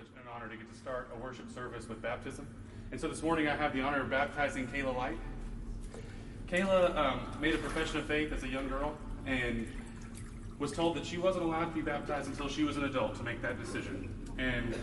privilege 0.00 0.16
and 0.16 0.26
an 0.26 0.32
honor 0.34 0.48
to 0.48 0.56
get 0.56 0.70
to 0.70 0.76
start 0.76 1.08
a 1.14 1.18
worship 1.18 1.50
service 1.52 1.88
with 1.88 2.00
baptism. 2.00 2.46
And 2.92 3.00
so 3.00 3.08
this 3.08 3.22
morning 3.22 3.48
I 3.48 3.56
have 3.56 3.72
the 3.72 3.80
honor 3.82 4.02
of 4.02 4.10
baptizing 4.10 4.66
Kayla 4.68 4.96
Light. 4.96 5.18
Kayla 6.48 6.96
um, 6.96 7.20
made 7.40 7.54
a 7.54 7.58
profession 7.58 7.98
of 7.98 8.06
faith 8.06 8.32
as 8.32 8.42
a 8.42 8.48
young 8.48 8.68
girl 8.68 8.96
and 9.26 9.66
was 10.58 10.72
told 10.72 10.96
that 10.96 11.06
she 11.06 11.18
wasn't 11.18 11.44
allowed 11.44 11.66
to 11.66 11.74
be 11.74 11.82
baptized 11.82 12.28
until 12.28 12.48
she 12.48 12.64
was 12.64 12.76
an 12.76 12.84
adult 12.84 13.16
to 13.16 13.22
make 13.22 13.40
that 13.42 13.58
decision. 13.60 14.12
And 14.38 14.74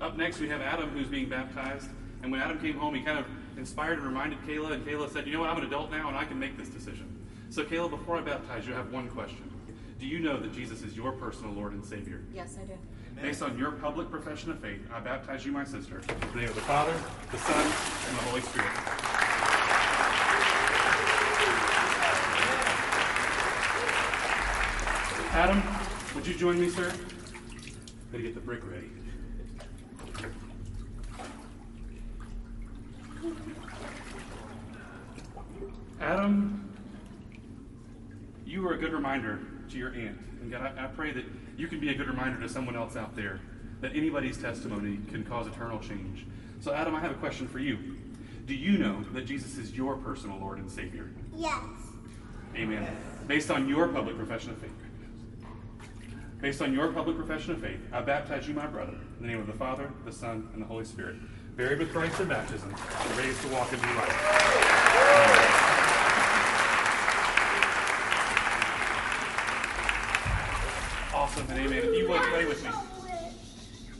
up 0.00 0.16
next 0.16 0.40
we 0.40 0.48
have 0.48 0.60
Adam 0.60 0.90
who's 0.90 1.08
being 1.08 1.28
baptized. 1.28 1.88
And 2.22 2.32
when 2.32 2.40
Adam 2.40 2.58
came 2.58 2.78
home, 2.78 2.94
he 2.94 3.02
kind 3.02 3.18
of 3.18 3.26
inspired 3.56 3.98
and 3.98 4.06
reminded 4.06 4.40
Kayla, 4.46 4.72
and 4.72 4.86
Kayla 4.86 5.12
said, 5.12 5.26
You 5.26 5.34
know 5.34 5.40
what, 5.40 5.50
I'm 5.50 5.58
an 5.58 5.64
adult 5.64 5.90
now 5.90 6.08
and 6.08 6.16
I 6.16 6.24
can 6.24 6.38
make 6.38 6.56
this 6.56 6.68
decision. 6.68 7.06
So, 7.50 7.64
Kayla, 7.64 7.90
before 7.90 8.16
I 8.16 8.20
baptize 8.20 8.66
you, 8.66 8.74
I 8.74 8.76
have 8.76 8.92
one 8.92 9.08
question. 9.08 9.50
Do 9.98 10.06
you 10.06 10.20
know 10.20 10.38
that 10.38 10.54
Jesus 10.54 10.82
is 10.82 10.96
your 10.96 11.12
personal 11.12 11.52
Lord 11.52 11.72
and 11.72 11.84
Savior? 11.84 12.22
Yes, 12.32 12.56
I 12.60 12.64
do. 12.64 12.78
Based 13.20 13.42
on 13.42 13.58
your 13.58 13.72
public 13.72 14.10
profession 14.10 14.50
of 14.50 14.60
faith, 14.60 14.80
I 14.92 15.00
baptize 15.00 15.44
you, 15.44 15.52
my 15.52 15.64
sister, 15.64 15.98
in 16.00 16.32
the 16.32 16.36
name 16.36 16.48
of 16.48 16.54
the 16.54 16.62
Father, 16.62 16.94
the 17.30 17.38
Son, 17.38 17.64
and 18.08 18.18
the 18.18 18.22
Holy 18.22 18.40
Spirit. 18.40 18.70
Adam, 25.32 25.62
would 26.14 26.26
you 26.26 26.34
join 26.34 26.58
me, 26.58 26.70
sir? 26.70 26.92
Gotta 28.10 28.22
get 28.22 28.34
the 28.34 28.40
brick 28.40 28.62
ready. 28.66 28.90
Adam, 36.00 36.68
you 38.46 38.66
are 38.66 38.72
a 38.72 38.78
good 38.78 38.92
reminder 38.92 39.40
to 39.68 39.78
your 39.78 39.94
aunt. 39.94 40.18
And 40.40 40.50
God, 40.50 40.62
I, 40.62 40.84
I, 40.84 40.86
pray 40.88 41.12
that 41.12 41.24
you 41.60 41.68
can 41.68 41.78
be 41.78 41.90
a 41.90 41.94
good 41.94 42.08
reminder 42.08 42.40
to 42.40 42.48
someone 42.48 42.74
else 42.74 42.96
out 42.96 43.14
there 43.14 43.38
that 43.82 43.94
anybody's 43.94 44.38
testimony 44.38 44.98
can 45.10 45.22
cause 45.24 45.46
eternal 45.46 45.78
change. 45.78 46.26
So, 46.60 46.72
Adam, 46.72 46.94
I 46.94 47.00
have 47.00 47.10
a 47.10 47.14
question 47.14 47.46
for 47.46 47.58
you. 47.58 47.78
Do 48.46 48.54
you 48.54 48.78
know 48.78 49.04
that 49.12 49.26
Jesus 49.26 49.58
is 49.58 49.72
your 49.72 49.96
personal 49.96 50.38
Lord 50.38 50.58
and 50.58 50.70
Savior? 50.70 51.10
Yes. 51.36 51.62
Amen. 52.56 52.96
Based 53.26 53.50
on 53.50 53.68
your 53.68 53.88
public 53.88 54.16
profession 54.16 54.50
of 54.50 54.58
faith. 54.58 54.72
Based 56.40 56.62
on 56.62 56.72
your 56.72 56.90
public 56.92 57.16
profession 57.16 57.52
of 57.52 57.60
faith, 57.60 57.80
I 57.92 58.00
baptize 58.00 58.48
you, 58.48 58.54
my 58.54 58.66
brother, 58.66 58.94
in 59.18 59.26
the 59.26 59.28
name 59.28 59.40
of 59.40 59.46
the 59.46 59.52
Father, 59.52 59.90
the 60.06 60.12
Son, 60.12 60.48
and 60.54 60.62
the 60.62 60.66
Holy 60.66 60.86
Spirit. 60.86 61.16
Buried 61.56 61.78
with 61.78 61.92
Christ 61.92 62.18
in 62.20 62.28
baptism, 62.28 62.74
and 62.74 63.18
raised 63.18 63.40
to 63.42 63.48
walk 63.48 63.70
in 63.72 63.80
new 63.80 63.94
life. 63.94 64.16
Amen. 65.04 65.79
Awesome 71.30 71.50
and 71.50 71.60
amen. 71.60 71.78
If 71.78 71.96
you 71.96 72.08
would 72.08 72.22
pray 72.22 72.44
with 72.44 72.64
me. 72.64 72.70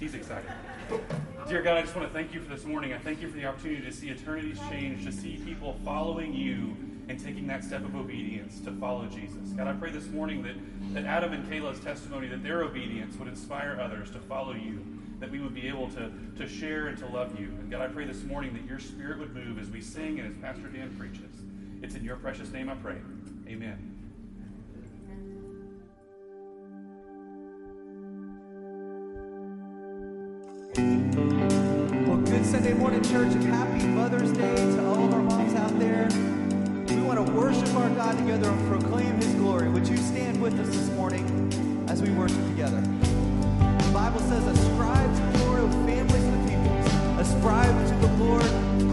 He's 0.01 0.15
excited. 0.15 0.51
Dear 1.47 1.63
God, 1.63 1.77
I 1.77 1.83
just 1.83 1.95
want 1.95 2.09
to 2.09 2.13
thank 2.13 2.35
you 2.35 2.41
for 2.41 2.53
this 2.53 2.65
morning. 2.65 2.93
I 2.93 2.99
thank 2.99 3.23
you 3.23 3.29
for 3.29 3.37
the 3.37 3.45
opportunity 3.45 3.83
to 3.83 3.93
see 3.93 4.11
eternities 4.11 4.59
change, 4.69 5.05
to 5.05 5.13
see 5.13 5.37
people 5.45 5.79
following 5.85 6.35
you 6.35 6.75
and 7.09 7.21
taking 7.21 7.47
that 7.47 7.63
step 7.63 7.85
of 7.85 7.95
obedience 7.95 8.59
to 8.63 8.73
follow 8.73 9.07
Jesus. 9.07 9.51
God, 9.57 9.69
I 9.69 9.75
pray 9.75 9.93
this 9.93 10.09
morning 10.09 10.43
that, 10.43 10.57
that 10.93 11.05
Adam 11.05 11.33
and 11.33 11.49
Kayla's 11.49 11.79
testimony, 11.79 12.27
that 12.27 12.43
their 12.43 12.65
obedience 12.65 13.17
would 13.17 13.29
inspire 13.29 13.79
others 13.81 14.11
to 14.11 14.19
follow 14.19 14.55
you, 14.55 14.85
that 15.21 15.31
we 15.31 15.39
would 15.39 15.55
be 15.55 15.69
able 15.69 15.89
to, 15.91 16.11
to 16.37 16.49
share 16.49 16.89
and 16.89 16.99
to 16.99 17.07
love 17.07 17.39
you. 17.39 17.47
And 17.47 17.71
God, 17.71 17.81
I 17.81 17.87
pray 17.87 18.07
this 18.07 18.25
morning 18.25 18.55
that 18.55 18.65
your 18.69 18.81
spirit 18.81 19.21
would 19.21 19.37
move 19.37 19.61
as 19.61 19.71
we 19.71 19.81
sing 19.81 20.19
and 20.19 20.35
as 20.35 20.43
Pastor 20.43 20.67
Dan 20.67 20.97
preaches. 20.99 21.31
It's 21.81 21.95
in 21.95 22.03
your 22.03 22.17
precious 22.17 22.51
name 22.51 22.69
I 22.69 22.75
pray. 22.75 22.97
Amen. 23.47 23.90
Sunday 32.71 32.83
morning, 32.85 33.03
church, 33.03 33.33
happy 33.47 33.85
Mother's 33.85 34.31
Day 34.31 34.55
to 34.55 34.87
all 34.87 35.05
of 35.05 35.13
our 35.13 35.23
moms 35.23 35.55
out 35.55 35.77
there. 35.81 36.09
We 36.95 37.03
want 37.03 37.27
to 37.27 37.33
worship 37.33 37.75
our 37.75 37.91
God 37.91 38.17
together 38.17 38.49
and 38.49 38.69
proclaim 38.69 39.17
His 39.17 39.35
glory. 39.35 39.69
Would 39.69 39.89
you 39.89 39.97
stand 39.97 40.41
with 40.41 40.57
us 40.61 40.69
this 40.69 40.89
morning 40.91 41.85
as 41.89 42.01
we 42.01 42.11
worship 42.11 42.39
together? 42.47 42.81
The 42.81 43.91
Bible 43.93 44.21
says, 44.21 44.47
Ascribe 44.47 45.17
to 45.17 45.39
the 45.39 45.45
Lord, 45.47 45.65
of 45.65 45.73
families 45.85 46.23
and 46.23 46.47
the 46.47 46.49
peoples. 46.49 47.29
Ascribe 47.29 47.89
to 47.89 48.07
the 48.07 48.25
Lord 48.25 48.51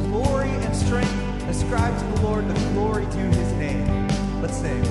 glory 0.09 0.49
and 0.49 0.75
strength. 0.75 1.43
Ascribe 1.47 1.95
to 1.99 2.05
the 2.15 2.21
Lord 2.27 2.47
the 2.47 2.59
glory 2.71 3.05
to 3.05 3.19
His 3.19 3.53
name. 3.53 4.07
Let's 4.41 4.57
sing. 4.57 4.81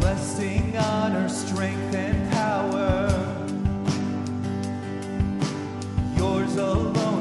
Blessing, 0.00 0.76
honor, 0.76 1.28
strength, 1.28 1.94
and 1.94 2.32
power. 2.32 3.38
yours 6.16 6.56
alone 6.56 7.17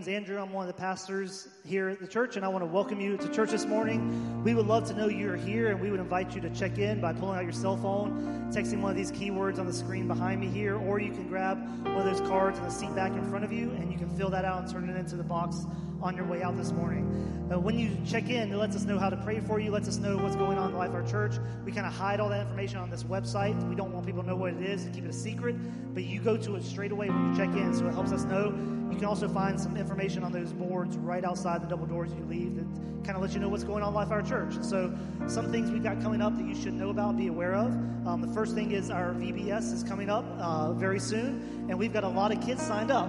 morning. 0.00 0.14
My 0.14 0.16
name 0.16 0.22
is 0.22 0.28
Andrew. 0.28 0.42
I'm 0.42 0.52
one 0.52 0.68
of 0.68 0.74
the 0.74 0.80
pastors 0.80 1.48
here 1.64 1.88
at 1.90 2.00
the 2.00 2.06
church, 2.06 2.36
and 2.36 2.44
I 2.44 2.48
want 2.48 2.62
to 2.62 2.66
welcome 2.66 3.00
you 3.00 3.16
to 3.16 3.28
church 3.28 3.50
this 3.50 3.66
morning. 3.66 4.42
We 4.44 4.54
would 4.54 4.66
love 4.66 4.86
to 4.88 4.94
know 4.94 5.08
you're 5.08 5.36
here, 5.36 5.68
and 5.68 5.80
we 5.80 5.90
would 5.90 6.00
invite 6.00 6.34
you 6.34 6.40
to 6.42 6.50
check 6.50 6.78
in 6.78 7.00
by 7.00 7.12
pulling 7.12 7.36
out 7.36 7.44
your 7.44 7.52
cell 7.52 7.76
phone, 7.76 8.50
texting 8.52 8.80
one 8.80 8.90
of 8.90 8.96
these 8.96 9.12
keywords 9.12 9.58
on 9.58 9.66
the 9.66 9.72
screen 9.72 10.08
behind 10.08 10.40
me 10.40 10.48
here, 10.48 10.76
or 10.76 11.00
you 11.00 11.12
can 11.12 11.28
grab 11.28 11.58
one 11.84 11.96
of 11.96 12.04
those 12.04 12.20
cards 12.28 12.58
in 12.58 12.64
the 12.64 12.70
seat 12.70 12.94
back 12.94 13.12
in 13.12 13.28
front 13.28 13.44
of 13.44 13.52
you, 13.52 13.70
and 13.72 13.92
you 13.92 13.98
can 13.98 14.08
fill 14.16 14.30
that 14.30 14.44
out 14.44 14.62
and 14.62 14.72
turn 14.72 14.88
it 14.88 14.96
into 14.96 15.16
the 15.16 15.24
box 15.24 15.66
on 16.02 16.16
your 16.16 16.26
way 16.26 16.42
out 16.42 16.56
this 16.56 16.72
morning. 16.72 17.48
Uh, 17.52 17.58
when 17.58 17.78
you 17.78 17.96
check 18.06 18.30
in, 18.30 18.52
it 18.52 18.56
lets 18.56 18.76
us 18.76 18.84
know 18.84 18.98
how 18.98 19.10
to 19.10 19.16
pray 19.18 19.40
for 19.40 19.58
you, 19.58 19.70
lets 19.70 19.88
us 19.88 19.98
know 19.98 20.16
what's 20.16 20.36
going 20.36 20.58
on 20.58 20.66
in 20.66 20.72
the 20.72 20.78
life 20.78 20.90
of 20.90 20.94
our 20.94 21.06
church. 21.06 21.34
We 21.64 21.72
kind 21.72 21.86
of 21.86 21.92
hide 21.92 22.20
all 22.20 22.28
that 22.28 22.42
information 22.42 22.78
on 22.78 22.90
this 22.90 23.04
website. 23.04 23.68
We 23.68 23.74
don't 23.74 23.92
want 23.92 24.06
people 24.06 24.22
to 24.22 24.28
know 24.28 24.36
what 24.36 24.54
it 24.54 24.62
is, 24.62 24.84
to 24.84 24.90
keep 24.90 25.04
it 25.04 25.10
a 25.10 25.12
secret, 25.12 25.56
but 25.94 26.04
you 26.04 26.20
go 26.20 26.36
to 26.36 26.56
it 26.56 26.62
straight 26.62 26.92
away 26.92 27.08
when 27.08 27.30
you 27.30 27.36
check 27.36 27.54
in, 27.54 27.74
so 27.74 27.86
it 27.86 27.92
helps 27.92 28.12
us 28.12 28.24
know. 28.24 28.54
You 28.90 28.96
can 28.96 29.04
also 29.04 29.28
find 29.28 29.58
some 29.60 29.76
information 29.76 30.24
on 30.24 30.32
those 30.32 30.52
boards 30.52 30.96
right 30.96 31.24
outside 31.24 31.62
the 31.62 31.68
double 31.68 31.86
doors 31.86 32.12
you 32.12 32.24
leave 32.24 32.56
that 32.56 33.04
kind 33.04 33.16
of 33.16 33.22
lets 33.22 33.34
you 33.34 33.40
know 33.40 33.48
what's 33.48 33.64
going 33.64 33.82
on 33.82 33.90
in 33.90 33.94
life 33.94 34.06
of 34.06 34.12
our 34.12 34.22
church. 34.22 34.54
So, 34.62 34.92
some 35.26 35.50
things 35.50 35.70
we've 35.70 35.82
got 35.82 36.00
coming 36.02 36.20
up 36.20 36.36
that 36.36 36.46
you 36.46 36.54
should 36.54 36.74
know 36.74 36.90
about, 36.90 37.16
be 37.16 37.28
aware 37.28 37.54
of. 37.54 37.72
Um, 38.06 38.20
the 38.20 38.32
first 38.32 38.54
thing 38.54 38.72
is 38.72 38.90
our 38.90 39.12
VBS 39.12 39.72
is 39.72 39.82
coming 39.82 40.10
up 40.10 40.24
uh, 40.38 40.72
very 40.72 41.00
soon, 41.00 41.66
and 41.68 41.78
we've 41.78 41.92
got 41.92 42.04
a 42.04 42.08
lot 42.08 42.32
of 42.32 42.40
kids 42.40 42.62
signed 42.62 42.90
up. 42.90 43.08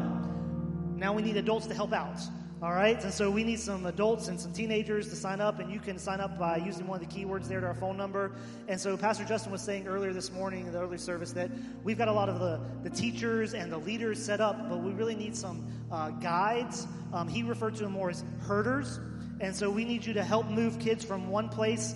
Now 0.95 1.13
we 1.13 1.21
need 1.21 1.37
adults 1.37 1.67
to 1.67 1.73
help 1.73 1.93
out. 1.93 2.19
All 2.63 2.73
right, 2.73 3.03
and 3.03 3.11
so 3.11 3.31
we 3.31 3.43
need 3.43 3.59
some 3.59 3.87
adults 3.87 4.27
and 4.27 4.39
some 4.39 4.53
teenagers 4.53 5.09
to 5.09 5.15
sign 5.15 5.41
up, 5.41 5.57
and 5.57 5.71
you 5.71 5.79
can 5.79 5.97
sign 5.97 6.19
up 6.19 6.37
by 6.37 6.57
using 6.57 6.85
one 6.85 7.01
of 7.01 7.09
the 7.09 7.11
keywords 7.11 7.47
there 7.47 7.59
to 7.59 7.65
our 7.65 7.73
phone 7.73 7.97
number. 7.97 8.33
And 8.67 8.79
so 8.79 8.95
Pastor 8.95 9.25
Justin 9.25 9.51
was 9.51 9.63
saying 9.63 9.87
earlier 9.87 10.13
this 10.13 10.31
morning 10.31 10.67
in 10.67 10.71
the 10.71 10.79
early 10.79 10.99
service 10.99 11.31
that 11.31 11.49
we've 11.83 11.97
got 11.97 12.07
a 12.07 12.13
lot 12.13 12.29
of 12.29 12.39
the, 12.39 12.61
the 12.83 12.95
teachers 12.95 13.55
and 13.55 13.71
the 13.71 13.79
leaders 13.79 14.23
set 14.23 14.41
up, 14.41 14.69
but 14.69 14.77
we 14.77 14.91
really 14.91 15.15
need 15.15 15.35
some 15.35 15.67
uh, 15.91 16.11
guides. 16.11 16.85
Um, 17.13 17.27
he 17.27 17.41
referred 17.41 17.73
to 17.77 17.83
them 17.83 17.93
more 17.93 18.11
as 18.11 18.23
herders. 18.41 18.99
And 19.39 19.55
so 19.55 19.71
we 19.71 19.83
need 19.83 20.05
you 20.05 20.13
to 20.13 20.23
help 20.23 20.45
move 20.45 20.77
kids 20.77 21.03
from 21.03 21.29
one 21.29 21.49
place, 21.49 21.95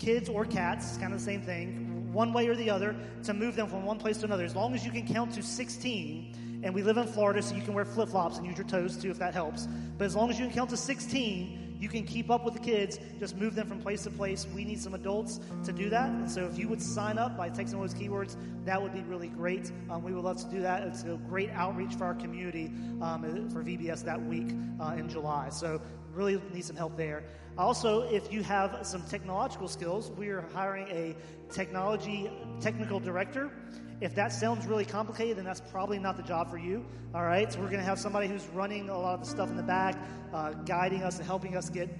kids 0.00 0.28
or 0.28 0.44
cats, 0.44 0.88
it's 0.88 0.98
kind 0.98 1.12
of 1.12 1.20
the 1.20 1.24
same 1.24 1.42
thing, 1.42 2.12
one 2.12 2.32
way 2.32 2.48
or 2.48 2.56
the 2.56 2.68
other, 2.68 2.96
to 3.22 3.32
move 3.32 3.54
them 3.54 3.68
from 3.68 3.84
one 3.84 3.98
place 3.98 4.18
to 4.18 4.24
another. 4.24 4.44
As 4.44 4.56
long 4.56 4.74
as 4.74 4.84
you 4.84 4.90
can 4.90 5.06
count 5.06 5.34
to 5.34 5.42
16, 5.44 6.34
and 6.62 6.74
we 6.74 6.82
live 6.82 6.96
in 6.96 7.06
Florida, 7.06 7.42
so 7.42 7.54
you 7.54 7.62
can 7.62 7.74
wear 7.74 7.84
flip 7.84 8.08
flops 8.08 8.38
and 8.38 8.46
use 8.46 8.56
your 8.56 8.66
toes 8.66 8.96
too 8.96 9.10
if 9.10 9.18
that 9.18 9.34
helps. 9.34 9.66
But 9.98 10.04
as 10.04 10.14
long 10.14 10.30
as 10.30 10.38
you 10.38 10.46
can 10.46 10.54
count 10.54 10.70
to 10.70 10.76
16, 10.76 11.70
you 11.80 11.88
can 11.88 12.04
keep 12.04 12.30
up 12.30 12.44
with 12.44 12.52
the 12.52 12.60
kids, 12.60 13.00
just 13.18 13.36
move 13.38 13.54
them 13.54 13.66
from 13.66 13.80
place 13.80 14.02
to 14.02 14.10
place. 14.10 14.46
We 14.54 14.66
need 14.66 14.80
some 14.80 14.92
adults 14.92 15.40
to 15.64 15.72
do 15.72 15.88
that. 15.88 16.10
And 16.10 16.30
so 16.30 16.44
if 16.44 16.58
you 16.58 16.68
would 16.68 16.82
sign 16.82 17.16
up 17.16 17.38
by 17.38 17.48
texting 17.48 17.80
those 17.80 17.94
keywords, 17.94 18.36
that 18.66 18.80
would 18.80 18.92
be 18.92 19.00
really 19.00 19.28
great. 19.28 19.72
Um, 19.88 20.02
we 20.02 20.12
would 20.12 20.22
love 20.22 20.36
to 20.44 20.50
do 20.50 20.60
that. 20.60 20.82
It's 20.82 21.04
a 21.04 21.18
great 21.28 21.48
outreach 21.50 21.94
for 21.94 22.04
our 22.04 22.14
community 22.14 22.70
um, 23.00 23.22
for 23.50 23.64
VBS 23.64 24.04
that 24.04 24.22
week 24.22 24.54
uh, 24.78 24.94
in 24.98 25.08
July. 25.08 25.48
So 25.48 25.80
really 26.12 26.40
need 26.52 26.66
some 26.66 26.76
help 26.76 26.98
there. 26.98 27.24
Also, 27.56 28.02
if 28.02 28.30
you 28.30 28.42
have 28.42 28.86
some 28.86 29.02
technological 29.06 29.68
skills, 29.68 30.10
we 30.10 30.28
are 30.28 30.42
hiring 30.52 30.86
a 30.88 31.16
technology 31.50 32.30
technical 32.60 33.00
director. 33.00 33.50
If 34.00 34.14
that 34.14 34.32
sounds 34.32 34.66
really 34.66 34.86
complicated, 34.86 35.36
then 35.36 35.44
that's 35.44 35.60
probably 35.60 35.98
not 35.98 36.16
the 36.16 36.22
job 36.22 36.50
for 36.50 36.56
you. 36.56 36.86
All 37.14 37.24
right, 37.24 37.52
so 37.52 37.58
we're 37.60 37.66
going 37.66 37.80
to 37.80 37.84
have 37.84 37.98
somebody 37.98 38.28
who's 38.28 38.46
running 38.48 38.88
a 38.88 38.98
lot 38.98 39.14
of 39.14 39.20
the 39.20 39.26
stuff 39.26 39.50
in 39.50 39.56
the 39.56 39.62
back, 39.62 39.96
uh, 40.32 40.52
guiding 40.52 41.02
us 41.02 41.18
and 41.18 41.26
helping 41.26 41.56
us 41.56 41.68
get 41.68 41.90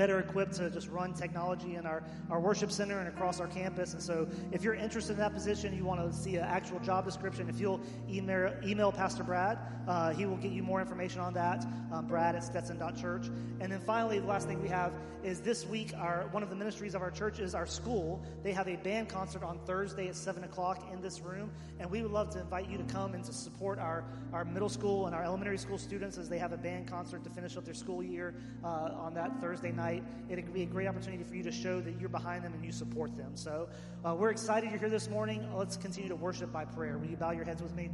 better 0.00 0.18
equipped 0.18 0.54
to 0.54 0.70
just 0.70 0.88
run 0.88 1.12
technology 1.12 1.74
in 1.74 1.84
our, 1.84 2.02
our 2.30 2.40
worship 2.40 2.72
center 2.72 3.00
and 3.00 3.06
across 3.06 3.38
our 3.38 3.46
campus. 3.46 3.92
And 3.92 4.02
so, 4.02 4.26
if 4.50 4.64
you're 4.64 4.72
interested 4.72 5.12
in 5.12 5.18
that 5.18 5.34
position, 5.34 5.76
you 5.76 5.84
want 5.84 6.00
to 6.00 6.16
see 6.16 6.36
an 6.36 6.44
actual 6.44 6.78
job 6.78 7.04
description, 7.04 7.50
if 7.50 7.60
you'll 7.60 7.82
email, 8.08 8.50
email 8.64 8.92
Pastor 8.92 9.22
Brad, 9.22 9.58
uh, 9.86 10.10
he 10.14 10.24
will 10.24 10.38
get 10.38 10.52
you 10.52 10.62
more 10.62 10.80
information 10.80 11.20
on 11.20 11.34
that. 11.34 11.66
Um, 11.92 12.06
Brad 12.06 12.34
at 12.34 12.44
Stetson.church. 12.44 13.26
And 13.60 13.70
then 13.70 13.80
finally, 13.80 14.20
the 14.20 14.26
last 14.26 14.46
thing 14.46 14.62
we 14.62 14.68
have 14.68 14.94
is 15.22 15.40
this 15.40 15.66
week, 15.66 15.92
our 15.98 16.28
one 16.30 16.42
of 16.42 16.48
the 16.48 16.56
ministries 16.56 16.94
of 16.94 17.02
our 17.02 17.10
church 17.10 17.40
is 17.40 17.54
our 17.54 17.66
school. 17.66 18.22
They 18.42 18.52
have 18.52 18.68
a 18.68 18.76
band 18.76 19.10
concert 19.10 19.42
on 19.42 19.58
Thursday 19.66 20.08
at 20.08 20.16
7 20.16 20.44
o'clock 20.44 20.88
in 20.92 21.02
this 21.02 21.20
room. 21.20 21.50
And 21.78 21.90
we 21.90 22.00
would 22.02 22.12
love 22.12 22.30
to 22.30 22.40
invite 22.40 22.70
you 22.70 22.78
to 22.78 22.84
come 22.84 23.14
and 23.14 23.24
to 23.24 23.32
support 23.32 23.78
our, 23.78 24.04
our 24.32 24.44
middle 24.44 24.68
school 24.68 25.06
and 25.06 25.14
our 25.14 25.24
elementary 25.24 25.58
school 25.58 25.76
students 25.76 26.16
as 26.16 26.28
they 26.28 26.38
have 26.38 26.52
a 26.52 26.56
band 26.56 26.86
concert 26.88 27.24
to 27.24 27.30
finish 27.30 27.56
up 27.56 27.64
their 27.64 27.74
school 27.74 28.02
year 28.02 28.34
uh, 28.64 28.92
on 28.94 29.12
that 29.14 29.40
Thursday 29.40 29.72
night 29.72 29.89
night. 29.90 30.04
It 30.28 30.36
could 30.36 30.54
be 30.54 30.62
a 30.62 30.66
great 30.66 30.86
opportunity 30.86 31.24
for 31.24 31.34
you 31.34 31.42
to 31.42 31.52
show 31.52 31.80
that 31.80 31.98
you're 32.00 32.08
behind 32.08 32.44
them 32.44 32.54
and 32.54 32.64
you 32.64 32.72
support 32.72 33.16
them. 33.16 33.32
So 33.34 33.68
uh, 34.04 34.14
we're 34.14 34.30
excited 34.30 34.70
you're 34.70 34.78
here 34.78 34.88
this 34.88 35.08
morning. 35.08 35.46
Let's 35.54 35.76
continue 35.76 36.08
to 36.08 36.16
worship 36.16 36.52
by 36.52 36.64
prayer. 36.64 36.98
Will 36.98 37.08
you 37.08 37.16
bow 37.16 37.32
your 37.32 37.44
heads 37.44 37.62
with 37.62 37.74
me? 37.74 37.90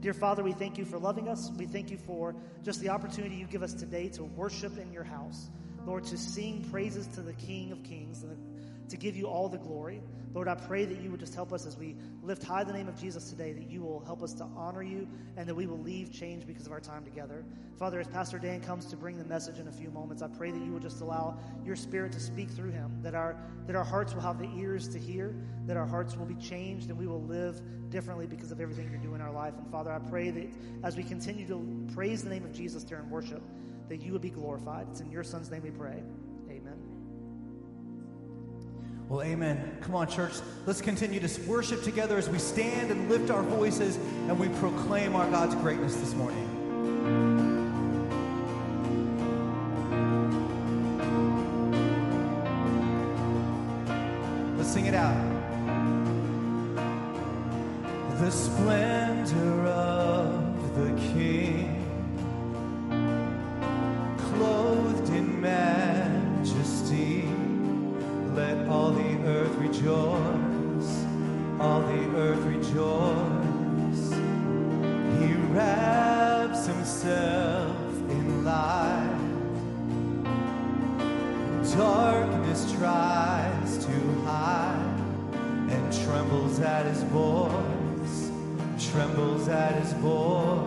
Dear 0.00 0.12
Father, 0.12 0.42
we 0.42 0.52
thank 0.52 0.76
you 0.76 0.84
for 0.84 0.98
loving 0.98 1.28
us. 1.28 1.50
We 1.56 1.64
thank 1.64 1.90
you 1.90 1.96
for 1.96 2.34
just 2.62 2.80
the 2.80 2.90
opportunity 2.90 3.36
you 3.36 3.46
give 3.46 3.62
us 3.62 3.72
today 3.72 4.08
to 4.10 4.24
worship 4.24 4.76
in 4.78 4.92
your 4.92 5.04
house. 5.04 5.48
Lord, 5.86 6.04
to 6.04 6.18
sing 6.18 6.66
praises 6.70 7.06
to 7.08 7.22
the 7.22 7.32
King 7.34 7.72
of 7.72 7.82
Kings 7.82 8.22
and 8.22 8.36
to 8.90 8.96
give 8.98 9.16
you 9.16 9.26
all 9.26 9.48
the 9.48 9.58
glory. 9.58 10.02
Lord, 10.34 10.48
I 10.48 10.56
pray 10.56 10.84
that 10.84 11.00
you 11.00 11.12
would 11.12 11.20
just 11.20 11.34
help 11.34 11.52
us 11.52 11.64
as 11.64 11.78
we 11.78 11.94
lift 12.20 12.42
high 12.42 12.64
the 12.64 12.72
name 12.72 12.88
of 12.88 13.00
Jesus 13.00 13.30
today, 13.30 13.52
that 13.52 13.70
you 13.70 13.82
will 13.82 14.04
help 14.04 14.20
us 14.20 14.34
to 14.34 14.44
honor 14.56 14.82
you 14.82 15.06
and 15.36 15.48
that 15.48 15.54
we 15.54 15.68
will 15.68 15.78
leave 15.78 16.12
change 16.12 16.44
because 16.44 16.66
of 16.66 16.72
our 16.72 16.80
time 16.80 17.04
together. 17.04 17.44
Father, 17.78 18.00
as 18.00 18.08
Pastor 18.08 18.40
Dan 18.40 18.60
comes 18.60 18.86
to 18.86 18.96
bring 18.96 19.16
the 19.16 19.24
message 19.24 19.60
in 19.60 19.68
a 19.68 19.72
few 19.72 19.90
moments, 19.90 20.22
I 20.22 20.26
pray 20.26 20.50
that 20.50 20.60
you 20.60 20.72
will 20.72 20.80
just 20.80 21.00
allow 21.00 21.38
your 21.64 21.76
spirit 21.76 22.10
to 22.12 22.20
speak 22.20 22.50
through 22.50 22.72
him, 22.72 22.98
that 23.02 23.14
our, 23.14 23.36
that 23.68 23.76
our 23.76 23.84
hearts 23.84 24.12
will 24.12 24.22
have 24.22 24.40
the 24.40 24.50
ears 24.56 24.88
to 24.88 24.98
hear, 24.98 25.36
that 25.66 25.76
our 25.76 25.86
hearts 25.86 26.16
will 26.16 26.26
be 26.26 26.34
changed, 26.34 26.90
and 26.90 26.98
we 26.98 27.06
will 27.06 27.22
live 27.22 27.60
differently 27.90 28.26
because 28.26 28.50
of 28.50 28.60
everything 28.60 28.90
you're 28.90 29.00
doing 29.00 29.16
in 29.16 29.20
our 29.20 29.32
life. 29.32 29.54
And 29.56 29.70
Father, 29.70 29.92
I 29.92 30.00
pray 30.00 30.30
that 30.30 30.48
as 30.82 30.96
we 30.96 31.04
continue 31.04 31.46
to 31.46 31.86
praise 31.94 32.24
the 32.24 32.30
name 32.30 32.44
of 32.44 32.52
Jesus 32.52 32.82
during 32.82 33.08
worship, 33.08 33.42
that 33.88 34.02
you 34.02 34.10
would 34.12 34.22
be 34.22 34.30
glorified. 34.30 34.88
It's 34.90 35.00
in 35.00 35.12
your 35.12 35.22
son's 35.22 35.48
name 35.50 35.62
we 35.62 35.70
pray. 35.70 36.02
Well, 39.08 39.22
amen. 39.22 39.78
Come 39.82 39.94
on, 39.94 40.08
church. 40.08 40.32
Let's 40.64 40.80
continue 40.80 41.20
to 41.20 41.40
worship 41.42 41.82
together 41.82 42.16
as 42.16 42.30
we 42.30 42.38
stand 42.38 42.90
and 42.90 43.10
lift 43.10 43.30
our 43.30 43.42
voices 43.42 43.96
and 43.96 44.38
we 44.38 44.48
proclaim 44.60 45.14
our 45.14 45.30
God's 45.30 45.54
greatness 45.56 45.96
this 45.96 46.14
morning. 46.14 46.50
Let's 54.56 54.72
sing 54.72 54.86
it 54.86 54.94
out. 54.94 55.14
The 58.20 58.30
splendor 58.30 59.66
of 59.66 60.74
the 60.76 60.88
King, 61.12 61.53
rejoice, 69.84 71.04
all 71.60 71.80
the 71.82 72.16
earth 72.16 72.42
rejoice. 72.44 74.12
He 75.20 75.34
wraps 75.52 76.66
himself 76.66 77.76
in 78.08 78.44
light. 78.44 79.10
Darkness 81.76 82.72
tries 82.72 83.84
to 83.84 84.20
hide 84.24 85.00
and 85.68 86.04
trembles 86.04 86.60
at 86.60 86.86
his 86.86 87.02
voice, 87.04 88.30
trembles 88.90 89.48
at 89.48 89.82
his 89.82 89.92
voice. 89.94 90.63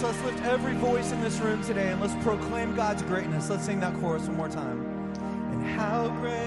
Church, 0.00 0.12
let's 0.12 0.22
lift 0.24 0.44
every 0.44 0.74
voice 0.74 1.12
in 1.12 1.20
this 1.20 1.38
room 1.38 1.62
today 1.62 1.90
and 1.90 2.00
let's 2.00 2.14
proclaim 2.24 2.74
God's 2.74 3.02
greatness. 3.02 3.50
Let's 3.50 3.64
sing 3.64 3.80
that 3.80 3.94
chorus 4.00 4.26
one 4.26 4.36
more 4.36 4.48
time. 4.48 4.80
And 5.52 5.66
how 5.66 6.08
great 6.20 6.40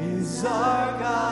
is 0.00 0.44
our 0.44 0.98
God? 0.98 1.29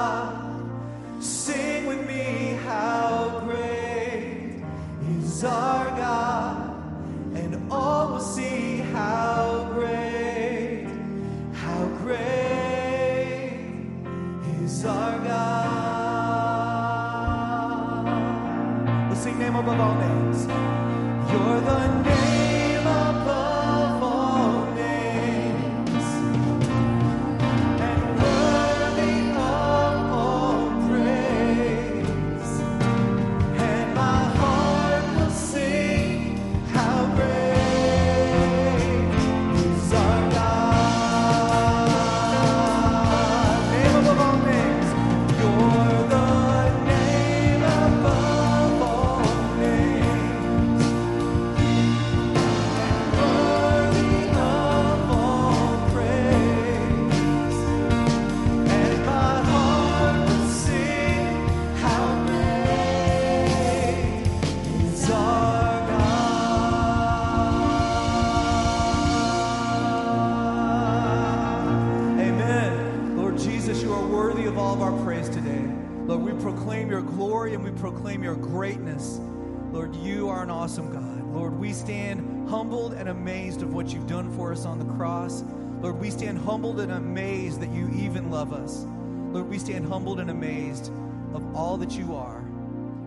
Awesome 80.69 80.93
God. 80.93 81.35
Lord, 81.35 81.59
we 81.59 81.73
stand 81.73 82.47
humbled 82.47 82.93
and 82.93 83.09
amazed 83.09 83.63
of 83.63 83.73
what 83.73 83.91
you've 83.91 84.07
done 84.07 84.31
for 84.37 84.53
us 84.53 84.67
on 84.67 84.79
the 84.79 84.85
cross. 84.97 85.43
Lord, 85.81 85.99
we 85.99 86.11
stand 86.11 86.37
humbled 86.37 86.79
and 86.81 86.93
amazed 86.93 87.63
that 87.63 87.71
you 87.71 87.89
even 87.95 88.31
love 88.31 88.53
us. 88.53 88.85
Lord, 89.33 89.49
we 89.49 89.59
stand 89.59 89.87
humbled 89.87 90.21
and 90.21 90.29
amazed 90.29 90.93
of 91.33 91.57
all 91.57 91.79
that 91.79 91.93
you 91.93 92.15
are 92.15 92.41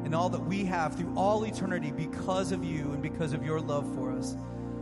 and 0.03 0.15
all 0.15 0.27
that 0.29 0.39
we 0.39 0.65
have 0.65 0.95
through 0.95 1.13
all 1.15 1.43
eternity 1.43 1.91
because 1.91 2.51
of 2.51 2.63
you 2.63 2.93
and 2.93 3.03
because 3.03 3.31
of 3.31 3.45
your 3.45 3.61
love 3.61 3.85
for 3.93 4.11
us. 4.11 4.35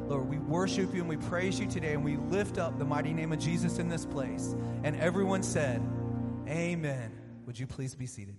Lord, 0.08 0.30
we 0.30 0.38
worship 0.38 0.94
you 0.94 1.02
and 1.02 1.10
we 1.10 1.18
praise 1.18 1.60
you 1.60 1.68
today 1.68 1.96
and 1.96 2.04
we 2.06 2.16
lift 2.16 2.58
up 2.58 2.80
the 2.80 2.86
mighty 2.86 3.12
name 3.12 3.34
of 3.34 3.40
Jesus 3.40 3.78
in 3.80 3.90
this 3.90 4.06
place. 4.06 4.56
And 4.86 4.96
everyone 5.02 5.44
said, 5.44 5.82
Amen. 6.48 7.12
Would 7.46 7.60
you 7.60 7.68
please 7.68 7.94
be 7.94 8.06
seated? 8.06 8.38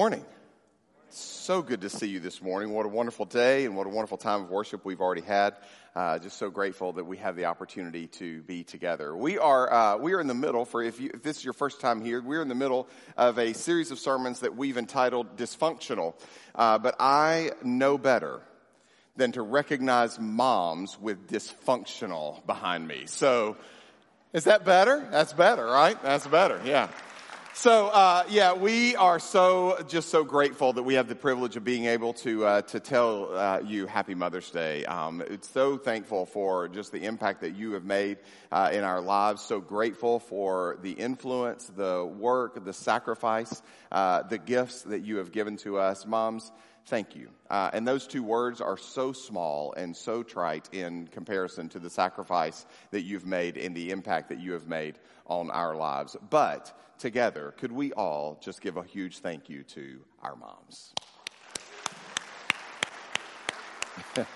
Morning. 0.00 0.24
So 1.10 1.60
good 1.60 1.82
to 1.82 1.90
see 1.90 2.06
you 2.06 2.20
this 2.20 2.40
morning. 2.40 2.70
What 2.70 2.86
a 2.86 2.88
wonderful 2.88 3.26
day 3.26 3.66
and 3.66 3.76
what 3.76 3.86
a 3.86 3.90
wonderful 3.90 4.16
time 4.16 4.44
of 4.44 4.48
worship 4.48 4.82
we've 4.82 5.02
already 5.02 5.20
had. 5.20 5.56
Uh, 5.94 6.18
just 6.18 6.38
so 6.38 6.48
grateful 6.48 6.94
that 6.94 7.04
we 7.04 7.18
have 7.18 7.36
the 7.36 7.44
opportunity 7.44 8.06
to 8.06 8.40
be 8.44 8.64
together. 8.64 9.14
We 9.14 9.36
are 9.36 9.70
uh, 9.70 9.96
we 9.98 10.14
are 10.14 10.20
in 10.22 10.26
the 10.26 10.32
middle 10.32 10.64
for 10.64 10.82
if, 10.82 11.02
you, 11.02 11.10
if 11.12 11.22
this 11.22 11.36
is 11.36 11.44
your 11.44 11.52
first 11.52 11.82
time 11.82 12.00
here, 12.00 12.22
we're 12.22 12.40
in 12.40 12.48
the 12.48 12.54
middle 12.54 12.88
of 13.18 13.38
a 13.38 13.52
series 13.52 13.90
of 13.90 13.98
sermons 13.98 14.40
that 14.40 14.56
we've 14.56 14.78
entitled 14.78 15.36
"Dysfunctional." 15.36 16.14
Uh, 16.54 16.78
but 16.78 16.96
I 16.98 17.50
know 17.62 17.98
better 17.98 18.40
than 19.16 19.32
to 19.32 19.42
recognize 19.42 20.18
moms 20.18 20.98
with 20.98 21.28
dysfunctional 21.28 22.46
behind 22.46 22.88
me. 22.88 23.02
So, 23.04 23.58
is 24.32 24.44
that 24.44 24.64
better? 24.64 25.06
That's 25.10 25.34
better, 25.34 25.66
right? 25.66 26.02
That's 26.02 26.26
better. 26.26 26.58
Yeah. 26.64 26.88
So 27.60 27.88
uh, 27.88 28.24
yeah, 28.30 28.54
we 28.54 28.96
are 28.96 29.18
so 29.18 29.84
just 29.86 30.08
so 30.08 30.24
grateful 30.24 30.72
that 30.72 30.82
we 30.82 30.94
have 30.94 31.08
the 31.08 31.14
privilege 31.14 31.56
of 31.56 31.62
being 31.62 31.84
able 31.84 32.14
to 32.14 32.46
uh, 32.46 32.62
to 32.62 32.80
tell 32.80 33.36
uh, 33.36 33.60
you 33.62 33.86
Happy 33.86 34.14
Mother's 34.14 34.50
Day. 34.50 34.86
Um, 34.86 35.20
it's 35.20 35.50
so 35.50 35.76
thankful 35.76 36.24
for 36.24 36.68
just 36.68 36.90
the 36.90 37.04
impact 37.04 37.42
that 37.42 37.54
you 37.54 37.72
have 37.72 37.84
made 37.84 38.16
uh, 38.50 38.70
in 38.72 38.82
our 38.82 39.02
lives. 39.02 39.42
So 39.42 39.60
grateful 39.60 40.20
for 40.20 40.78
the 40.80 40.92
influence, 40.92 41.66
the 41.76 42.02
work, 42.02 42.64
the 42.64 42.72
sacrifice, 42.72 43.60
uh, 43.92 44.22
the 44.22 44.38
gifts 44.38 44.80
that 44.84 45.02
you 45.02 45.18
have 45.18 45.30
given 45.30 45.58
to 45.58 45.76
us, 45.76 46.06
moms. 46.06 46.50
Thank 46.86 47.14
you. 47.14 47.28
Uh, 47.50 47.70
and 47.74 47.86
those 47.86 48.06
two 48.06 48.22
words 48.22 48.60
are 48.60 48.78
so 48.78 49.12
small 49.12 49.74
and 49.74 49.94
so 49.94 50.22
trite 50.22 50.68
in 50.72 51.08
comparison 51.08 51.68
to 51.68 51.78
the 51.78 51.90
sacrifice 51.90 52.64
that 52.90 53.02
you've 53.02 53.26
made 53.26 53.58
and 53.58 53.76
the 53.76 53.90
impact 53.90 54.30
that 54.30 54.40
you 54.40 54.52
have 54.52 54.66
made 54.66 54.98
on 55.30 55.50
our 55.50 55.74
lives. 55.74 56.16
But 56.28 56.76
together, 56.98 57.54
could 57.56 57.72
we 57.72 57.94
all 57.94 58.38
just 58.42 58.60
give 58.60 58.76
a 58.76 58.82
huge 58.82 59.20
thank 59.20 59.48
you 59.48 59.62
to 59.62 60.00
our 60.22 60.36
moms? 60.36 60.92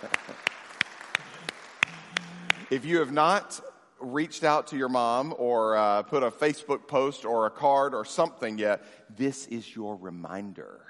if 2.71 2.85
you 2.85 2.99
have 2.99 3.13
not 3.13 3.61
reached 4.01 4.45
out 4.45 4.69
to 4.69 4.77
your 4.77 4.89
mom 4.89 5.35
or 5.37 5.77
uh, 5.77 6.03
put 6.03 6.23
a 6.23 6.31
Facebook 6.31 6.87
post 6.87 7.25
or 7.25 7.47
a 7.47 7.51
card 7.51 7.95
or 7.95 8.05
something 8.05 8.57
yet, 8.59 8.85
this 9.17 9.47
is 9.47 9.75
your 9.75 9.97
reminder. 9.97 10.81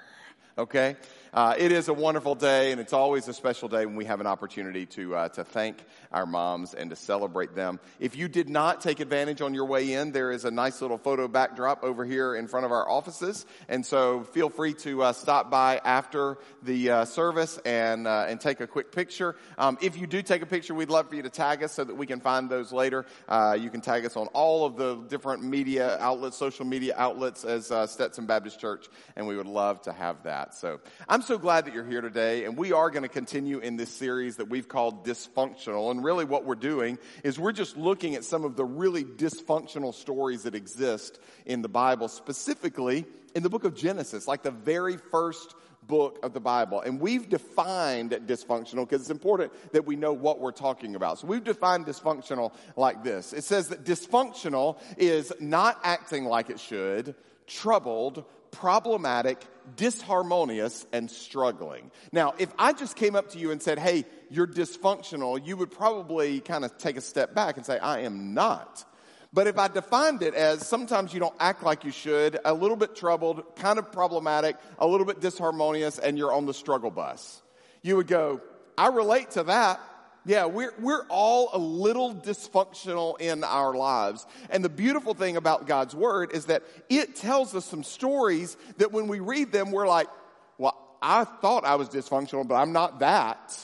Okay? 0.57 0.97
Uh, 1.35 1.53
it 1.59 1.73
is 1.73 1.89
a 1.89 1.93
wonderful 1.93 2.37
day, 2.37 2.71
and 2.71 2.81
it's 2.81 2.93
always 2.93 3.27
a 3.27 3.35
special 3.35 3.69
day 3.69 3.85
when 3.87 3.97
we 3.97 4.05
have 4.05 4.21
an 4.21 4.27
opportunity 4.27 4.87
to, 4.87 5.17
uh, 5.17 5.29
to 5.29 5.43
thank 5.43 5.85
our 6.13 6.27
moms 6.27 6.75
and 6.75 6.91
to 6.91 6.95
celebrate 6.95 7.57
them. 7.57 7.81
If 7.99 8.15
you 8.15 8.29
did 8.29 8.49
not 8.49 8.81
take 8.81 9.01
advantage 9.01 9.41
on 9.41 9.53
your 9.53 9.65
way 9.65 9.95
in, 9.95 10.13
there 10.13 10.31
is 10.31 10.45
a 10.45 10.51
nice 10.53 10.81
little 10.81 10.97
photo 10.97 11.27
backdrop 11.27 11.83
over 11.83 12.05
here 12.05 12.37
in 12.37 12.47
front 12.47 12.67
of 12.67 12.71
our 12.71 12.89
offices, 12.89 13.47
and 13.69 13.85
so 13.85 14.23
feel 14.23 14.49
free 14.49 14.75
to 14.75 15.03
uh, 15.03 15.13
stop 15.13 15.51
by 15.51 15.81
after 15.85 16.39
the 16.63 16.89
uh, 16.89 17.05
service 17.05 17.59
and, 17.65 18.07
uh, 18.07 18.27
and 18.29 18.41
take 18.41 18.61
a 18.61 18.67
quick 18.69 18.93
picture. 18.93 19.35
Um, 19.59 19.77
if 19.83 19.99
you 19.99 20.07
do 20.07 20.23
take 20.23 20.43
a 20.43 20.47
picture, 20.47 20.73
we'd 20.73 20.89
love 20.89 21.09
for 21.09 21.17
you 21.17 21.23
to 21.23 21.31
tag 21.31 21.65
us 21.65 21.73
so 21.73 21.83
that 21.83 21.97
we 21.97 22.07
can 22.07 22.21
find 22.21 22.49
those 22.49 22.71
later. 22.71 23.07
Uh, 23.29 23.59
you 23.59 23.71
can 23.71 23.81
tag 23.81 24.07
us 24.07 24.17
on 24.17 24.29
all 24.29 24.65
of 24.67 24.77
the 24.77 24.95
different 25.09 25.43
media 25.43 25.99
outlets, 25.99 26.37
social 26.37 26.65
media 26.65 26.95
outlets 26.97 27.45
as 27.45 27.73
Stetson 27.91 28.27
Baptist 28.27 28.61
Church, 28.61 28.87
and 29.17 29.27
we 29.27 29.37
would 29.37 29.49
love 29.49 29.83
to 29.83 29.93
have 29.93 30.23
that. 30.23 30.44
So 30.53 30.81
I'm 31.09 31.23
so 31.23 31.39
glad 31.39 31.65
that 31.65 31.75
you're 31.75 31.87
here 31.87 32.01
today, 32.01 32.45
and 32.45 32.57
we 32.57 32.73
are 32.73 32.91
going 32.91 33.05
to 33.05 33.09
continue 33.09 33.61
in 33.61 33.77
this 33.77 33.89
series 33.89 34.37
that 34.37 34.51
we've 34.51 34.69
called 34.69 35.07
Dysfunctional. 35.07 35.91
And 35.91 36.05
really, 36.05 36.25
what 36.25 36.45
we're 36.45 36.57
doing 36.57 36.99
is 37.23 37.39
we're 37.39 37.53
just 37.53 37.77
looking 37.77 38.15
at 38.17 38.25
some 38.25 38.45
of 38.45 38.57
the 38.57 38.65
really 38.65 39.05
dysfunctional 39.05 39.95
stories 39.95 40.43
that 40.43 40.55
exist 40.55 41.19
in 41.47 41.63
the 41.63 41.69
Bible, 41.69 42.09
specifically 42.09 43.07
in 43.35 43.43
the 43.43 43.49
book 43.49 43.65
of 43.65 43.75
Genesis, 43.75 44.29
like 44.29 44.43
the 44.43 44.51
very 44.51 44.97
first 44.97 45.55
book 45.87 46.19
of 46.23 46.33
the 46.33 46.41
Bible. 46.41 46.81
And 46.81 47.01
we've 47.01 47.29
defined 47.29 48.11
dysfunctional 48.11 48.89
because 48.89 49.03
it's 49.03 49.11
important 49.11 49.53
that 49.73 49.87
we 49.87 49.97
know 49.97 50.13
what 50.13 50.41
we're 50.41 50.53
talking 50.53 50.95
about. 50.95 51.19
So 51.19 51.27
we've 51.27 51.45
defined 51.45 51.87
dysfunctional 51.87 52.53
like 52.77 53.05
this 53.05 53.33
it 53.33 53.45
says 53.45 53.69
that 53.69 53.85
dysfunctional 53.85 54.79
is 54.97 55.33
not 55.41 55.79
acting 55.85 56.25
like 56.25 56.51
it 56.51 56.61
should, 56.61 57.15
troubled, 57.47 58.25
problematic, 58.51 59.45
disharmonious, 59.77 60.87
and 60.93 61.11
struggling. 61.11 61.91
Now, 62.13 62.35
if 62.39 62.53
I 62.59 62.73
just 62.73 62.97
came 62.97 63.17
up 63.17 63.31
to 63.31 63.39
you 63.39 63.51
and 63.51 63.63
said, 63.63 63.79
hey, 63.79 64.05
you're 64.31 64.47
dysfunctional, 64.47 65.45
you 65.45 65.57
would 65.57 65.71
probably 65.71 66.41
kind 66.41 66.65
of 66.65 66.77
take 66.79 66.97
a 66.97 67.01
step 67.01 67.35
back 67.35 67.57
and 67.57 67.65
say, 67.65 67.79
I 67.79 68.01
am 68.01 68.35
not. 68.35 68.85
But 69.33 69.49
if 69.49 69.59
I 69.59 69.67
defined 69.67 70.23
it 70.23 70.35
as 70.35 70.65
sometimes 70.67 71.13
you 71.13 71.19
don't 71.19 71.35
act 71.41 71.65
like 71.65 71.85
you 71.85 71.91
should, 71.91 72.39
a 72.45 72.55
little 72.55 72.77
bit 72.77 72.95
troubled, 72.95 73.57
kind 73.57 73.81
of 73.81 73.91
problematic, 73.91 74.57
a 74.79 74.87
little 74.87 75.07
bit 75.07 75.21
disharmonious, 75.21 75.99
and 75.99 76.17
you're 76.17 76.33
on 76.33 76.47
the 76.47 76.55
struggle 76.55 76.93
bus, 76.93 77.43
you 77.83 77.97
would 77.97 78.07
go, 78.07 78.41
I 78.79 78.89
relate 78.89 79.33
to 79.33 79.43
that. 79.45 79.81
Yeah, 80.27 80.47
we're, 80.47 80.73
we're 80.79 81.05
all 81.09 81.51
a 81.53 81.59
little 81.59 82.15
dysfunctional 82.15 83.21
in 83.21 83.45
our 83.45 83.75
lives. 83.75 84.27
And 84.49 84.65
the 84.65 84.71
beautiful 84.71 85.13
thing 85.13 85.37
about 85.37 85.67
God's 85.67 85.95
Word 85.95 86.33
is 86.33 86.47
that 86.47 86.63
it 86.89 87.17
tells 87.17 87.55
us 87.55 87.65
some 87.67 87.83
stories 87.83 88.57
that 88.79 88.91
when 88.91 89.07
we 89.07 89.21
read 89.21 89.53
them, 89.53 89.71
we're 89.71 89.87
like, 89.87 90.09
well, 90.57 90.79
I 91.03 91.25
thought 91.25 91.67
I 91.67 91.75
was 91.75 91.89
dysfunctional, 91.91 92.49
but 92.49 92.55
I'm 92.55 92.73
not 92.73 93.01
that. 93.01 93.59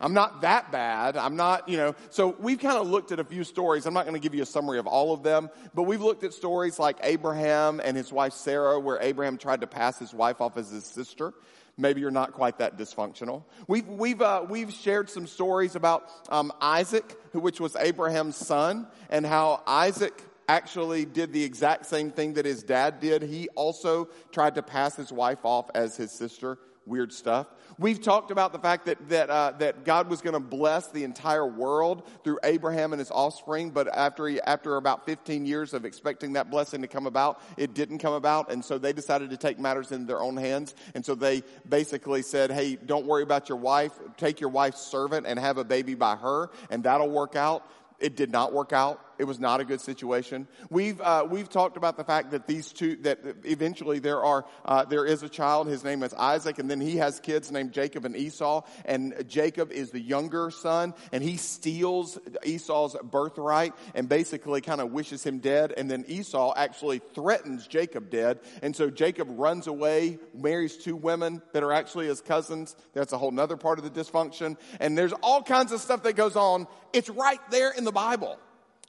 I'm 0.00 0.14
not 0.14 0.42
that 0.42 0.70
bad. 0.70 1.16
I'm 1.16 1.34
not, 1.34 1.68
you 1.68 1.76
know. 1.76 1.94
So 2.10 2.36
we've 2.38 2.60
kind 2.60 2.78
of 2.78 2.88
looked 2.88 3.10
at 3.10 3.18
a 3.18 3.24
few 3.24 3.42
stories. 3.42 3.84
I'm 3.84 3.94
not 3.94 4.04
going 4.04 4.14
to 4.14 4.20
give 4.20 4.34
you 4.34 4.42
a 4.42 4.46
summary 4.46 4.78
of 4.78 4.86
all 4.86 5.12
of 5.12 5.24
them, 5.24 5.50
but 5.74 5.82
we've 5.82 6.00
looked 6.00 6.22
at 6.22 6.32
stories 6.32 6.78
like 6.78 6.98
Abraham 7.02 7.80
and 7.82 7.96
his 7.96 8.12
wife 8.12 8.32
Sarah, 8.32 8.78
where 8.78 8.98
Abraham 9.00 9.38
tried 9.38 9.60
to 9.62 9.66
pass 9.66 9.98
his 9.98 10.14
wife 10.14 10.40
off 10.40 10.56
as 10.56 10.70
his 10.70 10.84
sister. 10.84 11.34
Maybe 11.76 12.00
you're 12.00 12.10
not 12.10 12.32
quite 12.32 12.58
that 12.58 12.76
dysfunctional. 12.76 13.44
We've, 13.66 13.86
we've, 13.86 14.22
uh, 14.22 14.44
we've 14.48 14.72
shared 14.72 15.10
some 15.10 15.26
stories 15.26 15.74
about 15.74 16.10
um, 16.28 16.52
Isaac, 16.60 17.16
who 17.32 17.40
which 17.40 17.60
was 17.60 17.76
Abraham's 17.76 18.36
son, 18.36 18.86
and 19.10 19.26
how 19.26 19.62
Isaac 19.66 20.22
actually 20.48 21.04
did 21.04 21.32
the 21.32 21.42
exact 21.44 21.86
same 21.86 22.10
thing 22.10 22.34
that 22.34 22.46
his 22.46 22.62
dad 22.62 23.00
did. 23.00 23.22
He 23.22 23.48
also 23.50 24.08
tried 24.32 24.54
to 24.56 24.62
pass 24.62 24.96
his 24.96 25.12
wife 25.12 25.44
off 25.44 25.70
as 25.74 25.96
his 25.96 26.10
sister. 26.10 26.58
Weird 26.88 27.12
stuff. 27.12 27.48
We've 27.78 28.00
talked 28.00 28.30
about 28.30 28.54
the 28.54 28.58
fact 28.58 28.86
that, 28.86 29.10
that, 29.10 29.28
uh, 29.28 29.52
that 29.58 29.84
God 29.84 30.08
was 30.08 30.22
going 30.22 30.32
to 30.32 30.40
bless 30.40 30.88
the 30.88 31.04
entire 31.04 31.46
world 31.46 32.08
through 32.24 32.38
Abraham 32.42 32.94
and 32.94 32.98
his 32.98 33.10
offspring, 33.10 33.70
but 33.70 33.94
after, 33.94 34.26
he, 34.26 34.40
after 34.40 34.76
about 34.76 35.04
15 35.04 35.44
years 35.44 35.74
of 35.74 35.84
expecting 35.84 36.32
that 36.32 36.50
blessing 36.50 36.80
to 36.80 36.88
come 36.88 37.06
about, 37.06 37.42
it 37.58 37.74
didn't 37.74 37.98
come 37.98 38.14
about, 38.14 38.50
and 38.50 38.64
so 38.64 38.78
they 38.78 38.94
decided 38.94 39.28
to 39.28 39.36
take 39.36 39.58
matters 39.58 39.92
into 39.92 40.06
their 40.06 40.22
own 40.22 40.38
hands, 40.38 40.74
and 40.94 41.04
so 41.04 41.14
they 41.14 41.42
basically 41.68 42.22
said, 42.22 42.50
hey, 42.50 42.76
don't 42.76 43.04
worry 43.04 43.22
about 43.22 43.50
your 43.50 43.58
wife, 43.58 43.92
take 44.16 44.40
your 44.40 44.50
wife's 44.50 44.80
servant 44.80 45.26
and 45.26 45.38
have 45.38 45.58
a 45.58 45.64
baby 45.64 45.94
by 45.94 46.16
her, 46.16 46.48
and 46.70 46.84
that'll 46.84 47.10
work 47.10 47.36
out. 47.36 47.70
It 48.00 48.16
did 48.16 48.32
not 48.32 48.54
work 48.54 48.72
out. 48.72 48.98
It 49.18 49.24
was 49.24 49.40
not 49.40 49.60
a 49.60 49.64
good 49.64 49.80
situation. 49.80 50.46
We've 50.70 51.00
uh, 51.00 51.26
we've 51.28 51.48
talked 51.48 51.76
about 51.76 51.96
the 51.96 52.04
fact 52.04 52.30
that 52.30 52.46
these 52.46 52.72
two 52.72 52.96
that 53.02 53.18
eventually 53.44 53.98
there 53.98 54.22
are 54.22 54.44
uh, 54.64 54.84
there 54.84 55.04
is 55.04 55.22
a 55.22 55.28
child. 55.28 55.66
His 55.66 55.82
name 55.82 56.02
is 56.02 56.14
Isaac, 56.14 56.58
and 56.58 56.70
then 56.70 56.80
he 56.80 56.96
has 56.96 57.18
kids 57.18 57.50
named 57.50 57.72
Jacob 57.72 58.04
and 58.04 58.16
Esau. 58.16 58.62
And 58.84 59.24
Jacob 59.28 59.72
is 59.72 59.90
the 59.90 60.00
younger 60.00 60.50
son, 60.50 60.94
and 61.12 61.22
he 61.22 61.36
steals 61.36 62.18
Esau's 62.44 62.96
birthright 63.02 63.74
and 63.94 64.08
basically 64.08 64.60
kind 64.60 64.80
of 64.80 64.92
wishes 64.92 65.24
him 65.24 65.38
dead. 65.38 65.72
And 65.76 65.90
then 65.90 66.04
Esau 66.06 66.54
actually 66.56 67.00
threatens 67.14 67.66
Jacob 67.66 68.10
dead, 68.10 68.40
and 68.62 68.76
so 68.76 68.90
Jacob 68.90 69.28
runs 69.30 69.66
away, 69.66 70.18
marries 70.34 70.76
two 70.76 70.96
women 70.96 71.42
that 71.52 71.62
are 71.62 71.72
actually 71.72 72.06
his 72.06 72.20
cousins. 72.20 72.76
That's 72.92 73.12
a 73.12 73.18
whole 73.18 73.38
other 73.38 73.56
part 73.56 73.78
of 73.78 73.84
the 73.84 73.90
dysfunction. 73.90 74.56
And 74.80 74.96
there's 74.96 75.12
all 75.22 75.42
kinds 75.42 75.72
of 75.72 75.80
stuff 75.80 76.02
that 76.04 76.14
goes 76.14 76.36
on. 76.36 76.66
It's 76.92 77.10
right 77.10 77.40
there 77.50 77.70
in 77.70 77.84
the 77.84 77.92
Bible. 77.92 78.38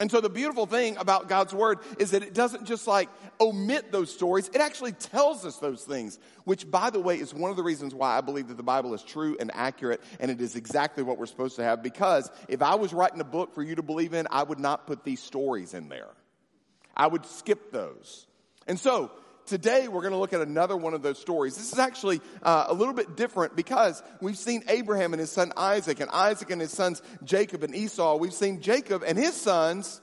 And 0.01 0.09
so 0.09 0.21
the 0.21 0.29
beautiful 0.29 0.65
thing 0.65 0.95
about 0.95 1.27
God's 1.27 1.53
word 1.53 1.79
is 1.97 2.11
that 2.11 2.23
it 2.23 2.33
doesn't 2.33 2.65
just 2.65 2.87
like 2.87 3.09
omit 3.41 3.91
those 3.91 4.13
stories, 4.13 4.49
it 4.53 4.61
actually 4.61 4.93
tells 4.93 5.45
us 5.45 5.57
those 5.57 5.83
things, 5.83 6.19
which 6.45 6.69
by 6.69 6.89
the 6.89 7.01
way 7.01 7.19
is 7.19 7.33
one 7.33 7.51
of 7.51 7.57
the 7.57 7.63
reasons 7.63 7.93
why 7.93 8.17
I 8.17 8.21
believe 8.21 8.47
that 8.47 8.55
the 8.57 8.63
Bible 8.63 8.93
is 8.93 9.03
true 9.03 9.35
and 9.39 9.51
accurate 9.53 10.01
and 10.21 10.31
it 10.31 10.39
is 10.39 10.55
exactly 10.55 11.03
what 11.03 11.17
we're 11.17 11.25
supposed 11.25 11.57
to 11.57 11.63
have 11.63 11.83
because 11.83 12.31
if 12.47 12.61
I 12.61 12.75
was 12.75 12.93
writing 12.93 13.19
a 13.19 13.25
book 13.25 13.53
for 13.53 13.61
you 13.61 13.75
to 13.75 13.83
believe 13.83 14.13
in, 14.13 14.25
I 14.31 14.43
would 14.43 14.59
not 14.59 14.87
put 14.87 15.03
these 15.03 15.21
stories 15.21 15.73
in 15.73 15.89
there. 15.89 16.09
I 16.95 17.07
would 17.07 17.25
skip 17.25 17.71
those. 17.71 18.25
And 18.67 18.79
so 18.79 19.11
today 19.49 19.87
we're 19.87 20.01
going 20.01 20.13
to 20.13 20.19
look 20.19 20.33
at 20.33 20.41
another 20.41 20.77
one 20.77 20.93
of 20.93 21.01
those 21.01 21.17
stories. 21.17 21.55
This 21.55 21.73
is 21.73 21.79
actually 21.79 22.21
uh, 22.43 22.65
a 22.67 22.73
little 22.73 22.93
bit 22.93 23.17
different 23.17 23.55
because 23.55 24.01
we've 24.21 24.37
seen 24.37 24.63
Abraham 24.69 25.13
and 25.13 25.19
his 25.19 25.31
son 25.31 25.51
Isaac, 25.57 25.99
and 25.99 26.09
Isaac 26.11 26.51
and 26.51 26.61
his 26.61 26.71
sons 26.71 27.01
Jacob 27.23 27.63
and 27.63 27.75
Esau. 27.75 28.15
We've 28.17 28.33
seen 28.33 28.61
Jacob 28.61 29.03
and 29.05 29.17
his 29.17 29.33
sons. 29.33 30.01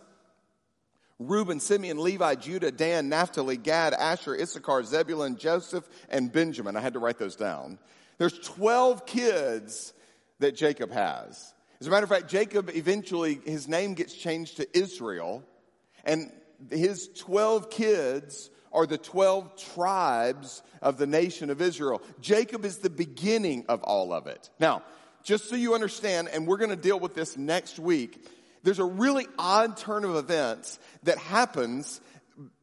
Reuben, 1.18 1.60
Simeon, 1.60 1.96
Levi, 1.96 2.34
Judah, 2.34 2.70
Dan, 2.70 3.08
Naphtali, 3.08 3.56
Gad, 3.56 3.94
Asher, 3.94 4.36
Issachar, 4.36 4.84
Zebulun, 4.84 5.38
Joseph, 5.38 5.88
and 6.10 6.30
Benjamin. 6.30 6.76
I 6.76 6.82
had 6.82 6.92
to 6.92 6.98
write 6.98 7.16
those 7.16 7.36
down. 7.36 7.78
There's 8.18 8.38
12 8.40 9.06
kids 9.06 9.94
that 10.40 10.54
Jacob 10.54 10.92
has. 10.92 11.54
As 11.80 11.86
a 11.86 11.90
matter 11.90 12.04
of 12.04 12.10
fact, 12.10 12.28
Jacob 12.28 12.70
eventually, 12.74 13.40
his 13.46 13.66
name 13.66 13.94
gets 13.94 14.12
changed 14.12 14.58
to 14.58 14.78
Israel, 14.78 15.42
and 16.04 16.30
his 16.70 17.08
12 17.16 17.70
kids 17.70 18.50
are 18.76 18.86
the 18.86 18.98
12 18.98 19.56
tribes 19.74 20.62
of 20.82 20.98
the 20.98 21.06
nation 21.06 21.50
of 21.50 21.60
Israel. 21.62 22.02
Jacob 22.20 22.64
is 22.64 22.78
the 22.78 22.90
beginning 22.90 23.64
of 23.68 23.82
all 23.82 24.12
of 24.12 24.26
it. 24.26 24.50
Now, 24.60 24.82
just 25.24 25.48
so 25.48 25.56
you 25.56 25.74
understand, 25.74 26.28
and 26.28 26.46
we're 26.46 26.58
going 26.58 26.70
to 26.70 26.76
deal 26.76 27.00
with 27.00 27.14
this 27.14 27.36
next 27.36 27.78
week, 27.78 28.24
there's 28.62 28.78
a 28.78 28.84
really 28.84 29.26
odd 29.38 29.76
turn 29.76 30.04
of 30.04 30.14
events 30.14 30.78
that 31.04 31.18
happens 31.18 32.00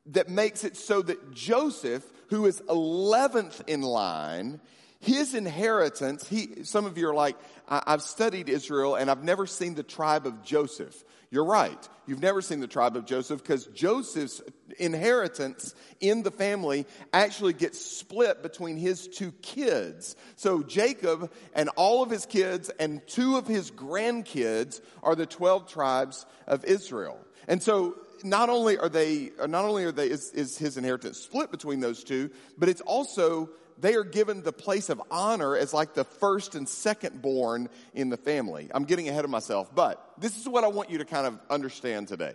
that 0.07 0.29
makes 0.29 0.63
it 0.63 0.77
so 0.77 1.01
that 1.01 1.33
Joseph, 1.33 2.03
who 2.27 2.45
is 2.45 2.61
11th 2.61 3.67
in 3.67 3.81
line, 3.81 4.61
his 4.99 5.33
inheritance, 5.33 6.27
he, 6.27 6.63
some 6.63 6.85
of 6.85 6.97
you 6.97 7.09
are 7.09 7.13
like, 7.13 7.35
I've 7.67 8.01
studied 8.01 8.49
Israel 8.49 8.95
and 8.95 9.09
I've 9.09 9.23
never 9.23 9.45
seen 9.45 9.75
the 9.75 9.83
tribe 9.83 10.25
of 10.25 10.43
Joseph. 10.43 11.03
You're 11.33 11.45
right. 11.45 11.89
You've 12.05 12.21
never 12.21 12.43
seen 12.43 12.59
the 12.59 12.67
tribe 12.67 12.95
of 12.95 13.07
Joseph 13.07 13.41
because 13.41 13.65
Joseph's 13.65 14.39
inheritance 14.77 15.73
in 15.99 16.21
the 16.21 16.29
family 16.29 16.85
actually 17.11 17.53
gets 17.53 17.83
split 17.83 18.43
between 18.43 18.77
his 18.77 19.07
two 19.07 19.31
kids. 19.41 20.15
So 20.35 20.61
Jacob 20.61 21.31
and 21.55 21.69
all 21.69 22.03
of 22.03 22.11
his 22.11 22.27
kids 22.27 22.69
and 22.79 23.01
two 23.07 23.37
of 23.37 23.47
his 23.47 23.71
grandkids 23.71 24.79
are 25.01 25.15
the 25.15 25.25
12 25.25 25.67
tribes 25.67 26.27
of 26.45 26.65
Israel. 26.65 27.17
And 27.47 27.63
so 27.63 27.95
not 28.23 28.49
only 28.49 28.77
are 28.77 28.89
they, 28.89 29.31
not 29.39 29.65
only 29.65 29.85
are 29.85 29.91
they, 29.91 30.11
is, 30.11 30.29
is 30.33 30.55
his 30.55 30.77
inheritance 30.77 31.17
split 31.17 31.49
between 31.49 31.79
those 31.79 32.03
two, 32.03 32.29
but 32.59 32.69
it's 32.69 32.81
also 32.81 33.49
they 33.77 33.95
are 33.95 34.03
given 34.03 34.41
the 34.41 34.51
place 34.51 34.89
of 34.89 35.01
honor 35.09 35.55
as 35.55 35.73
like 35.73 35.93
the 35.93 36.03
first 36.03 36.55
and 36.55 36.67
second 36.67 37.21
born 37.21 37.69
in 37.93 38.09
the 38.09 38.17
family. 38.17 38.69
I'm 38.73 38.85
getting 38.85 39.09
ahead 39.09 39.25
of 39.25 39.31
myself, 39.31 39.73
but 39.73 40.13
this 40.17 40.37
is 40.37 40.47
what 40.47 40.63
I 40.63 40.67
want 40.67 40.89
you 40.89 40.99
to 40.99 41.05
kind 41.05 41.27
of 41.27 41.39
understand 41.49 42.07
today. 42.07 42.33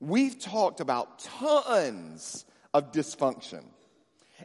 We've 0.00 0.38
talked 0.38 0.80
about 0.80 1.20
tons 1.20 2.44
of 2.74 2.92
dysfunction. 2.92 3.64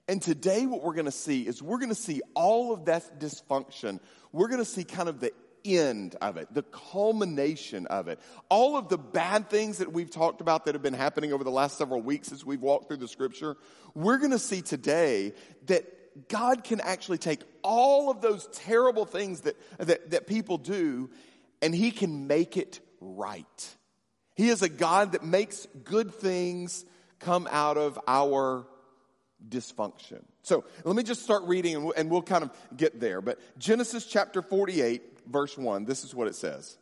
And 0.08 0.22
today, 0.22 0.66
what 0.68 0.84
we're 0.84 0.94
going 0.94 1.06
to 1.06 1.12
see 1.12 1.48
is 1.48 1.62
we're 1.62 1.80
going 1.80 1.90
to 1.90 1.96
see 1.96 2.22
all 2.36 2.72
of 2.74 2.86
that 2.86 3.20
dysfunction. 3.20 4.00
We're 4.32 4.48
going 4.48 4.60
to 4.60 4.66
see 4.66 4.84
kind 4.84 5.10
of 5.10 5.20
the 5.20 5.34
end 5.66 6.16
of 6.22 6.38
it, 6.38 6.54
the 6.54 6.64
culmination 6.64 7.88
of 7.88 8.08
it. 8.08 8.20
All 8.50 8.78
of 8.78 8.90
the 8.90 8.98
bad 8.98 9.50
things 9.50 9.80
that 9.80 9.92
we've 9.92 10.10
talked 10.10 10.42
about 10.42 10.66
that 10.66 10.76
have 10.76 10.82
been 10.82 10.94
happening 10.94 11.34
over 11.34 11.44
the 11.44 11.52
last 11.52 11.78
several 11.78 12.02
weeks 12.02 12.32
as 12.32 12.46
we've 12.46 12.62
walked 12.62 12.88
through 12.88 12.98
the 12.98 13.08
scripture, 13.08 13.58
we're 13.96 14.18
going 14.18 14.32
to 14.32 14.40
see 14.40 14.62
today 14.62 15.34
that 15.66 15.97
God 16.28 16.64
can 16.64 16.82
actually 16.82 17.18
take 17.18 17.42
all 17.64 18.10
of 18.10 18.22
those 18.22 18.48
terrible 18.54 19.06
things 19.06 19.42
that, 19.42 19.56
that, 19.78 20.12
that 20.12 20.28
people 20.28 20.58
do 20.58 21.10
and 21.62 21.74
He 21.74 21.92
can 21.92 22.28
make 22.28 22.58
it 22.58 22.80
right. 23.02 23.76
He 24.36 24.50
is 24.50 24.62
a 24.62 24.70
God 24.70 25.14
that 25.14 25.24
makes 25.24 25.68
good 25.84 26.14
things 26.14 26.86
come 27.20 27.48
out 27.52 27.78
of 27.78 28.00
our 28.08 28.68
dysfunction. 29.50 30.24
So 30.44 30.64
let 30.84 30.96
me 30.96 31.04
just 31.04 31.24
start 31.24 31.44
reading 31.44 31.76
and 31.76 31.84
we'll, 31.86 31.94
and 31.98 32.10
we'll 32.10 32.22
kind 32.22 32.44
of 32.44 32.52
get 32.76 33.00
there. 33.00 33.22
But 33.22 33.40
Genesis 33.58 34.06
chapter 34.06 34.42
48, 34.42 35.28
verse 35.28 35.58
1, 35.58 35.86
this 35.86 36.04
is 36.04 36.14
what 36.14 36.28
it 36.28 36.36
says. 36.36 36.78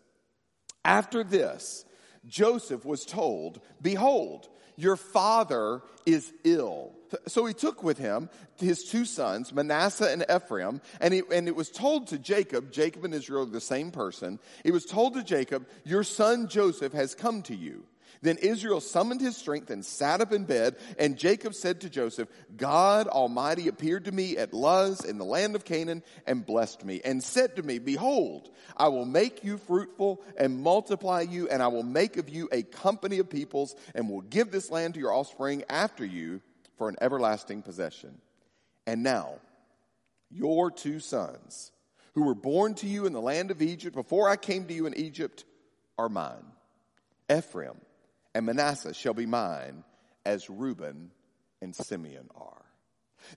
After 0.83 1.23
this, 1.23 1.85
Joseph 2.27 2.85
was 2.85 3.05
told, 3.05 3.61
Behold, 3.81 4.49
your 4.77 4.95
father 4.95 5.81
is 6.05 6.31
ill. 6.43 6.93
So 7.27 7.45
he 7.45 7.53
took 7.53 7.83
with 7.83 7.97
him 7.97 8.29
his 8.57 8.83
two 8.83 9.05
sons, 9.05 9.53
Manasseh 9.53 10.11
and 10.11 10.25
Ephraim, 10.33 10.81
and, 10.99 11.13
he, 11.13 11.21
and 11.31 11.47
it 11.47 11.55
was 11.55 11.69
told 11.69 12.07
to 12.07 12.19
Jacob, 12.19 12.71
Jacob 12.71 13.05
and 13.05 13.13
Israel 13.13 13.43
are 13.43 13.45
the 13.47 13.61
same 13.61 13.91
person. 13.91 14.39
It 14.63 14.71
was 14.71 14.85
told 14.85 15.13
to 15.13 15.23
Jacob, 15.23 15.67
Your 15.83 16.03
son 16.03 16.47
Joseph 16.47 16.93
has 16.93 17.15
come 17.15 17.41
to 17.43 17.55
you. 17.55 17.85
Then 18.21 18.37
Israel 18.37 18.81
summoned 18.81 19.21
his 19.21 19.37
strength 19.37 19.69
and 19.69 19.85
sat 19.85 20.21
up 20.21 20.31
in 20.31 20.45
bed, 20.45 20.75
and 20.97 21.17
Jacob 21.17 21.53
said 21.53 21.81
to 21.81 21.89
Joseph, 21.89 22.29
God 22.55 23.07
Almighty 23.07 23.67
appeared 23.67 24.05
to 24.05 24.11
me 24.11 24.37
at 24.37 24.53
Luz 24.53 25.03
in 25.03 25.17
the 25.17 25.25
land 25.25 25.55
of 25.55 25.65
Canaan 25.65 26.03
and 26.25 26.45
blessed 26.45 26.83
me, 26.85 27.01
and 27.03 27.23
said 27.23 27.55
to 27.55 27.63
me, 27.63 27.79
Behold, 27.79 28.49
I 28.77 28.87
will 28.87 29.05
make 29.05 29.43
you 29.43 29.57
fruitful 29.57 30.21
and 30.37 30.61
multiply 30.61 31.21
you, 31.21 31.49
and 31.49 31.61
I 31.61 31.67
will 31.67 31.83
make 31.83 32.17
of 32.17 32.29
you 32.29 32.49
a 32.51 32.63
company 32.63 33.19
of 33.19 33.29
peoples, 33.29 33.75
and 33.93 34.09
will 34.09 34.21
give 34.21 34.51
this 34.51 34.71
land 34.71 34.93
to 34.95 34.99
your 34.99 35.13
offspring 35.13 35.63
after 35.69 36.05
you 36.05 36.41
for 36.77 36.89
an 36.89 36.95
everlasting 37.01 37.61
possession. 37.61 38.19
And 38.87 39.03
now, 39.03 39.35
your 40.29 40.71
two 40.71 40.99
sons, 40.99 41.71
who 42.13 42.23
were 42.23 42.35
born 42.35 42.75
to 42.75 42.87
you 42.87 43.05
in 43.05 43.13
the 43.13 43.21
land 43.21 43.51
of 43.51 43.61
Egypt 43.61 43.95
before 43.95 44.29
I 44.29 44.37
came 44.37 44.65
to 44.65 44.73
you 44.73 44.85
in 44.85 44.93
Egypt, 44.95 45.43
are 45.97 46.09
mine. 46.09 46.45
Ephraim 47.29 47.75
and 48.35 48.45
Manasseh 48.45 48.93
shall 48.93 49.13
be 49.13 49.25
mine 49.25 49.83
as 50.25 50.49
Reuben 50.49 51.09
and 51.61 51.73
Simeon 51.73 52.29
are. 52.35 52.65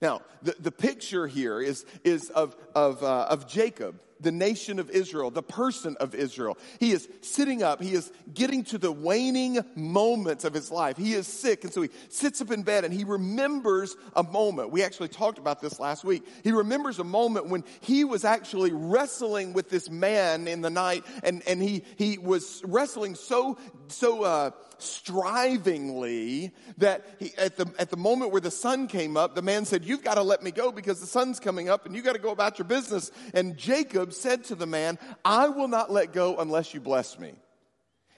Now, 0.01 0.21
the, 0.43 0.55
the 0.59 0.71
picture 0.71 1.25
here 1.25 1.61
is, 1.61 1.85
is 2.03 2.29
of, 2.29 2.55
of, 2.75 3.01
uh, 3.01 3.27
of 3.29 3.47
Jacob, 3.47 3.99
the 4.19 4.31
nation 4.31 4.79
of 4.79 4.89
Israel, 4.89 5.31
the 5.31 5.43
person 5.43 5.95
of 5.99 6.13
Israel. 6.13 6.57
He 6.79 6.91
is 6.91 7.07
sitting 7.21 7.63
up. 7.63 7.81
He 7.81 7.93
is 7.93 8.11
getting 8.33 8.63
to 8.65 8.77
the 8.77 8.91
waning 8.91 9.59
moments 9.75 10.43
of 10.43 10.53
his 10.53 10.71
life. 10.71 10.97
He 10.97 11.13
is 11.13 11.27
sick. 11.27 11.63
And 11.63 11.73
so 11.73 11.81
he 11.81 11.89
sits 12.09 12.41
up 12.41 12.51
in 12.51 12.63
bed 12.63 12.85
and 12.85 12.93
he 12.93 13.03
remembers 13.03 13.95
a 14.15 14.23
moment. 14.23 14.71
We 14.71 14.83
actually 14.83 15.09
talked 15.09 15.37
about 15.37 15.61
this 15.61 15.79
last 15.79 16.03
week. 16.03 16.27
He 16.43 16.51
remembers 16.51 16.99
a 16.99 17.03
moment 17.03 17.47
when 17.47 17.63
he 17.81 18.03
was 18.03 18.25
actually 18.25 18.71
wrestling 18.71 19.53
with 19.53 19.69
this 19.69 19.89
man 19.89 20.47
in 20.47 20.61
the 20.61 20.69
night 20.69 21.05
and, 21.23 21.41
and 21.47 21.61
he, 21.61 21.83
he 21.97 22.17
was 22.17 22.61
wrestling 22.65 23.15
so, 23.15 23.57
so, 23.87 24.23
uh, 24.23 24.51
strivingly 24.79 26.51
that 26.77 27.05
he, 27.19 27.33
at 27.37 27.57
the, 27.57 27.71
at 27.77 27.89
the 27.89 27.97
moment 27.97 28.31
where 28.31 28.41
the 28.41 28.51
sun 28.51 28.87
came 28.87 29.17
up, 29.17 29.35
the 29.35 29.41
man 29.41 29.65
said, 29.65 29.85
you've 29.85 30.03
got 30.03 30.15
to 30.15 30.23
let 30.23 30.41
me 30.41 30.51
go 30.51 30.71
because 30.71 30.99
the 30.99 31.07
sun's 31.07 31.39
coming 31.39 31.69
up 31.69 31.85
and 31.85 31.95
you 31.95 32.01
got 32.01 32.13
to 32.13 32.19
go 32.19 32.31
about 32.31 32.57
your 32.57 32.65
business. 32.65 33.11
And 33.33 33.57
Jacob 33.57 34.08
Jacob 34.09 34.21
said 34.21 34.43
to 34.45 34.55
the 34.55 34.65
man, 34.65 34.97
I 35.23 35.49
will 35.49 35.67
not 35.67 35.91
let 35.91 36.13
go 36.13 36.37
unless 36.37 36.73
you 36.73 36.79
bless 36.79 37.19
me. 37.19 37.33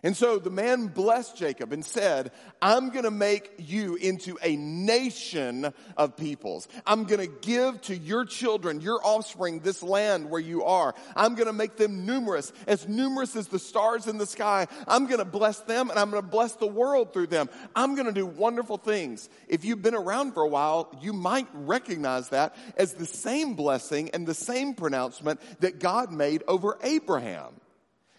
And 0.03 0.17
so 0.17 0.39
the 0.39 0.49
man 0.49 0.87
blessed 0.87 1.37
Jacob 1.37 1.71
and 1.71 1.85
said, 1.85 2.31
I'm 2.59 2.89
going 2.89 3.03
to 3.03 3.11
make 3.11 3.51
you 3.59 3.95
into 3.95 4.35
a 4.41 4.55
nation 4.55 5.71
of 5.95 6.17
peoples. 6.17 6.67
I'm 6.87 7.03
going 7.03 7.19
to 7.19 7.31
give 7.47 7.79
to 7.81 7.95
your 7.95 8.25
children, 8.25 8.81
your 8.81 8.99
offspring, 9.03 9.59
this 9.59 9.83
land 9.83 10.31
where 10.31 10.41
you 10.41 10.63
are. 10.63 10.95
I'm 11.15 11.35
going 11.35 11.45
to 11.45 11.53
make 11.53 11.75
them 11.77 12.07
numerous, 12.07 12.51
as 12.65 12.87
numerous 12.87 13.35
as 13.35 13.47
the 13.47 13.59
stars 13.59 14.07
in 14.07 14.17
the 14.17 14.25
sky. 14.25 14.67
I'm 14.87 15.05
going 15.05 15.19
to 15.19 15.25
bless 15.25 15.59
them 15.59 15.91
and 15.91 15.99
I'm 15.99 16.09
going 16.09 16.23
to 16.23 16.29
bless 16.29 16.53
the 16.53 16.65
world 16.65 17.13
through 17.13 17.27
them. 17.27 17.47
I'm 17.75 17.93
going 17.93 18.07
to 18.07 18.11
do 18.11 18.25
wonderful 18.25 18.77
things. 18.77 19.29
If 19.47 19.65
you've 19.65 19.83
been 19.83 19.93
around 19.93 20.33
for 20.33 20.41
a 20.41 20.49
while, 20.49 20.97
you 20.99 21.13
might 21.13 21.47
recognize 21.53 22.29
that 22.29 22.55
as 22.75 22.93
the 22.93 23.05
same 23.05 23.53
blessing 23.53 24.09
and 24.15 24.25
the 24.25 24.33
same 24.33 24.73
pronouncement 24.73 25.39
that 25.59 25.79
God 25.79 26.11
made 26.11 26.41
over 26.47 26.79
Abraham. 26.81 27.60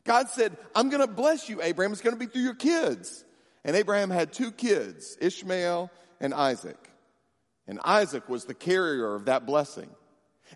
God 0.05 0.29
said, 0.29 0.57
I'm 0.75 0.89
going 0.89 1.07
to 1.07 1.13
bless 1.13 1.49
you, 1.49 1.63
Abraham. 1.63 1.93
It's 1.93 2.01
going 2.01 2.17
to 2.17 2.19
be 2.19 2.27
through 2.27 2.43
your 2.43 2.55
kids. 2.55 3.25
And 3.65 3.77
Abraham 3.77 4.11
had 4.11 4.33
two 4.33 4.51
kids, 4.51 5.17
Ishmael 5.21 5.91
and 6.21 6.35
Isaac. 6.35 6.91
And 7.69 7.79
Isaac 7.85 8.29
was 8.29 8.45
the 8.45 8.55
carrier 8.55 9.15
of 9.15 9.27
that 9.27 9.47
blessing. 9.47 9.89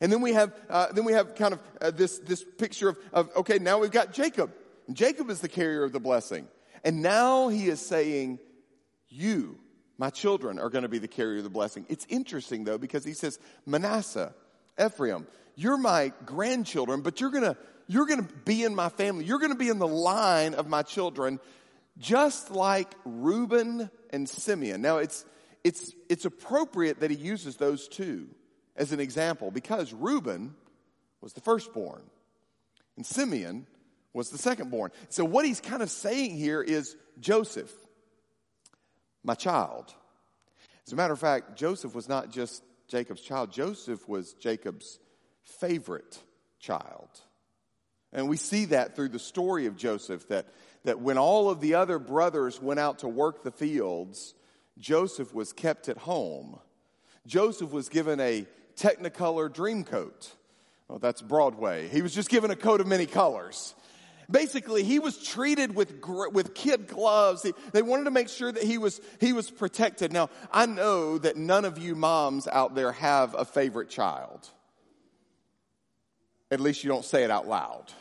And 0.01 0.13
then 0.13 0.21
we 0.21 0.33
have, 0.33 0.53
uh, 0.69 0.93
then 0.93 1.05
we 1.05 1.13
have 1.13 1.37
kind 1.37 1.55
of 1.55 1.61
uh, 1.81 1.91
this, 1.91 2.19
this 2.19 2.45
picture 2.59 2.89
of, 2.89 2.99
of, 3.13 3.31
okay, 3.37 3.59
now 3.59 3.79
we've 3.79 3.91
got 3.91 4.13
Jacob. 4.13 4.53
And 4.89 4.97
Jacob 4.97 5.31
is 5.31 5.41
the 5.41 5.49
carrier 5.49 5.85
of 5.85 5.93
the 5.93 6.01
blessing. 6.01 6.49
And 6.85 7.03
now 7.03 7.49
he 7.49 7.69
is 7.69 7.81
saying, 7.81 8.39
you, 9.09 9.59
my 9.99 10.11
children, 10.11 10.59
are 10.59 10.69
going 10.69 10.83
to 10.83 10.89
be 10.89 10.99
the 10.99 11.09
carrier 11.09 11.39
of 11.39 11.45
the 11.45 11.51
blessing. 11.51 11.87
It's 11.89 12.07
interesting 12.09 12.65
though, 12.65 12.79
because 12.79 13.05
he 13.05 13.15
says, 13.15 13.39
Manasseh, 13.65 14.35
Ephraim, 14.85 15.27
you're 15.57 15.79
my 15.79 16.12
grandchildren, 16.27 17.01
but 17.01 17.21
you're 17.21 17.31
to, 17.31 17.57
you're 17.88 18.07
to 18.07 18.35
be 18.45 18.62
in 18.62 18.75
my 18.75 18.90
family. 18.90 19.25
You're 19.25 19.38
to 19.38 19.55
be 19.55 19.71
in 19.71 19.79
the 19.79 19.88
line 19.88 20.55
of 20.55 20.69
my 20.69 20.83
children, 20.83 21.40
just 21.99 22.51
like 22.51 22.95
Reuben 23.05 23.90
and 24.11 24.29
Simeon. 24.29 24.83
Now, 24.83 24.99
it's, 24.99 25.25
it's, 25.64 25.92
it's 26.11 26.27
appropriate 26.27 27.01
that 27.01 27.11
he 27.11 27.16
uses 27.16 27.57
those 27.57 27.88
two 27.88 28.29
as 28.77 28.92
an 28.92 29.01
example 29.01 29.51
because 29.51 29.92
Reuben 29.95 30.55
was 31.23 31.33
the 31.33 31.40
firstborn 31.40 32.03
and 32.97 33.07
Simeon 33.07 33.66
was 34.12 34.31
the 34.31 34.38
secondborn. 34.38 34.90
So, 35.09 35.25
what 35.25 35.47
he's 35.47 35.61
kind 35.61 35.83
of 35.83 35.90
saying 35.90 36.37
here 36.37 36.62
is 36.62 36.97
Joseph, 37.19 37.73
my 39.25 39.35
child. 39.35 39.95
As 40.87 40.92
a 40.92 40.97
matter 40.97 41.12
of 41.12 41.19
fact, 41.19 41.57
Joseph 41.57 41.95
was 41.95 42.09
not 42.09 42.31
just 42.31 42.62
Jacob's 42.88 43.21
child, 43.23 43.53
Joseph 43.53 44.07
was 44.09 44.35
Jacob's 44.35 44.99
favorite 45.61 46.19
child. 46.59 47.09
And 48.13 48.29
we 48.29 48.37
see 48.37 48.67
that 48.67 48.97
through 48.97 49.11
the 49.11 49.19
story 49.19 49.67
of 49.67 49.77
Joseph 49.77 50.29
that, 50.29 50.47
that 50.85 51.01
when 51.01 51.19
all 51.19 51.51
of 51.51 51.61
the 51.61 51.75
other 51.75 51.99
brothers 51.99 52.61
went 52.61 52.81
out 52.81 53.01
to 53.01 53.09
work 53.09 53.43
the 53.43 53.51
fields, 53.51 54.35
Joseph 54.79 55.35
was 55.35 55.53
kept 55.53 55.89
at 55.89 55.99
home. 55.99 56.59
Joseph 57.27 57.73
was 57.73 57.89
given 57.89 58.20
a 58.20 58.47
Technicolor 58.77 59.53
dream 59.53 59.85
coat. 59.85 60.33
Well, 60.89 60.99
that's 60.99 61.23
Broadway. 61.23 61.89
He 61.89 62.03
was 62.03 62.14
just 62.14 62.29
given 62.29 62.51
a 62.51 62.57
coat 62.57 62.81
of 62.81 62.87
many 62.87 63.07
colors. 63.07 63.75
Basically, 64.31 64.83
he 64.83 64.99
was 64.99 65.23
treated 65.23 65.75
with, 65.75 66.05
with 66.33 66.55
kid 66.55 66.89
gloves. 66.89 67.43
He, 67.43 67.55
they 67.73 67.83
wanted 67.83 68.05
to 68.05 68.11
make 68.11 68.29
sure 68.29 68.51
that 68.51 68.62
he 68.62 68.77
was, 68.77 69.01
he 69.20 69.33
was 69.33 69.51
protected. 69.51 70.12
Now, 70.12 70.31
I 70.53 70.66
know 70.66 71.18
that 71.18 71.37
none 71.37 71.64
of 71.64 71.79
you 71.79 71.95
moms 71.95 72.47
out 72.49 72.75
there 72.75 72.93
have 72.93 73.35
a 73.35 73.45
favorite 73.45 73.89
child. 73.89 74.51
At 76.51 76.61
least 76.61 76.84
you 76.84 76.88
don't 76.88 77.05
say 77.05 77.24
it 77.24 77.30
out 77.30 77.49
loud. 77.49 77.92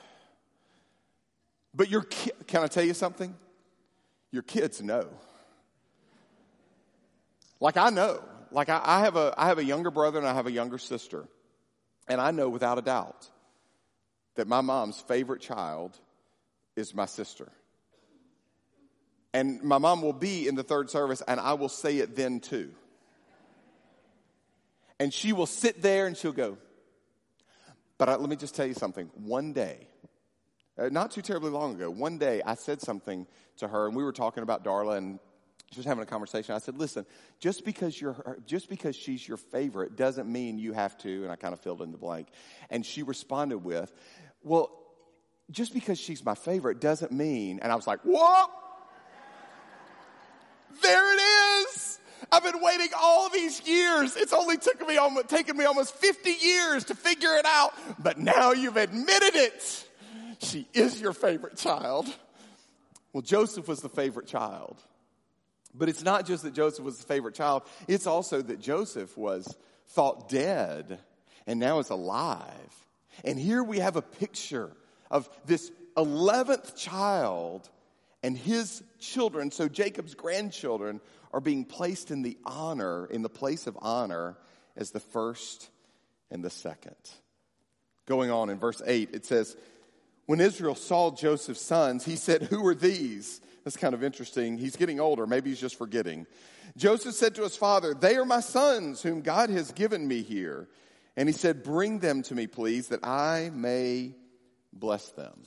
But 1.74 1.90
your 1.90 2.04
ki- 2.04 2.32
can 2.48 2.62
I 2.62 2.68
tell 2.68 2.84
you 2.84 2.94
something? 2.94 3.36
Your 4.32 4.44
kids 4.44 4.82
know. 4.82 5.08
Like 7.60 7.78
I 7.78 7.90
know. 7.90 8.24
Like 8.52 8.70
I, 8.70 8.82
I, 8.84 9.00
have 9.02 9.16
a 9.16 9.34
I 9.38 9.48
have 9.48 9.58
a 9.58 9.64
younger 9.64 9.92
brother 9.92 10.20
and 10.20 10.28
I 10.28 10.34
have 10.34 10.48
a 10.48 10.52
younger 10.52 10.78
sister. 10.78 11.28
And 12.08 12.22
I 12.22 12.32
know 12.32 12.50
without 12.50 12.78
a 12.78 12.82
doubt 12.82 13.30
that 14.36 14.48
my 14.48 14.62
mom's 14.62 15.00
favorite 15.00 15.42
child 15.42 15.98
is 16.76 16.94
my 16.94 17.06
sister. 17.06 17.52
And 19.34 19.62
my 19.64 19.80
mom 19.80 20.02
will 20.02 20.14
be 20.14 20.48
in 20.48 20.56
the 20.56 20.64
third 20.64 20.90
service 20.90 21.22
and 21.28 21.40
I 21.40 21.54
will 21.54 21.70
say 21.70 21.98
it 21.98 22.16
then 22.16 22.40
too. 22.40 22.72
And 25.00 25.14
she 25.14 25.34
will 25.34 25.46
sit 25.46 25.82
there 25.82 26.08
and 26.08 26.16
she'll 26.16 26.32
go, 26.32 26.58
but 27.98 28.10
I, 28.10 28.16
let 28.16 28.30
me 28.30 28.36
just 28.36 28.56
tell 28.56 28.66
you 28.66 28.74
something. 28.74 29.10
One 29.16 29.54
day, 29.54 29.88
uh, 30.78 30.90
not 30.90 31.12
too 31.12 31.22
terribly 31.22 31.50
long 31.50 31.76
ago, 31.76 31.90
one 31.90 32.18
day 32.18 32.42
I 32.46 32.56
said 32.56 32.82
something 32.82 33.28
to 33.58 33.68
her, 33.68 33.88
and 33.88 33.96
we 33.96 34.04
were 34.04 34.12
talking 34.12 34.44
about 34.44 34.64
Darla, 34.64 34.98
and 34.98 35.20
she 35.72 35.80
was 35.80 35.86
having 35.86 36.04
a 36.04 36.06
conversation. 36.06 36.54
I 36.56 36.60
said, 36.60 36.78
"Listen, 36.78 37.06
just 37.40 37.66
because 37.66 38.00
you're 38.00 38.38
just 38.46 38.70
because 38.70 38.96
she's 38.96 39.28
your 39.28 39.38
favorite 39.38 39.96
doesn't 39.96 40.32
mean 40.32 40.58
you 40.58 40.74
have 40.74 40.98
to." 41.00 41.24
And 41.24 41.32
I 41.32 41.36
kind 41.36 41.54
of 41.54 41.60
filled 41.60 41.82
in 41.82 41.92
the 41.92 41.98
blank, 41.98 42.28
and 42.70 42.86
she 42.86 43.04
responded 43.04 43.60
with, 43.60 43.92
"Well, 44.44 44.72
just 45.52 45.74
because 45.74 46.00
she's 46.00 46.24
my 46.24 46.36
favorite 46.36 46.80
doesn't 46.80 47.12
mean." 47.12 47.60
And 47.60 47.72
I 47.72 47.76
was 47.76 47.88
like, 47.88 48.02
"What?" 48.04 48.52
There 50.82 51.14
it 51.14 51.22
is. 51.22 51.55
I've 52.36 52.44
been 52.44 52.62
waiting 52.62 52.90
all 53.00 53.30
these 53.30 53.66
years. 53.66 54.18
It's 54.18 54.34
only 54.34 54.58
took 54.58 54.86
me 54.86 54.98
almost, 54.98 55.30
taken 55.30 55.56
me 55.56 55.64
almost 55.64 55.96
50 55.96 56.32
years 56.32 56.84
to 56.86 56.96
figure 56.96 57.34
it 57.36 57.46
out, 57.46 57.74
but 57.98 58.18
now 58.18 58.52
you've 58.52 58.76
admitted 58.76 59.36
it. 59.36 59.88
She 60.40 60.68
is 60.74 61.00
your 61.00 61.14
favorite 61.14 61.56
child. 61.56 62.14
Well, 63.14 63.22
Joseph 63.22 63.70
was 63.70 63.80
the 63.80 63.88
favorite 63.88 64.28
child. 64.28 64.76
But 65.74 65.88
it's 65.88 66.04
not 66.04 66.26
just 66.26 66.44
that 66.44 66.54
Joseph 66.54 66.84
was 66.84 66.98
the 66.98 67.06
favorite 67.06 67.36
child, 67.36 67.64
it's 67.88 68.06
also 68.06 68.42
that 68.42 68.60
Joseph 68.60 69.18
was 69.18 69.56
thought 69.88 70.28
dead 70.28 71.00
and 71.48 71.58
now 71.58 71.80
is 71.80 71.90
alive. 71.90 72.86
And 73.24 73.40
here 73.40 73.64
we 73.64 73.80
have 73.80 73.96
a 73.96 74.02
picture 74.02 74.72
of 75.10 75.30
this 75.46 75.72
11th 75.96 76.76
child 76.76 77.70
and 78.24 78.38
his 78.38 78.84
children, 79.00 79.52
so 79.52 79.70
Jacob's 79.70 80.16
grandchildren, 80.16 81.00
are 81.36 81.42
being 81.42 81.66
placed 81.66 82.12
in 82.12 82.22
the 82.22 82.38
honor, 82.46 83.06
in 83.08 83.22
the 83.22 83.30
place 83.30 83.68
of 83.68 83.78
honor, 83.82 84.38
as 84.78 84.92
the 84.92 85.02
first 85.02 85.70
and 86.32 86.42
the 86.42 86.50
second. 86.50 86.96
Going 88.06 88.32
on 88.32 88.50
in 88.50 88.58
verse 88.58 88.82
8, 88.86 89.10
it 89.12 89.26
says, 89.26 89.58
when 90.28 90.40
Israel 90.40 90.76
saw 90.76 91.12
Joseph's 91.12 91.62
sons, 91.62 92.06
he 92.06 92.16
said, 92.16 92.44
Who 92.44 92.66
are 92.66 92.74
these? 92.74 93.42
That's 93.64 93.76
kind 93.76 93.94
of 93.94 94.04
interesting. 94.04 94.58
He's 94.58 94.78
getting 94.78 95.00
older. 95.00 95.28
Maybe 95.28 95.50
he's 95.50 95.60
just 95.60 95.78
forgetting. 95.78 96.26
Joseph 96.78 97.16
said 97.16 97.36
to 97.36 97.44
his 97.44 97.58
father, 97.58 97.94
They 97.94 98.16
are 98.16 98.26
my 98.26 98.40
sons, 98.40 99.04
whom 99.04 99.22
God 99.22 99.50
has 99.50 99.72
given 99.74 100.08
me 100.08 100.24
here. 100.24 100.70
And 101.18 101.28
he 101.30 101.34
said, 101.34 101.64
Bring 101.64 102.00
them 102.00 102.24
to 102.24 102.34
me, 102.36 102.48
please, 102.48 102.88
that 102.88 103.06
I 103.06 103.52
may 103.54 104.14
bless 104.74 105.10
them. 105.10 105.44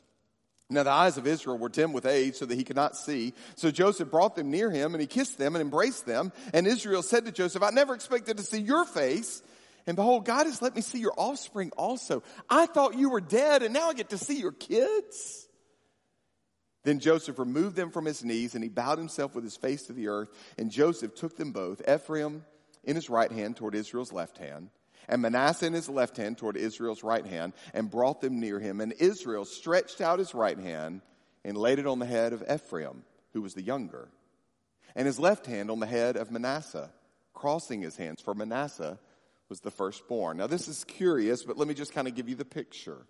Now 0.71 0.83
the 0.83 0.91
eyes 0.91 1.17
of 1.17 1.27
Israel 1.27 1.57
were 1.57 1.71
dim 1.71 1.93
with 1.93 2.05
age 2.05 2.35
so 2.35 2.45
that 2.45 2.55
he 2.55 2.65
could 2.65 2.77
not 2.77 2.97
see. 2.97 3.33
So 3.57 3.71
Joseph 3.71 4.11
brought 4.11 4.37
them 4.37 4.51
near 4.51 4.71
him 4.71 4.95
and 4.95 5.01
he 5.01 5.07
kissed 5.07 5.39
them 5.39 5.55
and 5.55 5.63
embraced 5.63 6.05
them. 6.05 6.33
And 6.53 6.67
Israel 6.67 7.03
said 7.03 7.25
to 7.25 7.33
Joseph, 7.33 7.63
I 7.63 7.71
never 7.71 7.95
expected 7.95 8.37
to 8.37 8.43
see 8.43 8.61
your 8.61 8.85
face. 8.85 9.43
And 9.87 9.97
behold, 9.97 10.27
God 10.27 10.45
has 10.45 10.61
let 10.61 10.77
me 10.77 10.83
see 10.83 10.99
your 10.99 11.15
offspring 11.17 11.73
also. 11.79 12.23
I 12.51 12.67
thought 12.67 12.99
you 12.99 13.09
were 13.09 13.23
dead 13.23 13.63
and 13.63 13.73
now 13.73 13.89
I 13.89 13.95
get 13.95 14.11
to 14.11 14.19
see 14.19 14.39
your 14.39 14.53
kids. 14.53 15.49
Then 16.85 17.01
Joseph 17.01 17.39
removed 17.39 17.75
them 17.75 17.91
from 17.91 18.05
his 18.05 18.23
knees 18.23 18.55
and 18.55 18.63
he 18.63 18.69
bowed 18.69 18.99
himself 18.99 19.35
with 19.35 19.45
his 19.45 19.57
face 19.57 19.85
to 19.85 19.95
the 19.95 20.09
earth. 20.09 20.29
And 20.59 20.71
Joseph 20.71 21.15
took 21.15 21.37
them 21.37 21.53
both, 21.53 21.81
Ephraim 21.89 22.45
in 22.85 22.95
his 22.97 23.11
right 23.11 23.31
hand 23.31 23.57
toward 23.57 23.75
Israel's 23.75 24.13
left 24.13 24.39
hand, 24.39 24.71
and 25.09 25.23
Manasseh 25.23 25.67
in 25.67 25.73
his 25.73 25.89
left 25.89 26.17
hand 26.17 26.39
toward 26.39 26.57
Israel's 26.57 27.03
right 27.03 27.27
hand, 27.27 27.53
and 27.75 27.91
brought 27.91 28.21
them 28.21 28.41
near 28.41 28.61
him. 28.61 28.81
And 28.81 28.93
Israel 28.99 29.45
stretched 29.45 30.01
out 30.01 30.19
his 30.19 30.35
right 30.35 30.59
hand 30.59 31.01
and 31.45 31.57
laid 31.57 31.79
it 31.79 31.87
on 31.87 31.99
the 31.99 32.07
head 32.07 32.33
of 32.33 32.43
Ephraim, 32.53 33.05
who 33.33 33.43
was 33.43 33.55
the 33.55 33.63
younger, 33.63 34.09
and 34.95 35.07
his 35.07 35.19
left 35.19 35.47
hand 35.47 35.71
on 35.71 35.81
the 35.81 35.87
head 35.87 36.17
of 36.17 36.31
Manasseh, 36.31 36.91
crossing 37.35 37.83
his 37.83 37.97
hands, 37.97 38.21
for 38.21 38.35
Manasseh 38.35 38.99
was 39.49 39.61
the 39.61 39.71
firstborn. 39.71 40.37
Now, 40.37 40.47
this 40.47 40.69
is 40.69 40.85
curious, 40.85 41.43
but 41.43 41.57
let 41.57 41.69
me 41.69 41.75
just 41.75 41.95
kind 41.95 42.09
of 42.09 42.15
give 42.15 42.29
you 42.29 42.35
the 42.35 42.45
picture. 42.45 43.07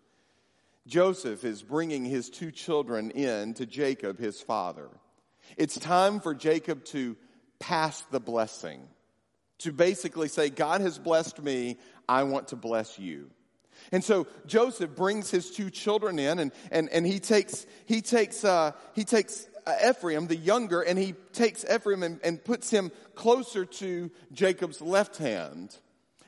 Joseph 0.87 1.45
is 1.45 1.63
bringing 1.63 2.05
his 2.05 2.31
two 2.31 2.51
children 2.51 3.11
in 3.11 3.55
to 3.55 3.67
Jacob, 3.67 4.19
his 4.19 4.41
father. 4.41 4.89
It's 5.57 5.79
time 5.79 6.21
for 6.21 6.35
Jacob 6.35 6.85
to 6.87 7.17
pass 7.59 8.01
the 8.11 8.21
blessing, 8.21 8.87
to 9.59 9.73
basically 9.73 10.29
say, 10.29 10.51
God 10.51 10.81
has 10.81 10.99
blessed 10.99 11.43
me, 11.43 11.79
I 12.09 12.23
want 12.23 12.49
to 12.49 12.57
bless 12.57 12.99
you. 12.99 13.31
And 13.93 14.03
so 14.03 14.27
Joseph 14.47 14.95
brings 14.95 15.31
his 15.31 15.51
two 15.51 15.71
children 15.71 16.19
in 16.19 16.39
and, 16.39 16.53
and, 16.71 16.89
and 16.91 17.07
he 17.07 17.21
takes, 17.21 17.67
he 17.87 18.01
takes, 18.01 18.45
uh, 18.45 18.73
he 18.95 19.05
takes 19.05 19.47
uh, 19.67 19.91
Ephraim, 19.91 20.27
the 20.27 20.37
younger, 20.37 20.83
and 20.83 20.99
he 20.99 21.15
takes 21.33 21.65
Ephraim 21.65 22.03
and, 22.03 22.21
and 22.25 22.43
puts 22.43 22.71
him 22.71 22.91
closer 23.15 23.65
to 23.65 24.11
Jacob's 24.33 24.81
left 24.81 25.17
hand. 25.19 25.77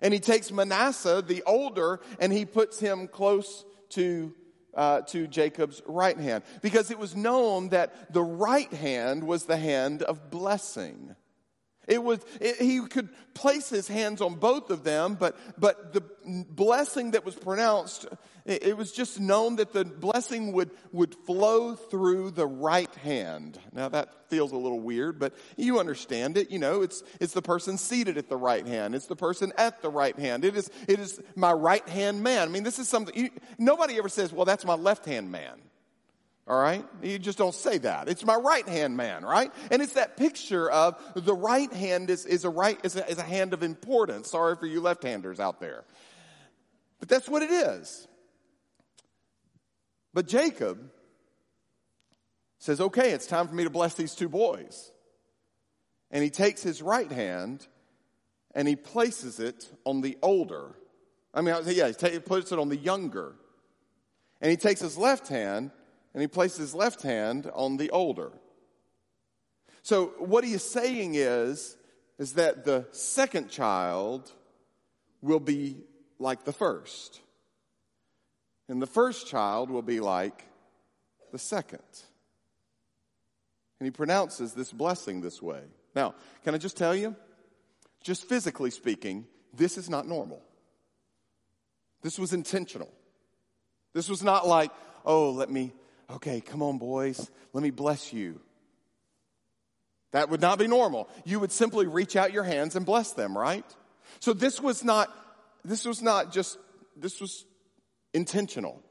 And 0.03 0.14
he 0.14 0.20
takes 0.20 0.51
Manasseh, 0.51 1.22
the 1.26 1.43
older, 1.45 2.01
and 2.18 2.33
he 2.33 2.45
puts 2.45 2.78
him 2.81 3.09
close 3.09 3.64
to 3.91 4.35
uh, 4.74 5.01
to 5.03 5.26
Jacob's 5.26 5.83
right 5.87 6.16
hand 6.16 6.45
because 6.62 6.91
it 6.91 6.99
was 6.99 7.16
known 7.16 7.70
that 7.70 8.12
the 8.12 8.22
right 8.22 8.72
hand 8.72 9.24
was 9.24 9.45
the 9.45 9.57
hand 9.57 10.03
of 10.03 10.31
blessing. 10.31 11.16
It 11.89 12.03
was, 12.03 12.20
it, 12.41 12.57
he 12.57 12.81
could 12.83 13.09
place 13.35 13.68
his 13.68 13.89
hands 13.89 14.20
on 14.20 14.35
both 14.35 14.70
of 14.70 14.85
them, 14.85 15.14
but, 15.14 15.37
but 15.59 15.93
the 15.93 16.03
blessing 16.24 17.12
that 17.12 17.24
was 17.24 17.35
pronounced, 17.35 18.07
it, 18.45 18.64
it, 18.64 18.76
was 18.76 18.93
just 18.93 19.18
known 19.18 19.57
that 19.57 19.72
the 19.72 19.85
blessing 19.85 20.53
would, 20.53 20.70
would 20.93 21.14
flow 21.26 21.74
through 21.74 22.33
the 22.33 22.47
right 22.47 22.95
hand. 22.97 23.59
Now 23.72 23.89
that 23.89 24.28
feels 24.28 24.53
a 24.53 24.57
little 24.57 24.78
weird, 24.78 25.18
but 25.18 25.35
you 25.57 25.81
understand 25.81 26.37
it. 26.37 26.51
You 26.51 26.59
know, 26.59 26.83
it's, 26.83 27.03
it's 27.18 27.33
the 27.33 27.43
person 27.43 27.78
seated 27.78 28.18
at 28.18 28.28
the 28.28 28.37
right 28.37 28.66
hand. 28.66 28.95
It's 28.95 29.07
the 29.07 29.16
person 29.16 29.53
at 29.57 29.81
the 29.81 29.91
right 29.91 30.18
hand. 30.18 30.45
It 30.45 30.57
is, 30.57 30.70
it 30.87 31.01
is 31.01 31.20
my 31.35 31.53
right 31.53 31.89
hand 31.89 32.22
man. 32.22 32.49
I 32.49 32.51
mean, 32.51 32.62
this 32.62 32.78
is 32.78 32.89
something, 32.89 33.16
you, 33.16 33.31
nobody 33.59 33.97
ever 33.97 34.11
says, 34.11 34.33
well, 34.33 34.45
that's 34.45 34.66
my 34.66 34.74
left 34.74 35.07
hand 35.07 35.33
man. 35.33 35.59
All 36.51 36.61
right? 36.61 36.84
You 37.01 37.20
just 37.20 37.38
don't 37.38 37.55
say 37.55 37.78
that. 37.78 38.09
It's 38.09 38.24
my 38.24 38.34
right 38.34 38.68
hand 38.68 38.96
man, 38.96 39.24
right? 39.24 39.53
And 39.70 39.80
it's 39.80 39.92
that 39.92 40.16
picture 40.16 40.68
of 40.68 41.01
the 41.14 41.32
right 41.32 41.72
hand 41.72 42.11
is, 42.11 42.26
is 42.26 42.44
a 42.44 42.51
right, 42.51 42.76
is 42.82 42.96
a, 42.96 43.09
is 43.09 43.18
a 43.18 43.22
hand 43.22 43.55
of 43.55 43.62
importance. 43.62 44.32
Sorry 44.32 44.57
for 44.57 44.66
you 44.66 44.80
left 44.80 45.05
handers 45.05 45.38
out 45.38 45.61
there. 45.61 45.84
But 46.98 47.09
that's 47.09 47.28
what 47.28 47.42
it 47.42 47.53
is. 47.53 48.09
But 50.12 50.26
Jacob 50.26 50.90
says, 52.59 52.80
okay, 52.80 53.12
it's 53.12 53.28
time 53.28 53.46
for 53.46 53.55
me 53.55 53.62
to 53.62 53.70
bless 53.70 53.94
these 53.94 54.16
two 54.16 54.28
boys. 54.28 54.90
And 56.11 56.24
he 56.24 56.30
takes 56.30 56.64
his 56.64 56.82
right 56.82 57.12
hand 57.12 57.64
and 58.57 58.66
he 58.66 58.74
places 58.74 59.38
it 59.38 59.70
on 59.84 60.01
the 60.01 60.18
older. 60.20 60.74
I 61.32 61.42
mean, 61.42 61.55
yeah, 61.66 61.92
he 61.92 62.18
puts 62.18 62.51
it 62.51 62.59
on 62.59 62.70
the 62.70 62.76
younger. 62.76 63.36
And 64.40 64.51
he 64.51 64.57
takes 64.57 64.80
his 64.80 64.98
left 64.98 65.28
hand 65.28 65.70
and 66.12 66.20
he 66.20 66.26
placed 66.26 66.58
his 66.58 66.74
left 66.74 67.02
hand 67.02 67.50
on 67.54 67.76
the 67.76 67.90
older. 67.90 68.32
So 69.82 70.12
what 70.18 70.44
he 70.44 70.52
is 70.52 70.68
saying 70.68 71.14
is, 71.14 71.76
is 72.18 72.34
that 72.34 72.64
the 72.64 72.86
second 72.92 73.48
child 73.48 74.32
will 75.22 75.40
be 75.40 75.84
like 76.18 76.44
the 76.44 76.52
first. 76.52 77.20
And 78.68 78.80
the 78.80 78.86
first 78.86 79.26
child 79.26 79.70
will 79.70 79.82
be 79.82 80.00
like 80.00 80.44
the 81.32 81.38
second. 81.38 81.80
And 83.78 83.86
he 83.86 83.90
pronounces 83.90 84.52
this 84.52 84.72
blessing 84.72 85.22
this 85.22 85.40
way. 85.40 85.62
Now, 85.94 86.14
can 86.44 86.54
I 86.54 86.58
just 86.58 86.76
tell 86.76 86.94
you? 86.94 87.16
Just 88.02 88.28
physically 88.28 88.70
speaking, 88.70 89.26
this 89.54 89.78
is 89.78 89.88
not 89.88 90.06
normal. 90.06 90.42
This 92.02 92.18
was 92.18 92.32
intentional. 92.32 92.90
This 93.92 94.08
was 94.08 94.22
not 94.22 94.46
like, 94.46 94.70
oh, 95.04 95.30
let 95.30 95.50
me 95.50 95.72
okay, 96.16 96.40
come 96.40 96.62
on, 96.62 96.78
boys, 96.78 97.30
let 97.52 97.62
me 97.62 97.70
bless 97.70 98.12
you. 98.12 98.40
That 100.12 100.28
would 100.28 100.40
not 100.40 100.58
be 100.58 100.66
normal. 100.66 101.08
You 101.24 101.40
would 101.40 101.52
simply 101.52 101.86
reach 101.86 102.16
out 102.16 102.32
your 102.32 102.42
hands 102.42 102.74
and 102.74 102.84
bless 102.84 103.12
them, 103.12 103.36
right? 103.36 103.64
So 104.18 104.32
this 104.32 104.61
was 104.61 104.82
not, 104.82 105.08
this 105.64 105.84
was 105.84 106.02
not 106.02 106.32
just, 106.32 106.58
this 106.96 107.20
was 107.20 107.44
intentional. 108.12 108.82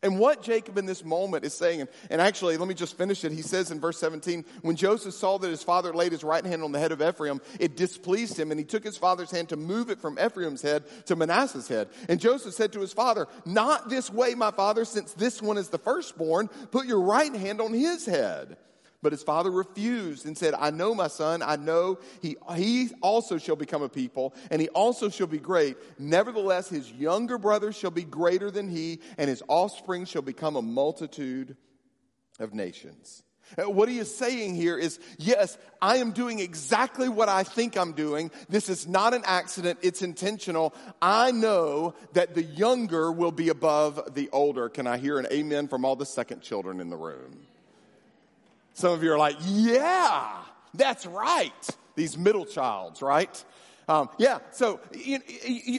And 0.00 0.20
what 0.20 0.42
Jacob 0.42 0.78
in 0.78 0.86
this 0.86 1.04
moment 1.04 1.44
is 1.44 1.54
saying, 1.54 1.88
and 2.08 2.20
actually, 2.20 2.56
let 2.56 2.68
me 2.68 2.74
just 2.74 2.96
finish 2.96 3.24
it. 3.24 3.32
He 3.32 3.42
says 3.42 3.72
in 3.72 3.80
verse 3.80 3.98
17, 3.98 4.44
when 4.62 4.76
Joseph 4.76 5.12
saw 5.12 5.38
that 5.38 5.50
his 5.50 5.64
father 5.64 5.92
laid 5.92 6.12
his 6.12 6.22
right 6.22 6.44
hand 6.44 6.62
on 6.62 6.70
the 6.70 6.78
head 6.78 6.92
of 6.92 7.02
Ephraim, 7.02 7.40
it 7.58 7.76
displeased 7.76 8.38
him, 8.38 8.52
and 8.52 8.60
he 8.60 8.64
took 8.64 8.84
his 8.84 8.96
father's 8.96 9.32
hand 9.32 9.48
to 9.48 9.56
move 9.56 9.90
it 9.90 10.00
from 10.00 10.16
Ephraim's 10.16 10.62
head 10.62 10.84
to 11.06 11.16
Manasseh's 11.16 11.66
head. 11.66 11.88
And 12.08 12.20
Joseph 12.20 12.54
said 12.54 12.72
to 12.74 12.80
his 12.80 12.92
father, 12.92 13.26
Not 13.44 13.88
this 13.90 14.08
way, 14.08 14.36
my 14.36 14.52
father, 14.52 14.84
since 14.84 15.14
this 15.14 15.42
one 15.42 15.58
is 15.58 15.68
the 15.68 15.78
firstborn, 15.78 16.46
put 16.70 16.86
your 16.86 17.00
right 17.00 17.34
hand 17.34 17.60
on 17.60 17.72
his 17.72 18.06
head. 18.06 18.56
But 19.00 19.12
his 19.12 19.22
father 19.22 19.50
refused 19.50 20.26
and 20.26 20.36
said, 20.36 20.54
I 20.58 20.70
know 20.70 20.92
my 20.92 21.06
son, 21.06 21.40
I 21.40 21.54
know 21.54 21.98
he, 22.20 22.36
he 22.56 22.90
also 23.00 23.38
shall 23.38 23.54
become 23.54 23.82
a 23.82 23.88
people, 23.88 24.34
and 24.50 24.60
he 24.60 24.68
also 24.70 25.08
shall 25.08 25.28
be 25.28 25.38
great. 25.38 25.76
Nevertheless, 26.00 26.68
his 26.68 26.90
younger 26.90 27.38
brother 27.38 27.70
shall 27.70 27.92
be 27.92 28.02
greater 28.02 28.50
than 28.50 28.68
he, 28.68 29.00
and 29.16 29.30
his 29.30 29.42
offspring 29.46 30.04
shall 30.04 30.22
become 30.22 30.56
a 30.56 30.62
multitude 30.62 31.56
of 32.40 32.54
nations. 32.54 33.22
Uh, 33.56 33.70
what 33.70 33.88
he 33.88 33.98
is 33.98 34.14
saying 34.14 34.54
here 34.54 34.76
is, 34.76 34.98
yes, 35.16 35.56
I 35.80 35.98
am 35.98 36.10
doing 36.10 36.40
exactly 36.40 37.08
what 37.08 37.28
I 37.28 37.44
think 37.44 37.78
I'm 37.78 37.92
doing. 37.92 38.30
This 38.48 38.68
is 38.68 38.86
not 38.86 39.14
an 39.14 39.22
accident. 39.24 39.78
It's 39.80 40.02
intentional. 40.02 40.74
I 41.00 41.30
know 41.30 41.94
that 42.12 42.34
the 42.34 42.42
younger 42.42 43.10
will 43.10 43.32
be 43.32 43.48
above 43.48 44.14
the 44.14 44.28
older. 44.32 44.68
Can 44.68 44.86
I 44.86 44.98
hear 44.98 45.18
an 45.18 45.26
amen 45.32 45.68
from 45.68 45.84
all 45.84 45.96
the 45.96 46.04
second 46.04 46.42
children 46.42 46.80
in 46.80 46.90
the 46.90 46.96
room? 46.96 47.47
Some 48.78 48.92
of 48.92 49.02
you 49.02 49.12
are 49.12 49.18
like, 49.18 49.34
yeah, 49.44 50.36
that's 50.72 51.04
right. 51.04 51.68
These 51.96 52.16
middle 52.16 52.46
childs, 52.46 53.02
right? 53.02 53.44
Um, 53.88 54.08
yeah, 54.18 54.38
so 54.52 54.78
you, 54.94 55.18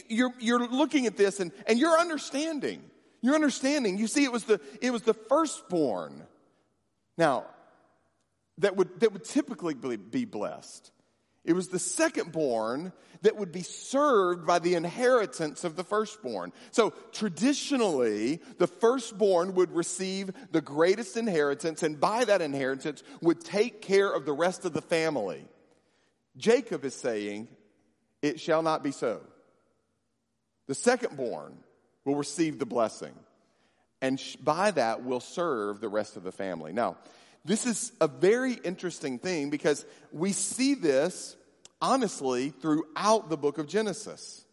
you're, 0.09 0.33
you're 0.37 0.67
looking 0.67 1.05
at 1.05 1.15
this 1.15 1.39
and, 1.39 1.53
and 1.65 1.79
you're 1.79 1.97
understanding. 1.97 2.83
You're 3.21 3.35
understanding. 3.35 3.97
You 3.97 4.07
see, 4.07 4.25
it 4.25 4.33
was 4.33 4.43
the, 4.43 4.59
it 4.81 4.91
was 4.91 5.03
the 5.03 5.13
firstborn. 5.13 6.23
Now, 7.17 7.45
that 8.57 8.75
would, 8.75 8.99
that 8.99 9.13
would 9.13 9.23
typically 9.23 9.75
be 9.95 10.25
blessed. 10.25 10.91
It 11.49 11.55
was 11.55 11.69
the 11.69 11.79
secondborn 11.79 12.93
that 13.23 13.35
would 13.35 13.51
be 13.51 13.63
served 13.63 14.45
by 14.45 14.59
the 14.59 14.75
inheritance 14.75 15.63
of 15.63 15.75
the 15.75 15.83
firstborn. 15.83 16.53
So 16.69 16.93
traditionally, 17.11 18.39
the 18.59 18.67
firstborn 18.67 19.55
would 19.55 19.71
receive 19.71 20.29
the 20.51 20.61
greatest 20.61 21.17
inheritance 21.17 21.81
and 21.81 21.99
by 21.99 22.23
that 22.25 22.43
inheritance 22.43 23.01
would 23.21 23.41
take 23.41 23.81
care 23.81 24.11
of 24.11 24.27
the 24.27 24.31
rest 24.31 24.63
of 24.63 24.73
the 24.73 24.81
family. 24.83 25.43
Jacob 26.37 26.85
is 26.85 26.93
saying, 26.93 27.47
it 28.21 28.39
shall 28.39 28.61
not 28.61 28.83
be 28.83 28.91
so. 28.91 29.19
The 30.67 30.75
secondborn 30.75 31.53
will 32.05 32.15
receive 32.15 32.59
the 32.59 32.67
blessing 32.67 33.15
and 34.03 34.21
by 34.43 34.69
that 34.69 35.03
will 35.03 35.19
serve 35.19 35.81
the 35.81 35.89
rest 35.89 36.15
of 36.15 36.21
the 36.21 36.31
family. 36.31 36.73
Now, 36.73 36.97
this 37.43 37.65
is 37.65 37.91
a 37.99 38.07
very 38.07 38.53
interesting 38.53 39.17
thing 39.17 39.49
because 39.49 39.83
we 40.11 40.31
see 40.33 40.75
this 40.75 41.35
honestly 41.81 42.49
throughout 42.49 43.29
the 43.29 43.37
book 43.37 43.57
of 43.57 43.67
Genesis. 43.67 44.45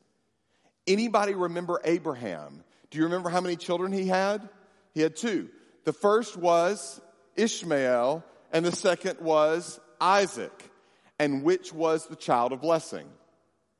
Anybody 0.86 1.34
remember 1.34 1.80
Abraham? 1.84 2.62
Do 2.90 2.98
you 2.98 3.04
remember 3.04 3.28
how 3.28 3.40
many 3.40 3.56
children 3.56 3.92
he 3.92 4.06
had? 4.06 4.48
He 4.94 5.00
had 5.00 5.16
two. 5.16 5.48
The 5.84 5.92
first 5.92 6.36
was 6.36 7.00
Ishmael, 7.36 8.24
and 8.52 8.64
the 8.64 8.72
second 8.72 9.20
was 9.20 9.80
Isaac. 10.00 10.70
And 11.18 11.42
which 11.42 11.72
was 11.72 12.06
the 12.06 12.16
child 12.16 12.52
of 12.52 12.60
blessing? 12.60 13.08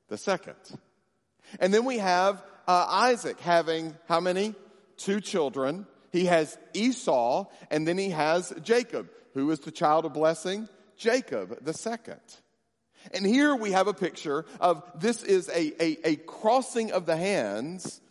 The 0.09 0.17
second. 0.17 0.55
And 1.59 1.73
then 1.73 1.85
we 1.85 1.99
have 1.99 2.43
uh, 2.67 2.85
Isaac 2.89 3.39
having 3.39 3.95
how 4.07 4.19
many? 4.19 4.55
Two 4.97 5.21
children. 5.21 5.85
He 6.11 6.25
has 6.25 6.57
Esau, 6.73 7.45
and 7.69 7.87
then 7.87 7.97
he 7.97 8.09
has 8.09 8.53
Jacob. 8.63 9.09
Who 9.33 9.51
is 9.51 9.59
the 9.59 9.71
child 9.71 10.05
of 10.05 10.13
blessing? 10.13 10.67
Jacob, 10.97 11.63
the 11.63 11.73
second. 11.73 12.19
And 13.13 13.25
here 13.25 13.55
we 13.55 13.71
have 13.71 13.87
a 13.87 13.93
picture 13.93 14.45
of 14.59 14.83
this 14.95 15.23
is 15.23 15.49
a, 15.49 15.83
a, 15.83 16.09
a 16.09 16.15
crossing 16.15 16.91
of 16.91 17.05
the 17.05 17.17
hands. 17.17 18.01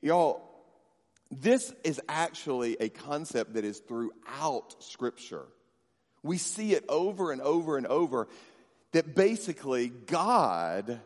Y'all, 0.00 0.42
this 1.30 1.72
is 1.82 2.00
actually 2.08 2.76
a 2.80 2.88
concept 2.88 3.54
that 3.54 3.64
is 3.64 3.80
throughout 3.80 4.76
Scripture. 4.78 5.46
We 6.22 6.38
see 6.38 6.72
it 6.72 6.84
over 6.88 7.32
and 7.32 7.40
over 7.40 7.76
and 7.76 7.86
over 7.86 8.28
that 8.92 9.14
basically 9.14 9.88
God 9.88 11.00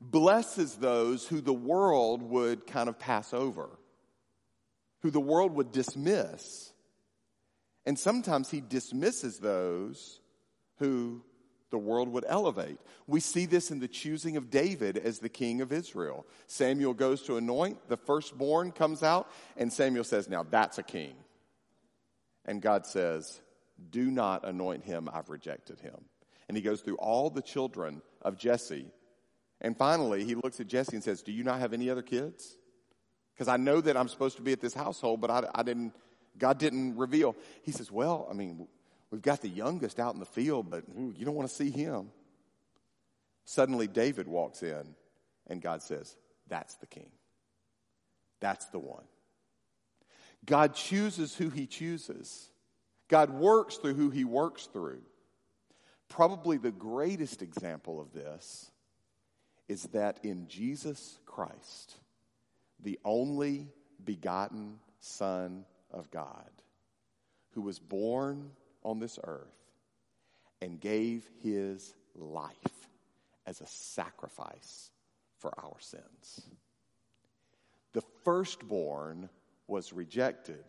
blesses 0.00 0.76
those 0.76 1.26
who 1.26 1.40
the 1.40 1.52
world 1.52 2.22
would 2.22 2.66
kind 2.66 2.88
of 2.88 2.98
pass 2.98 3.34
over, 3.34 3.68
who 5.02 5.10
the 5.10 5.20
world 5.20 5.54
would 5.54 5.72
dismiss. 5.72 6.72
And 7.84 7.98
sometimes 7.98 8.50
he 8.50 8.60
dismisses 8.60 9.38
those 9.38 10.20
who 10.78 11.22
the 11.70 11.78
world 11.78 12.08
would 12.08 12.24
elevate. 12.26 12.78
We 13.06 13.20
see 13.20 13.46
this 13.46 13.70
in 13.70 13.80
the 13.80 13.88
choosing 13.88 14.36
of 14.36 14.50
David 14.50 14.96
as 14.96 15.18
the 15.18 15.28
king 15.28 15.60
of 15.60 15.72
Israel. 15.72 16.26
Samuel 16.46 16.94
goes 16.94 17.22
to 17.22 17.36
anoint, 17.36 17.88
the 17.88 17.96
firstborn 17.96 18.72
comes 18.72 19.02
out, 19.02 19.30
and 19.56 19.72
Samuel 19.72 20.04
says, 20.04 20.28
Now 20.28 20.44
that's 20.48 20.78
a 20.78 20.82
king. 20.82 21.14
And 22.44 22.62
God 22.62 22.86
says, 22.86 23.40
Do 23.90 24.10
not 24.10 24.46
anoint 24.46 24.84
him, 24.84 25.08
I've 25.12 25.28
rejected 25.28 25.80
him. 25.80 25.96
And 26.48 26.56
he 26.56 26.62
goes 26.62 26.80
through 26.80 26.96
all 26.96 27.28
the 27.28 27.42
children 27.42 28.00
of 28.22 28.38
Jesse. 28.38 28.86
And 29.60 29.76
finally, 29.76 30.24
he 30.24 30.34
looks 30.34 30.60
at 30.60 30.66
Jesse 30.66 30.96
and 30.96 31.04
says, 31.04 31.22
Do 31.22 31.32
you 31.32 31.44
not 31.44 31.60
have 31.60 31.72
any 31.72 31.90
other 31.90 32.02
kids? 32.02 32.56
Because 33.34 33.48
I 33.48 33.56
know 33.56 33.80
that 33.80 33.96
I'm 33.96 34.08
supposed 34.08 34.36
to 34.36 34.42
be 34.42 34.52
at 34.52 34.60
this 34.60 34.74
household, 34.74 35.20
but 35.20 35.30
I, 35.30 35.44
I 35.54 35.62
didn't, 35.62 35.92
God 36.38 36.58
didn't 36.58 36.96
reveal. 36.96 37.36
He 37.62 37.72
says, 37.72 37.90
Well, 37.92 38.26
I 38.30 38.34
mean, 38.34 38.66
We've 39.10 39.22
got 39.22 39.40
the 39.40 39.48
youngest 39.48 39.98
out 39.98 40.14
in 40.14 40.20
the 40.20 40.26
field, 40.26 40.70
but 40.70 40.84
you 40.88 41.24
don't 41.24 41.34
want 41.34 41.48
to 41.48 41.54
see 41.54 41.70
him. 41.70 42.10
Suddenly, 43.44 43.86
David 43.86 44.28
walks 44.28 44.62
in, 44.62 44.94
and 45.46 45.62
God 45.62 45.82
says, 45.82 46.16
That's 46.48 46.74
the 46.76 46.86
king. 46.86 47.10
That's 48.40 48.66
the 48.66 48.78
one. 48.78 49.04
God 50.44 50.74
chooses 50.74 51.34
who 51.34 51.48
he 51.48 51.66
chooses, 51.66 52.50
God 53.08 53.30
works 53.30 53.76
through 53.76 53.94
who 53.94 54.10
he 54.10 54.24
works 54.24 54.66
through. 54.66 55.02
Probably 56.08 56.56
the 56.56 56.70
greatest 56.70 57.42
example 57.42 58.00
of 58.00 58.12
this 58.12 58.70
is 59.68 59.82
that 59.92 60.20
in 60.22 60.48
Jesus 60.48 61.18
Christ, 61.26 61.96
the 62.80 62.98
only 63.04 63.68
begotten 64.02 64.78
Son 65.00 65.64
of 65.90 66.10
God, 66.10 66.50
who 67.52 67.60
was 67.60 67.78
born 67.78 68.50
on 68.88 68.98
this 68.98 69.18
earth 69.22 69.54
and 70.62 70.80
gave 70.80 71.28
his 71.42 71.94
life 72.14 72.54
as 73.46 73.60
a 73.60 73.66
sacrifice 73.66 74.90
for 75.38 75.52
our 75.58 75.76
sins. 75.80 76.48
The 77.92 78.02
firstborn 78.24 79.28
was 79.66 79.92
rejected 79.92 80.64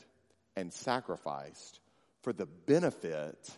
and 0.55 0.74
sacrificed 0.74 1.80
for 2.22 2.34
the 2.34 2.45
benefit 2.45 3.49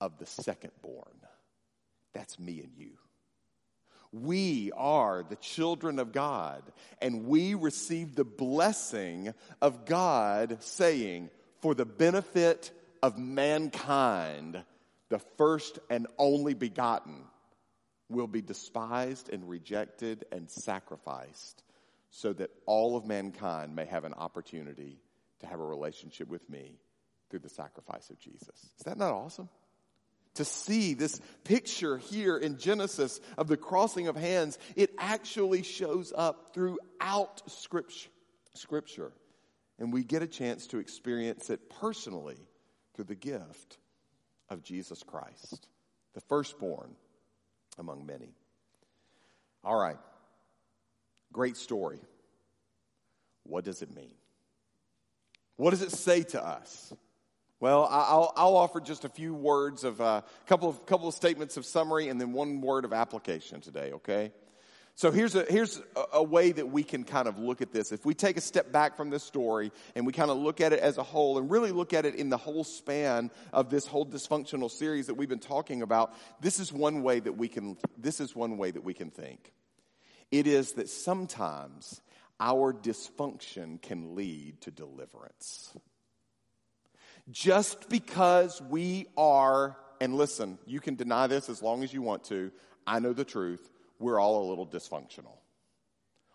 of 0.00 0.18
the 0.18 0.24
secondborn. 0.24 1.18
That's 2.12 2.38
me 2.38 2.60
and 2.60 2.72
you. 2.76 2.92
We 4.12 4.72
are 4.76 5.24
the 5.28 5.36
children 5.36 5.98
of 5.98 6.12
God, 6.12 6.62
and 7.02 7.26
we 7.26 7.54
receive 7.54 8.14
the 8.14 8.24
blessing 8.24 9.34
of 9.60 9.84
God 9.84 10.62
saying, 10.62 11.30
For 11.60 11.74
the 11.74 11.84
benefit 11.84 12.70
of 13.02 13.18
mankind, 13.18 14.62
the 15.08 15.18
first 15.36 15.78
and 15.90 16.06
only 16.18 16.54
begotten, 16.54 17.24
will 18.08 18.26
be 18.26 18.40
despised 18.40 19.28
and 19.30 19.48
rejected 19.48 20.24
and 20.32 20.50
sacrificed 20.50 21.62
so 22.10 22.32
that 22.32 22.50
all 22.66 22.96
of 22.96 23.04
mankind 23.04 23.76
may 23.76 23.84
have 23.84 24.04
an 24.04 24.14
opportunity 24.14 24.98
to 25.40 25.46
have 25.46 25.60
a 25.60 25.64
relationship 25.64 26.28
with 26.28 26.48
me 26.48 26.78
through 27.28 27.40
the 27.40 27.48
sacrifice 27.48 28.08
of 28.10 28.18
Jesus. 28.18 28.70
Is 28.78 28.84
that 28.84 28.96
not 28.96 29.12
awesome? 29.12 29.48
To 30.34 30.44
see 30.44 30.94
this 30.94 31.20
picture 31.44 31.98
here 31.98 32.36
in 32.36 32.58
Genesis 32.58 33.20
of 33.36 33.48
the 33.48 33.56
crossing 33.56 34.08
of 34.08 34.16
hands, 34.16 34.58
it 34.76 34.90
actually 34.98 35.62
shows 35.62 36.12
up 36.16 36.54
throughout 36.54 37.42
Scripture. 37.50 38.10
scripture 38.54 39.12
and 39.78 39.92
we 39.92 40.02
get 40.02 40.22
a 40.22 40.26
chance 40.26 40.66
to 40.68 40.78
experience 40.78 41.50
it 41.50 41.70
personally 41.70 42.36
through 42.98 43.04
the 43.04 43.14
gift 43.14 43.78
of 44.50 44.64
Jesus 44.64 45.04
Christ, 45.04 45.68
the 46.14 46.20
firstborn 46.22 46.96
among 47.78 48.04
many. 48.04 48.34
All 49.62 49.78
right. 49.78 49.98
Great 51.32 51.56
story. 51.56 52.00
What 53.44 53.64
does 53.64 53.82
it 53.82 53.94
mean? 53.94 54.14
What 55.54 55.70
does 55.70 55.82
it 55.82 55.92
say 55.92 56.24
to 56.24 56.44
us? 56.44 56.92
Well, 57.60 57.86
I'll, 57.88 58.32
I'll 58.36 58.56
offer 58.56 58.80
just 58.80 59.04
a 59.04 59.08
few 59.08 59.32
words 59.32 59.84
of 59.84 60.00
a 60.00 60.04
uh, 60.04 60.20
couple 60.46 60.68
of 60.68 60.84
couple 60.84 61.06
of 61.06 61.14
statements 61.14 61.56
of 61.56 61.64
summary 61.64 62.08
and 62.08 62.20
then 62.20 62.32
one 62.32 62.60
word 62.60 62.84
of 62.84 62.92
application 62.92 63.60
today. 63.60 63.92
Okay. 63.92 64.32
So 64.98 65.12
here's 65.12 65.36
a, 65.36 65.44
here's 65.48 65.80
a, 66.12 66.24
way 66.24 66.50
that 66.50 66.70
we 66.70 66.82
can 66.82 67.04
kind 67.04 67.28
of 67.28 67.38
look 67.38 67.62
at 67.62 67.70
this. 67.70 67.92
If 67.92 68.04
we 68.04 68.14
take 68.14 68.36
a 68.36 68.40
step 68.40 68.72
back 68.72 68.96
from 68.96 69.10
this 69.10 69.22
story 69.22 69.70
and 69.94 70.04
we 70.04 70.12
kind 70.12 70.28
of 70.28 70.38
look 70.38 70.60
at 70.60 70.72
it 70.72 70.80
as 70.80 70.98
a 70.98 71.04
whole 71.04 71.38
and 71.38 71.48
really 71.48 71.70
look 71.70 71.92
at 71.92 72.04
it 72.04 72.16
in 72.16 72.30
the 72.30 72.36
whole 72.36 72.64
span 72.64 73.30
of 73.52 73.70
this 73.70 73.86
whole 73.86 74.04
dysfunctional 74.04 74.68
series 74.68 75.06
that 75.06 75.14
we've 75.14 75.28
been 75.28 75.38
talking 75.38 75.82
about, 75.82 76.14
this 76.40 76.58
is 76.58 76.72
one 76.72 77.04
way 77.04 77.20
that 77.20 77.34
we 77.34 77.46
can, 77.46 77.76
this 77.96 78.18
is 78.20 78.34
one 78.34 78.58
way 78.58 78.72
that 78.72 78.82
we 78.82 78.92
can 78.92 79.12
think. 79.12 79.52
It 80.32 80.48
is 80.48 80.72
that 80.72 80.88
sometimes 80.88 82.00
our 82.40 82.72
dysfunction 82.72 83.80
can 83.80 84.16
lead 84.16 84.60
to 84.62 84.72
deliverance. 84.72 85.74
Just 87.30 87.88
because 87.88 88.60
we 88.62 89.06
are, 89.16 89.76
and 90.00 90.16
listen, 90.16 90.58
you 90.66 90.80
can 90.80 90.96
deny 90.96 91.28
this 91.28 91.48
as 91.48 91.62
long 91.62 91.84
as 91.84 91.92
you 91.92 92.02
want 92.02 92.24
to, 92.24 92.50
I 92.84 92.98
know 92.98 93.12
the 93.12 93.24
truth 93.24 93.70
we're 93.98 94.20
all 94.20 94.46
a 94.46 94.48
little 94.48 94.66
dysfunctional. 94.66 95.36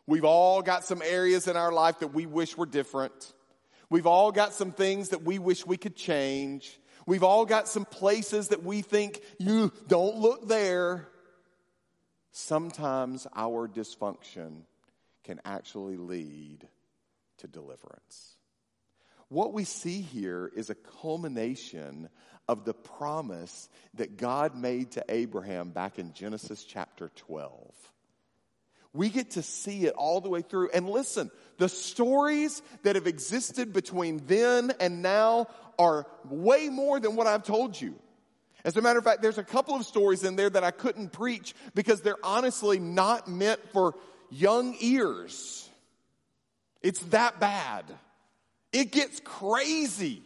We've 0.06 0.26
all 0.26 0.62
got 0.62 0.84
some 0.84 1.02
areas 1.02 1.48
in 1.48 1.56
our 1.56 1.72
life 1.72 2.00
that 2.00 2.14
we 2.14 2.26
wish 2.26 2.58
were 2.58 2.66
different. 2.66 3.34
We've 3.90 4.08
all 4.08 4.32
got 4.32 4.54
some 4.54 4.72
things 4.72 5.10
that 5.10 5.24
we 5.24 5.40
wish 5.40 5.66
we 5.66 5.78
could 5.78 5.96
change. 5.96 6.80
We've 7.06 7.24
all 7.24 7.46
got 7.46 7.68
some 7.68 7.86
places 7.86 8.50
that 8.50 8.64
we 8.64 8.82
think, 8.82 9.22
you 9.40 9.72
don't 9.88 10.18
look 10.18 10.48
there. 10.48 11.08
Sometimes 12.32 13.28
our 13.36 13.68
dysfunction 13.68 14.64
can 15.24 15.40
actually 15.46 15.98
lead 15.98 16.68
to 17.38 17.48
deliverance. 17.48 18.38
What 19.34 19.52
we 19.52 19.64
see 19.64 20.02
here 20.02 20.52
is 20.56 20.70
a 20.70 20.76
culmination 20.76 22.08
of 22.48 22.66
the 22.66 22.76
promise 22.76 23.68
that 23.96 24.16
God 24.16 24.56
made 24.56 24.92
to 24.92 25.04
Abraham 25.10 25.72
back 25.72 25.98
in 25.98 26.14
Genesis 26.14 26.64
chapter 26.64 27.10
12. 27.16 27.74
We 28.94 29.10
get 29.10 29.32
to 29.32 29.42
see 29.42 29.88
it 29.88 29.96
all 29.96 30.22
the 30.22 30.30
way 30.30 30.44
through. 30.44 30.70
And 30.72 30.88
listen, 30.88 31.32
the 31.58 31.68
stories 31.68 32.62
that 32.84 32.94
have 32.94 33.08
existed 33.08 33.74
between 33.74 34.22
then 34.28 34.72
and 34.80 35.02
now 35.02 35.48
are 35.80 36.06
way 36.30 36.70
more 36.70 37.00
than 37.00 37.16
what 37.16 37.26
I've 37.26 37.42
told 37.42 37.82
you. 37.82 37.96
As 38.64 38.78
a 38.78 38.84
matter 38.84 39.00
of 39.00 39.06
fact, 39.06 39.24
there's 39.24 39.40
a 39.40 39.44
couple 39.44 39.74
of 39.74 39.84
stories 39.84 40.24
in 40.24 40.36
there 40.36 40.52
that 40.52 40.64
I 40.64 40.70
couldn't 40.70 41.12
preach 41.12 41.56
because 41.74 42.02
they're 42.02 42.24
honestly 42.24 42.78
not 42.78 43.28
meant 43.28 43.62
for 43.72 43.96
young 44.30 44.76
ears. 44.80 45.68
It's 46.84 47.00
that 47.06 47.40
bad. 47.40 47.86
It 48.74 48.92
gets 48.92 49.22
crazy. 49.24 50.24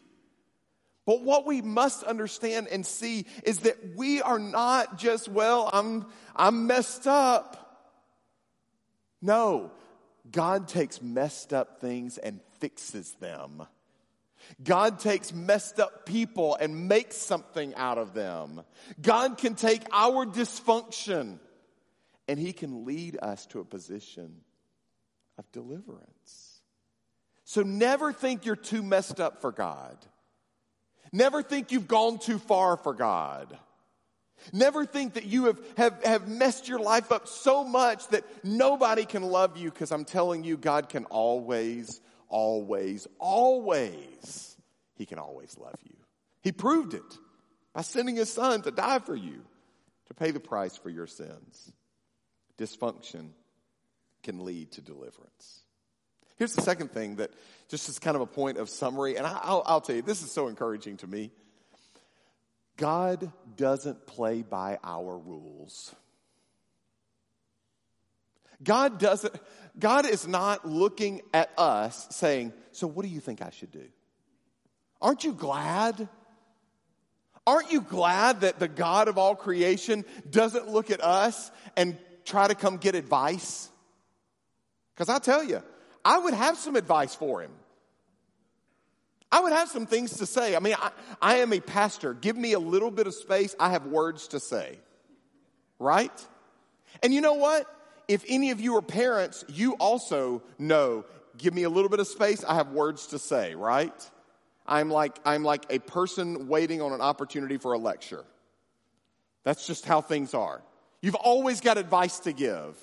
But 1.05 1.21
what 1.21 1.45
we 1.45 1.61
must 1.61 2.03
understand 2.03 2.67
and 2.69 2.85
see 2.85 3.25
is 3.43 3.59
that 3.59 3.95
we 3.95 4.21
are 4.21 4.39
not 4.39 4.97
just, 4.97 5.29
well, 5.29 5.69
I'm, 5.71 6.05
I'm 6.35 6.67
messed 6.67 7.07
up. 7.07 7.63
No, 9.21 9.71
God 10.29 10.67
takes 10.67 11.01
messed 11.01 11.53
up 11.53 11.79
things 11.79 12.17
and 12.17 12.41
fixes 12.59 13.13
them. 13.19 13.65
God 14.63 14.99
takes 14.99 15.33
messed 15.33 15.79
up 15.79 16.05
people 16.05 16.55
and 16.55 16.87
makes 16.87 17.15
something 17.15 17.73
out 17.75 17.97
of 17.97 18.13
them. 18.13 18.61
God 19.01 19.37
can 19.37 19.55
take 19.55 19.83
our 19.91 20.25
dysfunction 20.25 21.39
and 22.27 22.39
He 22.39 22.53
can 22.53 22.85
lead 22.85 23.17
us 23.21 23.45
to 23.47 23.59
a 23.59 23.65
position 23.65 24.41
of 25.37 25.49
deliverance. 25.51 26.16
So 27.47 27.61
never 27.61 28.11
think 28.11 28.45
you're 28.45 28.57
too 28.57 28.83
messed 28.83 29.21
up 29.21 29.39
for 29.39 29.53
God. 29.53 29.97
Never 31.13 31.41
think 31.41 31.71
you've 31.71 31.87
gone 31.87 32.19
too 32.19 32.39
far 32.39 32.75
for 32.75 32.93
God. 32.93 33.57
Never 34.51 34.85
think 34.85 35.13
that 35.13 35.23
you 35.23 35.45
have, 35.45 35.61
have, 35.77 36.03
have 36.03 36.27
messed 36.27 36.67
your 36.67 36.79
life 36.79 37.09
up 37.09 37.25
so 37.25 37.63
much 37.63 38.05
that 38.09 38.25
nobody 38.43 39.05
can 39.05 39.23
love 39.23 39.55
you 39.55 39.71
because 39.71 39.93
I'm 39.93 40.03
telling 40.03 40.43
you, 40.43 40.57
God 40.57 40.89
can 40.89 41.05
always, 41.05 42.01
always, 42.27 43.07
always, 43.17 44.57
He 44.95 45.05
can 45.05 45.17
always 45.17 45.57
love 45.57 45.79
you. 45.85 45.95
He 46.41 46.51
proved 46.51 46.95
it 46.95 47.17
by 47.73 47.81
sending 47.81 48.17
His 48.17 48.31
Son 48.31 48.61
to 48.63 48.71
die 48.71 48.99
for 48.99 49.15
you, 49.15 49.41
to 50.07 50.13
pay 50.13 50.31
the 50.31 50.41
price 50.41 50.75
for 50.75 50.89
your 50.89 51.07
sins. 51.07 51.71
Dysfunction 52.57 53.29
can 54.21 54.43
lead 54.43 54.73
to 54.73 54.81
deliverance. 54.81 55.63
Here's 56.37 56.53
the 56.53 56.61
second 56.61 56.91
thing 56.91 57.15
that 57.15 57.31
just 57.67 57.89
as 57.89 57.99
kind 57.99 58.15
of 58.15 58.21
a 58.21 58.27
point 58.27 58.57
of 58.57 58.69
summary, 58.69 59.17
and 59.17 59.25
I'll, 59.25 59.63
I'll 59.65 59.81
tell 59.81 59.95
you, 59.95 60.01
this 60.01 60.23
is 60.23 60.31
so 60.31 60.47
encouraging 60.47 60.97
to 60.97 61.07
me. 61.07 61.31
God 62.77 63.31
doesn't 63.55 64.05
play 64.05 64.43
by 64.43 64.77
our 64.83 65.17
rules. 65.17 65.93
God 68.63 68.99
doesn't, 68.99 69.35
God 69.77 70.05
is 70.05 70.27
not 70.27 70.67
looking 70.67 71.21
at 71.33 71.51
us 71.57 72.07
saying, 72.11 72.53
So 72.71 72.87
what 72.87 73.03
do 73.03 73.09
you 73.09 73.19
think 73.19 73.41
I 73.41 73.49
should 73.49 73.71
do? 73.71 73.85
Aren't 75.01 75.23
you 75.23 75.33
glad? 75.33 76.07
Aren't 77.45 77.71
you 77.71 77.81
glad 77.81 78.41
that 78.41 78.59
the 78.59 78.67
God 78.67 79.07
of 79.07 79.17
all 79.17 79.35
creation 79.35 80.05
doesn't 80.29 80.67
look 80.67 80.91
at 80.91 81.03
us 81.03 81.49
and 81.75 81.97
try 82.25 82.47
to 82.47 82.55
come 82.55 82.77
get 82.77 82.93
advice? 82.93 83.69
Because 84.93 85.09
I 85.09 85.19
tell 85.19 85.43
you, 85.43 85.63
I 86.07 86.17
would 86.17 86.33
have 86.33 86.57
some 86.57 86.77
advice 86.77 87.13
for 87.13 87.41
him. 87.41 87.51
I 89.29 89.41
would 89.41 89.51
have 89.51 89.67
some 89.67 89.85
things 89.85 90.19
to 90.19 90.25
say. 90.25 90.55
I 90.55 90.59
mean, 90.59 90.75
I, 90.79 90.91
I 91.21 91.35
am 91.39 91.51
a 91.51 91.59
pastor. 91.59 92.13
Give 92.13 92.37
me 92.37 92.53
a 92.53 92.59
little 92.59 92.91
bit 92.91 93.07
of 93.07 93.13
space. 93.13 93.53
I 93.59 93.71
have 93.71 93.87
words 93.87 94.29
to 94.29 94.39
say. 94.39 94.79
Right? 95.79 96.13
And 97.03 97.13
you 97.13 97.19
know 97.19 97.33
what? 97.33 97.65
If 98.07 98.23
any 98.29 98.51
of 98.51 98.61
you 98.61 98.77
are 98.77 98.81
parents, 98.81 99.43
you 99.49 99.73
also 99.73 100.43
know, 100.57 101.03
give 101.37 101.53
me 101.53 101.63
a 101.63 101.69
little 101.69 101.89
bit 101.89 101.99
of 101.99 102.07
space. 102.07 102.41
I 102.45 102.55
have 102.55 102.69
words 102.69 103.07
to 103.07 103.19
say, 103.19 103.53
right? 103.55 104.09
I'm 104.65 104.89
like, 104.89 105.19
I'm 105.25 105.43
like 105.43 105.65
a 105.69 105.79
person 105.79 106.47
waiting 106.47 106.81
on 106.81 106.93
an 106.93 107.01
opportunity 107.01 107.57
for 107.57 107.73
a 107.73 107.77
lecture. 107.77 108.23
That's 109.43 109.67
just 109.67 109.83
how 109.83 109.99
things 109.99 110.33
are. 110.33 110.61
You've 111.01 111.15
always 111.15 111.59
got 111.59 111.77
advice 111.77 112.19
to 112.19 112.31
give. 112.31 112.77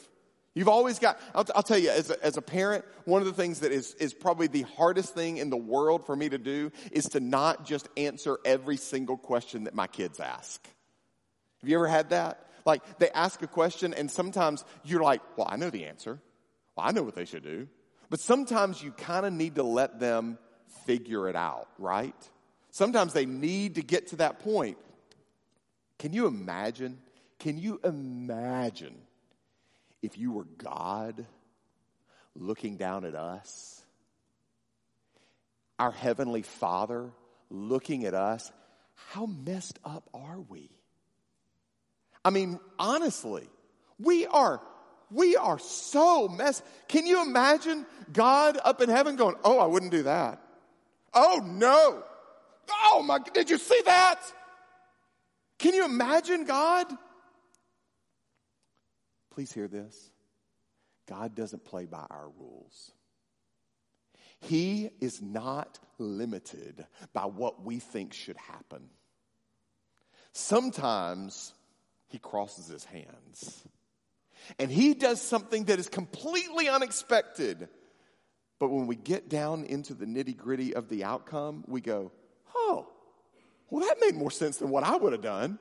You've 0.55 0.69
always 0.69 1.01
got, 1.01 1.21
I'll, 1.35 1.45
I'll 1.55 1.65
tell 1.65 1.79
you, 1.79 1.91
as 1.91 2.11
a, 2.11 2.25
as 2.25 2.37
a 2.37 2.43
parent, 2.43 2.85
one 3.07 3.21
of 3.21 3.27
the 3.27 3.33
things 3.33 3.61
that 3.61 3.73
is, 3.73 3.95
is 3.95 4.15
probably 4.15 4.47
the 4.47 4.63
hardest 4.63 5.13
thing 5.13 5.39
in 5.39 5.51
the 5.51 5.57
world 5.57 6.07
for 6.07 6.15
me 6.15 6.29
to 6.29 6.39
do 6.39 6.71
is 6.93 7.07
to 7.11 7.21
not 7.21 7.67
just 7.67 7.89
answer 7.97 8.39
every 8.45 8.77
single 8.77 9.17
question 9.17 9.65
that 9.65 9.75
my 9.75 9.89
kids 9.89 10.21
ask. 10.21 10.65
Have 11.61 11.69
you 11.69 11.77
ever 11.77 11.89
had 11.89 12.11
that? 12.11 12.47
Like, 12.65 12.99
they 12.99 13.11
ask 13.11 13.43
a 13.43 13.49
question, 13.49 13.95
and 13.95 14.09
sometimes 14.09 14.65
you're 14.85 15.03
like, 15.03 15.21
well, 15.37 15.49
I 15.51 15.57
know 15.57 15.71
the 15.71 15.87
answer. 15.87 16.21
Well, 16.77 16.87
I 16.87 16.93
know 16.93 17.03
what 17.03 17.17
they 17.17 17.25
should 17.25 17.43
do. 17.43 17.67
But 18.09 18.21
sometimes 18.21 18.81
you 18.81 18.93
kind 18.93 19.27
of 19.27 19.33
need 19.33 19.57
to 19.57 19.65
let 19.65 19.99
them 19.99 20.39
figure 20.87 21.29
it 21.29 21.37
out, 21.37 21.69
right? 21.79 22.15
Sometimes 22.71 23.13
they 23.13 23.27
need 23.27 23.75
to 23.75 23.83
get 23.83 24.09
to 24.09 24.17
that 24.17 24.39
point. 24.39 24.79
Can 25.99 26.13
you 26.13 26.27
imagine? 26.27 26.99
Can 27.39 27.59
you 27.59 27.81
imagine 27.83 28.95
if 30.05 30.19
you 30.19 30.33
were 30.33 30.45
God 30.59 31.25
looking 32.35 32.77
down 32.77 33.07
at 33.07 33.15
us, 33.15 33.83
our 35.79 35.91
Heavenly 35.91 36.43
Father 36.43 37.11
looking 37.49 38.05
at 38.05 38.13
us, 38.13 38.53
how 39.13 39.25
messed 39.25 39.79
up 39.83 40.09
are 40.13 40.41
we? 40.41 40.69
I 42.23 42.31
mean, 42.31 42.61
honestly, 42.79 43.49
we 43.99 44.27
are 44.27 44.61
we 45.11 45.37
are 45.37 45.59
so 45.59 46.29
messed. 46.29 46.63
Can 46.89 47.07
you 47.07 47.23
imagine 47.23 47.87
God 48.13 48.59
up 48.63 48.83
in 48.83 48.91
heaven 48.91 49.17
going, 49.17 49.37
"Oh, 49.43 49.59
I 49.59 49.67
wouldn't 49.67 49.93
do 49.93 50.03
that." 50.03 50.39
Oh 51.15 51.41
no. 51.43 52.03
Oh 52.71 53.03
my, 53.03 53.21
did 53.33 53.49
you 53.49 53.59
see 53.59 53.81
that? 53.87 54.21
Can 55.59 55.73
you 55.73 55.85
imagine 55.85 56.45
God? 56.45 56.87
Please 59.35 59.53
hear 59.53 59.67
this. 59.67 60.11
God 61.09 61.35
doesn't 61.35 61.65
play 61.65 61.87
by 61.87 62.07
our 62.09 62.29
rules. 62.39 62.93
He 64.41 64.91
is 65.01 65.21
not 65.21 65.81
limited 65.99 66.87
by 67.13 67.25
what 67.25 67.65
we 67.65 67.81
think 67.81 68.13
should 68.15 68.37
happen. 68.37 68.83
Sometimes 70.33 71.53
he 72.07 72.19
crosses 72.19 72.69
his 72.69 72.85
hands 72.85 73.67
and 74.59 74.71
he 74.71 74.95
does 74.95 75.21
something 75.21 75.65
that 75.65 75.81
is 75.81 75.89
completely 75.89 76.69
unexpected. 76.69 77.69
But 78.61 78.69
when 78.69 78.87
we 78.87 78.95
get 78.95 79.29
down 79.29 79.65
into 79.65 79.95
the 79.95 80.07
nitty 80.07 80.37
gritty 80.37 80.75
of 80.75 80.89
the 80.89 81.03
outcome, 81.03 81.65
we 81.67 81.81
go, 81.81 82.13
oh, 82.55 82.89
well, 83.69 83.85
that 83.87 83.97
made 84.01 84.15
more 84.15 84.31
sense 84.31 84.59
than 84.59 84.71
what 84.71 84.85
I 84.85 84.97
would 84.97 85.13
have 85.13 85.23
done. 85.23 85.59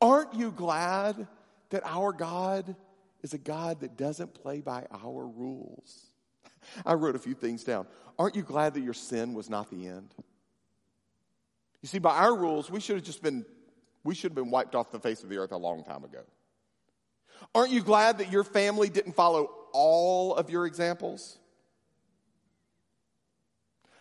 Aren't 0.00 0.34
you 0.34 0.52
glad 0.52 1.26
that 1.70 1.82
our 1.84 2.12
God 2.12 2.76
is 3.22 3.34
a 3.34 3.38
God 3.38 3.80
that 3.80 3.96
doesn't 3.96 4.34
play 4.34 4.60
by 4.60 4.86
our 4.90 5.26
rules. 5.26 6.06
I 6.86 6.94
wrote 6.94 7.16
a 7.16 7.18
few 7.18 7.34
things 7.34 7.64
down. 7.64 7.86
Aren't 8.18 8.36
you 8.36 8.42
glad 8.42 8.74
that 8.74 8.80
your 8.80 8.94
sin 8.94 9.34
was 9.34 9.48
not 9.48 9.70
the 9.70 9.86
end? 9.86 10.14
You 11.82 11.88
see, 11.88 11.98
by 11.98 12.16
our 12.16 12.36
rules, 12.36 12.70
we 12.70 12.80
should 12.80 12.96
have 12.96 13.04
just 13.04 13.22
been, 13.22 13.44
we 14.04 14.14
should 14.14 14.32
have 14.32 14.36
been 14.36 14.50
wiped 14.50 14.74
off 14.74 14.90
the 14.90 15.00
face 15.00 15.22
of 15.22 15.30
the 15.30 15.38
earth 15.38 15.52
a 15.52 15.56
long 15.56 15.84
time 15.84 16.04
ago. 16.04 16.20
Aren't 17.54 17.72
you 17.72 17.82
glad 17.82 18.18
that 18.18 18.30
your 18.30 18.44
family 18.44 18.90
didn't 18.90 19.12
follow 19.12 19.50
all 19.72 20.34
of 20.34 20.50
your 20.50 20.66
examples? 20.66 21.38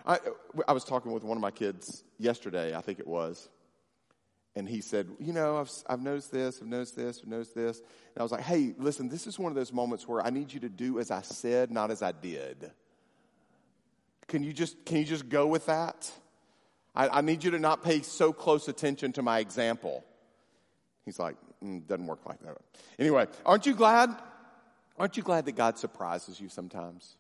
I, 0.06 0.20
I 0.68 0.74
was 0.74 0.84
talking 0.84 1.12
with 1.12 1.24
one 1.24 1.38
of 1.38 1.42
my 1.42 1.52
kids 1.52 2.04
yesterday, 2.18 2.76
I 2.76 2.82
think 2.82 3.00
it 3.00 3.08
was, 3.08 3.50
and 4.60 4.68
he 4.68 4.82
said, 4.82 5.08
You 5.20 5.32
know, 5.32 5.58
I've, 5.58 5.72
I've 5.88 6.02
noticed 6.02 6.32
this, 6.32 6.60
I've 6.62 6.68
noticed 6.68 6.96
this, 6.96 7.22
I've 7.24 7.30
noticed 7.30 7.56
this. 7.56 7.78
And 7.80 8.18
I 8.20 8.24
was 8.24 8.32
like, 8.32 8.42
Hey, 8.42 8.76
listen, 8.78 9.08
this 9.08 9.26
is 9.26 9.40
one 9.40 9.52
of 9.52 9.56
those 9.56 9.72
moments 9.72 10.08
where 10.08 10.22
I 10.22 10.30
need 10.30 10.52
you 10.54 10.60
to 10.60 10.70
do 10.70 11.00
as 11.00 11.12
I 11.12 11.22
said, 11.22 11.72
not 11.72 11.92
as 11.92 12.04
I 12.04 12.12
did. 12.12 12.70
Can 14.28 14.44
you 14.44 14.52
just, 14.52 14.86
can 14.86 14.98
you 14.98 15.06
just 15.06 15.30
go 15.30 15.48
with 15.48 15.66
that? 15.68 16.12
I, 16.94 17.08
I 17.08 17.22
need 17.22 17.44
you 17.44 17.52
to 17.52 17.60
not 17.60 17.84
pay 17.84 18.02
so 18.02 18.34
close 18.34 18.68
attention 18.68 19.14
to 19.14 19.22
my 19.22 19.40
example. 19.40 20.04
He's 21.06 21.18
like, 21.18 21.38
mm, 21.64 21.88
doesn't 21.88 22.06
work 22.06 22.26
like 22.26 22.42
that. 22.42 22.58
Anyway, 23.00 23.28
aren't 23.46 23.66
you 23.66 23.74
glad? 23.74 24.14
Aren't 24.98 25.16
you 25.16 25.24
glad 25.24 25.46
that 25.46 25.54
God 25.54 25.80
surprises 25.80 26.40
you 26.40 26.50
sometimes? 26.50 27.16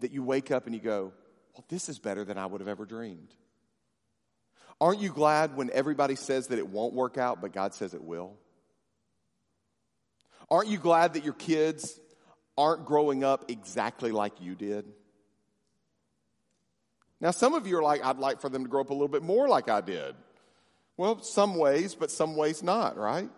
That 0.00 0.12
you 0.12 0.22
wake 0.22 0.50
up 0.50 0.66
and 0.66 0.74
you 0.74 0.82
go, 0.82 1.12
well, 1.54 1.64
this 1.70 1.88
is 1.88 1.98
better 1.98 2.24
than 2.24 2.36
I 2.36 2.44
would 2.44 2.60
have 2.60 2.68
ever 2.68 2.84
dreamed. 2.84 3.34
Aren't 4.80 5.00
you 5.00 5.10
glad 5.10 5.56
when 5.56 5.70
everybody 5.72 6.14
says 6.14 6.48
that 6.48 6.58
it 6.58 6.68
won't 6.68 6.94
work 6.94 7.18
out, 7.18 7.40
but 7.40 7.52
God 7.52 7.74
says 7.74 7.94
it 7.94 8.02
will? 8.02 8.34
Aren't 10.50 10.68
you 10.68 10.78
glad 10.78 11.14
that 11.14 11.24
your 11.24 11.34
kids 11.34 11.98
aren't 12.56 12.86
growing 12.86 13.24
up 13.24 13.50
exactly 13.50 14.12
like 14.12 14.40
you 14.40 14.54
did? 14.54 14.86
Now, 17.20 17.32
some 17.32 17.54
of 17.54 17.66
you 17.66 17.76
are 17.78 17.82
like, 17.82 18.04
I'd 18.04 18.18
like 18.18 18.40
for 18.40 18.48
them 18.48 18.62
to 18.62 18.68
grow 18.68 18.80
up 18.80 18.90
a 18.90 18.94
little 18.94 19.08
bit 19.08 19.22
more 19.22 19.48
like 19.48 19.68
I 19.68 19.80
did. 19.80 20.14
Well, 20.96 21.22
some 21.22 21.56
ways, 21.56 21.94
but 21.94 22.10
some 22.10 22.36
ways 22.36 22.62
not, 22.62 22.96
right? 22.96 23.28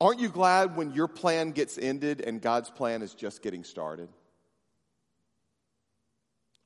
Aren't 0.00 0.20
you 0.20 0.28
glad 0.28 0.76
when 0.76 0.92
your 0.92 1.08
plan 1.08 1.52
gets 1.52 1.78
ended 1.78 2.20
and 2.20 2.40
God's 2.40 2.70
plan 2.70 3.02
is 3.02 3.14
just 3.14 3.42
getting 3.42 3.64
started? 3.64 4.08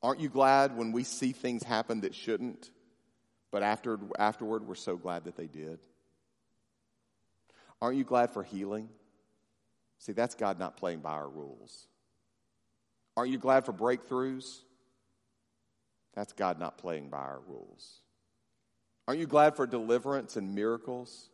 Aren't 0.03 0.21
you 0.21 0.29
glad 0.29 0.77
when 0.77 0.93
we 0.93 1.05
see 1.05 1.33
things 1.33 1.63
happen 1.63 2.01
that 2.01 2.15
shouldn't? 2.15 2.71
But 3.53 3.63
after, 3.63 4.01
afterward, 4.19 4.67
we're 4.67 4.75
so 4.75 4.97
glad 4.97 5.25
that 5.25 5.37
they 5.37 5.47
did. 5.47 5.79
Aren't 7.81 7.99
you 7.99 8.05
glad 8.05 8.31
for 8.31 8.43
healing? 8.43 8.89
See, 9.99 10.13
that's 10.13 10.35
God 10.35 10.59
not 10.59 10.77
playing 10.77 11.01
by 11.01 11.13
our 11.13 11.29
rules. 11.29 11.87
Aren't 13.17 13.31
you 13.31 13.39
glad 13.39 13.65
for 13.65 13.73
breakthroughs? 13.73 14.61
That's 16.15 16.33
God 16.33 16.59
not 16.59 16.79
playing 16.79 17.09
by 17.09 17.19
our 17.19 17.41
rules. 17.47 18.01
Aren't 19.07 19.21
you 19.21 19.27
glad 19.27 19.55
for 19.55 19.67
deliverance 19.67 20.37
and 20.37 20.55
miracles? 20.55 21.29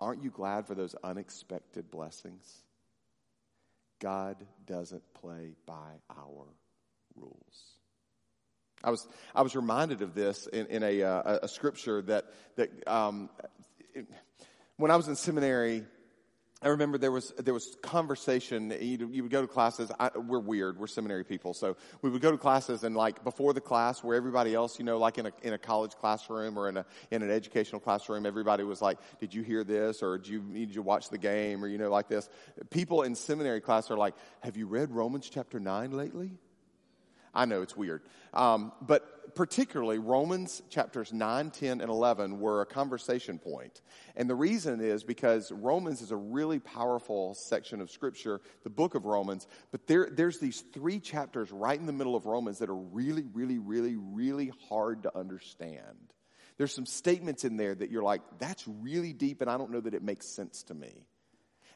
Aren't 0.00 0.22
you 0.22 0.30
glad 0.30 0.66
for 0.66 0.74
those 0.74 0.94
unexpected 1.02 1.90
blessings? 1.90 2.62
God 4.00 4.36
doesn't 4.66 5.02
play 5.14 5.54
by 5.66 6.00
our 6.10 6.46
rules. 7.16 7.77
I 8.84 8.90
was, 8.90 9.08
I 9.34 9.42
was 9.42 9.56
reminded 9.56 10.02
of 10.02 10.14
this 10.14 10.46
in, 10.46 10.66
in 10.66 10.82
a, 10.82 11.02
uh, 11.02 11.38
a 11.42 11.48
scripture 11.48 12.02
that, 12.02 12.26
that 12.56 12.70
um, 12.86 13.28
it, 13.94 14.06
when 14.76 14.90
I 14.90 14.96
was 14.96 15.08
in 15.08 15.16
seminary, 15.16 15.84
I 16.60 16.68
remember 16.68 16.98
there 16.98 17.12
was 17.12 17.32
there 17.38 17.54
was 17.54 17.76
conversation. 17.82 18.74
You, 18.80 19.08
you 19.12 19.22
would 19.22 19.30
go 19.30 19.42
to 19.42 19.46
classes. 19.46 19.92
I, 20.00 20.10
we're 20.18 20.40
weird. 20.40 20.76
We're 20.76 20.88
seminary 20.88 21.22
people, 21.22 21.54
so 21.54 21.76
we 22.02 22.10
would 22.10 22.20
go 22.20 22.32
to 22.32 22.36
classes 22.36 22.82
and 22.82 22.96
like 22.96 23.22
before 23.22 23.52
the 23.52 23.60
class, 23.60 24.02
where 24.02 24.16
everybody 24.16 24.56
else, 24.56 24.76
you 24.76 24.84
know, 24.84 24.98
like 24.98 25.18
in 25.18 25.26
a 25.26 25.32
in 25.42 25.52
a 25.52 25.58
college 25.58 25.94
classroom 25.94 26.58
or 26.58 26.68
in 26.68 26.78
a 26.78 26.86
in 27.12 27.22
an 27.22 27.30
educational 27.30 27.80
classroom, 27.80 28.26
everybody 28.26 28.64
was 28.64 28.82
like, 28.82 28.98
"Did 29.20 29.32
you 29.32 29.42
hear 29.42 29.62
this?" 29.62 30.02
or 30.02 30.18
"Did 30.18 30.28
you 30.28 30.40
did 30.40 30.74
you 30.74 30.82
watch 30.82 31.10
the 31.10 31.18
game?" 31.18 31.62
or 31.62 31.68
you 31.68 31.78
know, 31.78 31.90
like 31.90 32.08
this. 32.08 32.28
People 32.70 33.02
in 33.02 33.14
seminary 33.14 33.60
class 33.60 33.88
are 33.92 33.96
like, 33.96 34.14
"Have 34.40 34.56
you 34.56 34.66
read 34.66 34.90
Romans 34.90 35.30
chapter 35.30 35.60
nine 35.60 35.92
lately?" 35.92 36.38
I 37.38 37.44
know 37.44 37.62
it's 37.62 37.76
weird. 37.76 38.02
Um, 38.34 38.72
but 38.82 39.34
particularly, 39.36 40.00
Romans 40.00 40.60
chapters 40.70 41.12
9, 41.12 41.52
10, 41.52 41.80
and 41.80 41.88
11 41.88 42.40
were 42.40 42.62
a 42.62 42.66
conversation 42.66 43.38
point. 43.38 43.80
And 44.16 44.28
the 44.28 44.34
reason 44.34 44.80
is 44.80 45.04
because 45.04 45.52
Romans 45.52 46.02
is 46.02 46.10
a 46.10 46.16
really 46.16 46.58
powerful 46.58 47.34
section 47.34 47.80
of 47.80 47.92
Scripture, 47.92 48.40
the 48.64 48.70
book 48.70 48.96
of 48.96 49.04
Romans. 49.04 49.46
But 49.70 49.86
there, 49.86 50.08
there's 50.10 50.40
these 50.40 50.62
three 50.72 50.98
chapters 50.98 51.52
right 51.52 51.78
in 51.78 51.86
the 51.86 51.92
middle 51.92 52.16
of 52.16 52.26
Romans 52.26 52.58
that 52.58 52.68
are 52.68 52.74
really, 52.74 53.24
really, 53.32 53.58
really, 53.58 53.94
really 53.94 54.50
hard 54.68 55.04
to 55.04 55.16
understand. 55.16 56.12
There's 56.56 56.74
some 56.74 56.86
statements 56.86 57.44
in 57.44 57.56
there 57.56 57.76
that 57.76 57.88
you're 57.88 58.02
like, 58.02 58.22
that's 58.40 58.66
really 58.66 59.12
deep, 59.12 59.42
and 59.42 59.48
I 59.48 59.56
don't 59.56 59.70
know 59.70 59.80
that 59.80 59.94
it 59.94 60.02
makes 60.02 60.26
sense 60.26 60.64
to 60.64 60.74
me. 60.74 61.06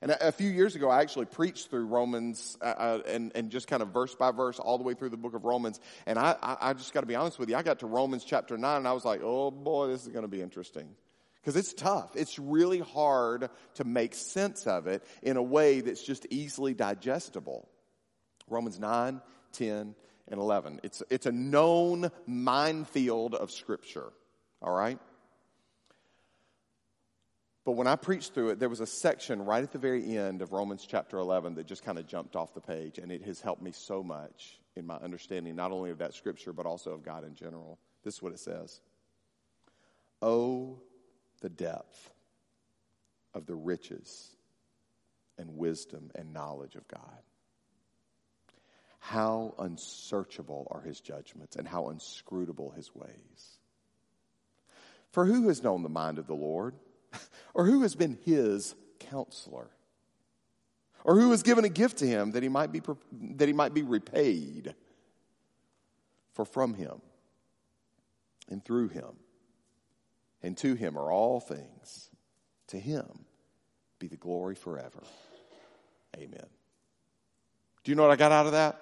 And 0.03 0.11
a, 0.11 0.29
a 0.29 0.33
few 0.33 0.51
years 0.51 0.75
ago, 0.75 0.91
I 0.91 1.01
actually 1.01 1.27
preached 1.27 1.71
through 1.71 1.87
Romans 1.87 2.59
uh, 2.61 2.65
uh, 2.65 3.03
and, 3.07 3.31
and 3.37 3.51
just 3.51 3.69
kind 3.69 3.83
of 3.83 3.91
verse 3.91 4.15
by 4.15 4.33
verse 4.33 4.59
all 4.59 4.77
the 4.77 4.85
way 4.85 4.95
through 4.95 5.11
the 5.11 5.17
book 5.17 5.35
of 5.35 5.45
Romans. 5.45 5.81
And 6.07 6.19
I, 6.19 6.37
I, 6.43 6.57
I 6.61 6.73
just 6.75 6.93
got 6.93 7.01
to 7.01 7.07
be 7.07 7.15
honest 7.15 7.39
with 7.39 7.49
you, 7.49 7.57
I 7.57 7.63
got 7.63 7.79
to 7.79 7.87
Romans 7.87 8.25
chapter 8.25 8.59
9 8.59 8.77
and 8.79 8.89
I 8.89 8.93
was 8.93 9.05
like, 9.05 9.21
oh 9.23 9.53
boy, 9.53 9.87
this 9.87 10.03
is 10.03 10.09
going 10.09 10.25
to 10.25 10.29
be 10.29 10.43
interesting. 10.43 10.89
Because 11.41 11.57
it's 11.57 11.73
tough. 11.73 12.15
It's 12.15 12.39
really 12.39 12.81
hard 12.81 13.49
to 13.75 13.85
make 13.85 14.15
sense 14.15 14.67
of 14.67 14.87
it 14.89 15.05
in 15.23 15.37
a 15.37 15.43
way 15.43 15.81
that's 15.81 16.03
just 16.03 16.27
easily 16.31 16.75
digestible. 16.75 17.69
Romans 18.49 18.79
9, 18.79 19.21
10, 19.53 19.95
and 20.29 20.41
11. 20.41 20.81
It's, 20.83 21.03
it's 21.11 21.27
a 21.27 21.33
known 21.33 22.11
minefield 22.27 23.35
of 23.35 23.51
Scripture. 23.51 24.13
All 24.61 24.73
right? 24.73 24.99
But 27.65 27.73
when 27.73 27.87
I 27.87 27.95
preached 27.95 28.35
through 28.35 28.51
it, 28.51 28.59
there 28.59 28.69
was 28.69 28.81
a 28.81 28.87
section 28.87 29.45
right 29.45 29.63
at 29.63 29.71
the 29.71 29.79
very 29.79 30.17
end 30.19 30.43
of 30.43 30.53
Romans 30.53 30.85
chapter 30.89 31.19
11 31.19 31.55
that 31.55 31.67
just 31.67 31.85
kind 31.85 31.99
of 31.99 32.09
jumped 32.09 32.35
off 32.35 32.55
the 32.55 32.61
page, 32.61 32.99
and 32.99 33.13
it 33.13 33.23
has 33.23 33.41
helped 33.41 33.63
me 33.63 33.71
so 33.71 34.03
much 34.03 34.59
in 34.75 34.85
my 34.85 34.97
understanding 34.97 35.55
not 35.55 35.71
only 35.71 35.91
of 35.91 35.99
that 35.99 36.15
scripture, 36.15 36.53
but 36.53 36.67
also 36.67 36.91
of 36.93 37.05
God 37.05 37.25
in 37.25 37.37
general. 37.37 37.79
This 38.03 38.15
is 38.15 38.23
what 38.23 38.33
it 38.33 38.41
says 38.41 38.81
Oh, 40.21 40.81
the 41.41 41.49
depth 41.49 42.11
of 43.33 43.47
the 43.47 43.55
riches 43.55 44.37
and 45.39 45.57
wisdom 45.57 46.11
and 46.17 46.33
knowledge 46.33 46.75
of 46.75 46.87
God. 46.89 47.23
How 48.99 49.55
unsearchable 49.59 50.69
are 50.71 50.81
his 50.81 51.01
judgments, 51.01 51.57
and 51.57 51.67
how 51.67 51.91
inscrutable 51.91 52.71
his 52.71 52.95
ways. 52.95 53.59
For 55.11 55.27
who 55.27 55.49
has 55.49 55.63
known 55.63 55.83
the 55.83 55.89
mind 55.89 56.19
of 56.19 56.27
the 56.27 56.35
Lord? 56.35 56.75
Or 57.55 57.67
who 57.67 57.83
has 57.83 57.95
been 57.95 58.19
his 58.25 58.75
counselor? 58.99 59.69
Or 61.05 61.21
who 61.21 61.33
has 61.33 61.43
given 61.43 61.67
a 61.67 61.69
gift 61.69 61.99
to 61.99 62.07
him 62.07 62.31
that 62.33 62.43
he 62.43 62.49
might 62.49 62.73
be, 62.73 62.81
that 63.35 63.47
he 63.47 63.53
might 63.53 63.75
be 63.75 63.83
repaid? 63.83 64.75
For 66.33 66.47
from 66.47 66.73
him 66.73 67.03
and 68.49 68.65
through 68.65 68.89
him 68.89 69.17
and 70.43 70.57
to 70.59 70.75
him 70.75 70.99
are 70.99 71.11
all 71.11 71.41
things. 71.41 72.11
To 72.69 72.79
him 72.79 73.27
be 73.99 74.09
the 74.09 74.17
glory 74.17 74.55
forever. 74.55 75.03
Amen. 76.17 76.47
Do 77.85 77.91
you 77.91 77.97
know 77.97 78.03
what 78.03 78.13
I 78.13 78.17
got 78.17 78.33
out 78.33 78.47
of 78.47 78.53
that? 78.53 78.81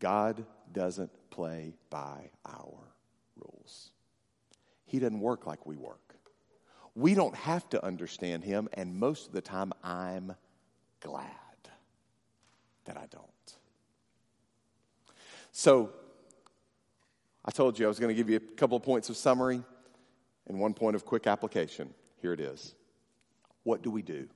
God 0.00 0.44
doesn't 0.72 1.10
play 1.30 1.72
by 1.90 2.30
our 2.46 2.94
rules. 3.36 3.90
He 4.86 4.98
doesn't 4.98 5.20
work 5.20 5.46
like 5.46 5.66
we 5.66 5.76
work. 5.76 6.07
We 6.98 7.14
don't 7.14 7.36
have 7.36 7.68
to 7.70 7.84
understand 7.84 8.42
him, 8.42 8.68
and 8.72 8.96
most 8.98 9.28
of 9.28 9.32
the 9.32 9.40
time, 9.40 9.72
I'm 9.84 10.34
glad 10.98 11.28
that 12.86 12.96
I 12.96 13.06
don't. 13.08 13.24
So, 15.52 15.90
I 17.44 17.52
told 17.52 17.78
you 17.78 17.84
I 17.84 17.88
was 17.88 18.00
going 18.00 18.08
to 18.08 18.20
give 18.20 18.28
you 18.28 18.38
a 18.38 18.56
couple 18.56 18.76
of 18.76 18.82
points 18.82 19.10
of 19.10 19.16
summary 19.16 19.62
and 20.48 20.58
one 20.58 20.74
point 20.74 20.96
of 20.96 21.04
quick 21.04 21.28
application. 21.28 21.94
Here 22.20 22.32
it 22.32 22.40
is. 22.40 22.74
What 23.62 23.82
do 23.82 23.92
we 23.92 24.02
do? 24.02 24.26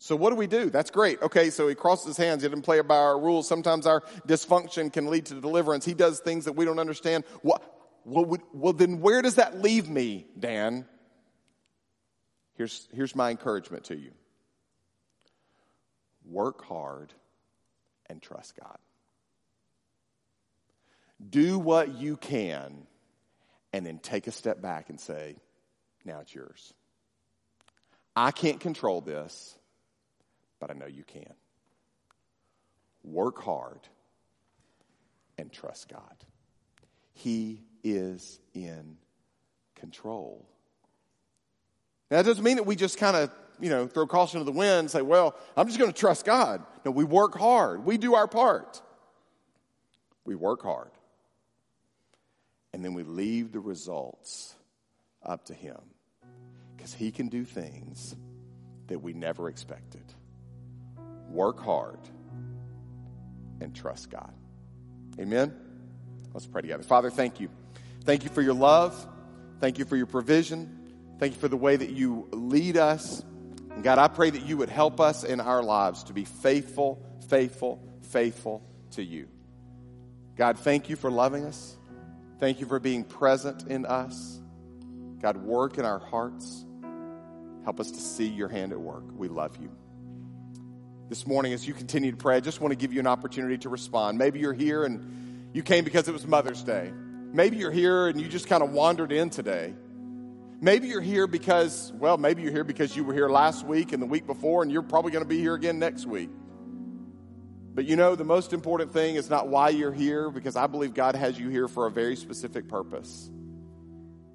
So, 0.00 0.16
what 0.16 0.30
do 0.30 0.36
we 0.36 0.48
do? 0.48 0.70
That's 0.70 0.90
great. 0.90 1.22
Okay, 1.22 1.50
so 1.50 1.68
he 1.68 1.76
crosses 1.76 2.06
his 2.06 2.16
hands. 2.16 2.42
He 2.42 2.48
didn't 2.48 2.64
play 2.64 2.80
by 2.80 2.96
our 2.96 3.20
rules. 3.20 3.46
Sometimes 3.46 3.86
our 3.86 4.00
dysfunction 4.26 4.92
can 4.92 5.06
lead 5.06 5.26
to 5.26 5.34
deliverance. 5.40 5.84
He 5.84 5.94
does 5.94 6.18
things 6.18 6.46
that 6.46 6.54
we 6.54 6.64
don't 6.64 6.80
understand. 6.80 7.22
What, 7.42 7.62
what 8.02 8.26
would, 8.26 8.40
well, 8.52 8.72
then 8.72 9.00
where 9.00 9.22
does 9.22 9.36
that 9.36 9.62
leave 9.62 9.88
me, 9.88 10.26
Dan? 10.36 10.86
Here's, 12.60 12.88
here's 12.92 13.16
my 13.16 13.30
encouragement 13.30 13.84
to 13.84 13.96
you 13.96 14.10
work 16.26 16.62
hard 16.62 17.14
and 18.04 18.20
trust 18.20 18.52
God. 18.60 18.76
Do 21.30 21.58
what 21.58 21.94
you 21.94 22.18
can 22.18 22.86
and 23.72 23.86
then 23.86 23.98
take 23.98 24.26
a 24.26 24.30
step 24.30 24.60
back 24.60 24.90
and 24.90 25.00
say, 25.00 25.36
now 26.04 26.20
it's 26.20 26.34
yours. 26.34 26.74
I 28.14 28.30
can't 28.30 28.60
control 28.60 29.00
this, 29.00 29.56
but 30.58 30.70
I 30.70 30.74
know 30.74 30.84
you 30.84 31.04
can. 31.04 31.32
Work 33.02 33.40
hard 33.40 33.80
and 35.38 35.50
trust 35.50 35.88
God. 35.88 36.16
He 37.14 37.62
is 37.82 38.38
in 38.52 38.98
control. 39.76 40.49
Now, 42.10 42.18
that 42.18 42.24
doesn't 42.24 42.42
mean 42.42 42.56
that 42.56 42.66
we 42.66 42.76
just 42.76 42.98
kind 42.98 43.16
of, 43.16 43.30
you 43.60 43.70
know, 43.70 43.86
throw 43.86 44.06
caution 44.06 44.40
to 44.40 44.44
the 44.44 44.52
wind 44.52 44.80
and 44.80 44.90
say, 44.90 45.02
well, 45.02 45.36
I'm 45.56 45.66
just 45.66 45.78
going 45.78 45.92
to 45.92 45.98
trust 45.98 46.24
God. 46.24 46.62
No, 46.84 46.90
we 46.90 47.04
work 47.04 47.38
hard. 47.38 47.84
We 47.84 47.98
do 47.98 48.14
our 48.14 48.26
part. 48.26 48.80
We 50.24 50.34
work 50.34 50.62
hard. 50.62 50.90
And 52.72 52.84
then 52.84 52.94
we 52.94 53.02
leave 53.02 53.52
the 53.52 53.60
results 53.60 54.54
up 55.24 55.46
to 55.46 55.54
Him 55.54 55.78
because 56.76 56.94
He 56.94 57.10
can 57.10 57.28
do 57.28 57.44
things 57.44 58.16
that 58.88 58.98
we 58.98 59.12
never 59.12 59.48
expected. 59.48 60.02
Work 61.28 61.60
hard 61.62 62.00
and 63.60 63.74
trust 63.74 64.10
God. 64.10 64.32
Amen? 65.18 65.54
Let's 66.32 66.46
pray 66.46 66.62
together. 66.62 66.82
Father, 66.82 67.10
thank 67.10 67.40
you. 67.40 67.50
Thank 68.04 68.24
you 68.24 68.30
for 68.30 68.42
your 68.42 68.54
love. 68.54 69.06
Thank 69.60 69.78
you 69.78 69.84
for 69.84 69.96
your 69.96 70.06
provision. 70.06 70.79
Thank 71.20 71.34
you 71.34 71.40
for 71.40 71.48
the 71.48 71.56
way 71.58 71.76
that 71.76 71.90
you 71.90 72.26
lead 72.32 72.78
us. 72.78 73.22
And 73.74 73.84
God, 73.84 73.98
I 73.98 74.08
pray 74.08 74.30
that 74.30 74.46
you 74.46 74.56
would 74.56 74.70
help 74.70 75.00
us 75.00 75.22
in 75.22 75.38
our 75.38 75.62
lives 75.62 76.04
to 76.04 76.14
be 76.14 76.24
faithful, 76.24 76.98
faithful, 77.28 77.78
faithful 78.00 78.62
to 78.92 79.04
you. 79.04 79.28
God, 80.36 80.58
thank 80.58 80.88
you 80.88 80.96
for 80.96 81.10
loving 81.10 81.44
us. 81.44 81.76
Thank 82.38 82.60
you 82.60 82.66
for 82.66 82.80
being 82.80 83.04
present 83.04 83.64
in 83.68 83.84
us. 83.84 84.40
God, 85.20 85.36
work 85.36 85.76
in 85.76 85.84
our 85.84 85.98
hearts. 85.98 86.64
Help 87.64 87.80
us 87.80 87.90
to 87.90 88.00
see 88.00 88.26
your 88.26 88.48
hand 88.48 88.72
at 88.72 88.80
work. 88.80 89.04
We 89.14 89.28
love 89.28 89.58
you. 89.60 89.70
This 91.10 91.26
morning, 91.26 91.52
as 91.52 91.68
you 91.68 91.74
continue 91.74 92.12
to 92.12 92.16
pray, 92.16 92.36
I 92.36 92.40
just 92.40 92.62
want 92.62 92.72
to 92.72 92.76
give 92.76 92.94
you 92.94 93.00
an 93.00 93.06
opportunity 93.06 93.58
to 93.58 93.68
respond. 93.68 94.16
Maybe 94.16 94.38
you're 94.38 94.54
here 94.54 94.84
and 94.84 95.50
you 95.52 95.62
came 95.62 95.84
because 95.84 96.08
it 96.08 96.12
was 96.12 96.26
Mother's 96.26 96.64
Day. 96.64 96.90
Maybe 97.30 97.58
you're 97.58 97.70
here 97.70 98.08
and 98.08 98.18
you 98.18 98.26
just 98.26 98.46
kind 98.46 98.62
of 98.62 98.70
wandered 98.70 99.12
in 99.12 99.28
today. 99.28 99.74
Maybe 100.62 100.88
you're 100.88 101.00
here 101.00 101.26
because, 101.26 101.90
well, 101.96 102.18
maybe 102.18 102.42
you're 102.42 102.52
here 102.52 102.64
because 102.64 102.94
you 102.94 103.02
were 103.02 103.14
here 103.14 103.30
last 103.30 103.64
week 103.64 103.92
and 103.92 104.02
the 104.02 104.06
week 104.06 104.26
before, 104.26 104.62
and 104.62 104.70
you're 104.70 104.82
probably 104.82 105.10
going 105.10 105.24
to 105.24 105.28
be 105.28 105.38
here 105.38 105.54
again 105.54 105.78
next 105.78 106.04
week. 106.04 106.28
But 107.72 107.86
you 107.86 107.96
know, 107.96 108.14
the 108.14 108.24
most 108.24 108.52
important 108.52 108.92
thing 108.92 109.14
is 109.14 109.30
not 109.30 109.48
why 109.48 109.70
you're 109.70 109.92
here, 109.92 110.30
because 110.30 110.56
I 110.56 110.66
believe 110.66 110.92
God 110.92 111.14
has 111.14 111.38
you 111.38 111.48
here 111.48 111.66
for 111.66 111.86
a 111.86 111.90
very 111.90 112.14
specific 112.14 112.68
purpose. 112.68 113.30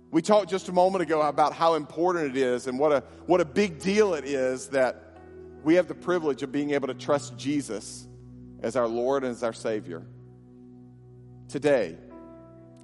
We 0.09 0.23
talked 0.23 0.49
just 0.49 0.67
a 0.67 0.71
moment 0.71 1.03
ago 1.03 1.21
about 1.21 1.53
how 1.53 1.76
important 1.76 2.36
it 2.36 2.38
is 2.38 2.65
and 2.65 2.80
what 2.80 2.91
a, 2.91 3.03
what 3.28 3.39
a 3.39 3.45
big 3.45 3.80
deal 3.80 4.15
it 4.15 4.26
is 4.26 4.69
that 4.69 5.19
we 5.63 5.76
have 5.76 5.88
the 5.88 5.95
privilege 5.95 6.41
of 6.41 6.51
being 6.51 6.71
able 6.71 6.88
to 6.88 6.93
trust 6.93 7.38
Jesus 7.38 8.07
as 8.63 8.76
our 8.76 8.88
Lord 8.88 9.23
and 9.23 9.32
as 9.32 9.43
our 9.43 9.53
Savior. 9.53 10.03
Today, 11.49 11.97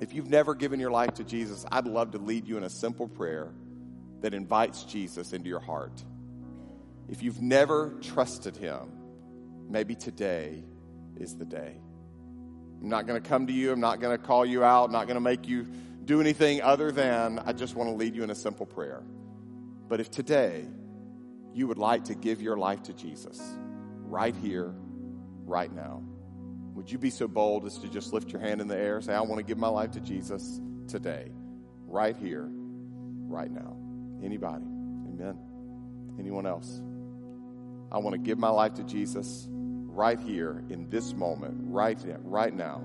if 0.02 0.16
you've 0.16 0.30
never 0.30 0.56
given 0.56 0.80
your 0.80 0.89
life 0.89 1.14
to 1.14 1.24
Jesus, 1.24 1.64
I'd 1.72 1.86
love 1.86 2.12
to 2.12 2.18
lead 2.18 2.47
you 2.47 2.58
in 2.58 2.64
a 2.64 2.70
simple 2.70 3.08
prayer 3.08 3.54
that 4.22 4.34
invites 4.34 4.84
Jesus 4.84 5.32
into 5.32 5.47
your 5.47 5.60
heart. 5.60 6.04
If 7.08 7.22
you've 7.22 7.41
never 7.41 7.93
trusted 8.02 8.58
him, 8.58 8.91
maybe 9.70 9.93
today 9.93 10.64
is 11.18 11.38
the 11.38 11.45
day. 11.45 11.76
I'm 12.82 12.89
not 12.89 13.06
going 13.06 13.22
to 13.22 13.30
come 13.30 13.45
to 13.45 13.54
you. 13.54 13.72
I'm 13.72 13.80
not 13.80 13.99
going 13.99 14.18
to 14.18 14.24
call 14.24 14.43
you 14.43 14.64
out. 14.64 14.86
I'm 14.86 14.91
not 14.91 15.06
going 15.06 15.16
to 15.16 15.22
make 15.22 15.47
you 15.47 15.68
do 16.04 16.20
anything 16.20 16.64
other 16.64 16.91
than 16.91 17.38
I 17.38 17.54
just 17.54 17.76
want 17.76 17.91
to 17.91 17.95
lead 17.95 18.16
you 18.16 18.24
in 18.24 18.32
a 18.32 18.36
simple 18.36 18.66
prayer. 18.66 19.04
But 19.88 19.99
if 19.99 20.10
today 20.10 20.66
you 21.54 21.68
would 21.68 21.78
like 21.78 22.06
to 22.06 22.16
give 22.16 22.41
your 22.41 22.58
life 22.58 22.82
to 22.84 22.93
Jesus, 22.93 23.39
right 24.06 24.36
here, 24.36 24.74
right 25.45 25.72
now, 25.72 26.02
would 26.82 26.92
you 26.92 26.98
be 26.98 27.12
so 27.12 27.28
bold 27.28 27.68
as 27.68 27.78
to 27.78 27.88
just 27.88 28.12
lift 28.12 28.32
your 28.32 28.42
hand 28.42 28.60
in 28.60 28.68
the 28.68 28.76
air 28.76 28.96
and 28.96 29.06
say, 29.06 29.14
I 29.14 29.22
want 29.22 29.38
to 29.38 29.44
give 29.44 29.60
my 29.60 29.68
life 29.68 29.92
to 29.92 30.00
Jesus 30.00 30.60
today, 30.88 31.32
right 31.86 32.18
here, 32.18 32.50
right 32.50 33.52
now? 33.52 33.78
Anybody? 34.24 34.64
Amen. 34.64 35.38
Anyone 36.18 36.48
else? 36.48 36.82
I 37.92 38.00
want 38.00 38.16
to 38.16 38.18
give 38.18 38.40
my 38.40 38.50
life 38.50 38.74
to 38.76 38.84
Jesus 38.84 39.46
right 39.52 40.20
here 40.20 40.64
in 40.70 40.90
this 40.90 41.14
moment, 41.14 41.54
right, 41.66 42.00
right 42.24 42.52
now. 42.52 42.84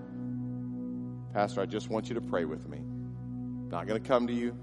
Pastor, 1.32 1.62
I 1.62 1.64
just 1.64 1.88
want 1.88 2.10
you 2.10 2.16
to 2.16 2.20
pray 2.20 2.44
with 2.44 2.68
me. 2.68 2.82
Not 3.70 3.86
going 3.86 3.98
to 3.98 4.06
come 4.06 4.26
to 4.26 4.34
you. 4.34 4.54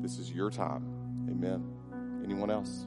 This 0.00 0.18
is 0.18 0.32
your 0.32 0.50
time. 0.50 1.28
Amen. 1.30 1.62
Anyone 2.24 2.50
else? 2.50 2.86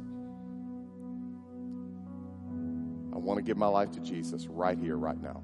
I 3.14 3.20
want 3.20 3.38
to 3.38 3.44
give 3.44 3.58
my 3.58 3.68
life 3.68 3.92
to 3.92 4.00
Jesus 4.00 4.48
right 4.48 4.80
here, 4.80 4.98
right 4.98 5.22
now. 5.22 5.44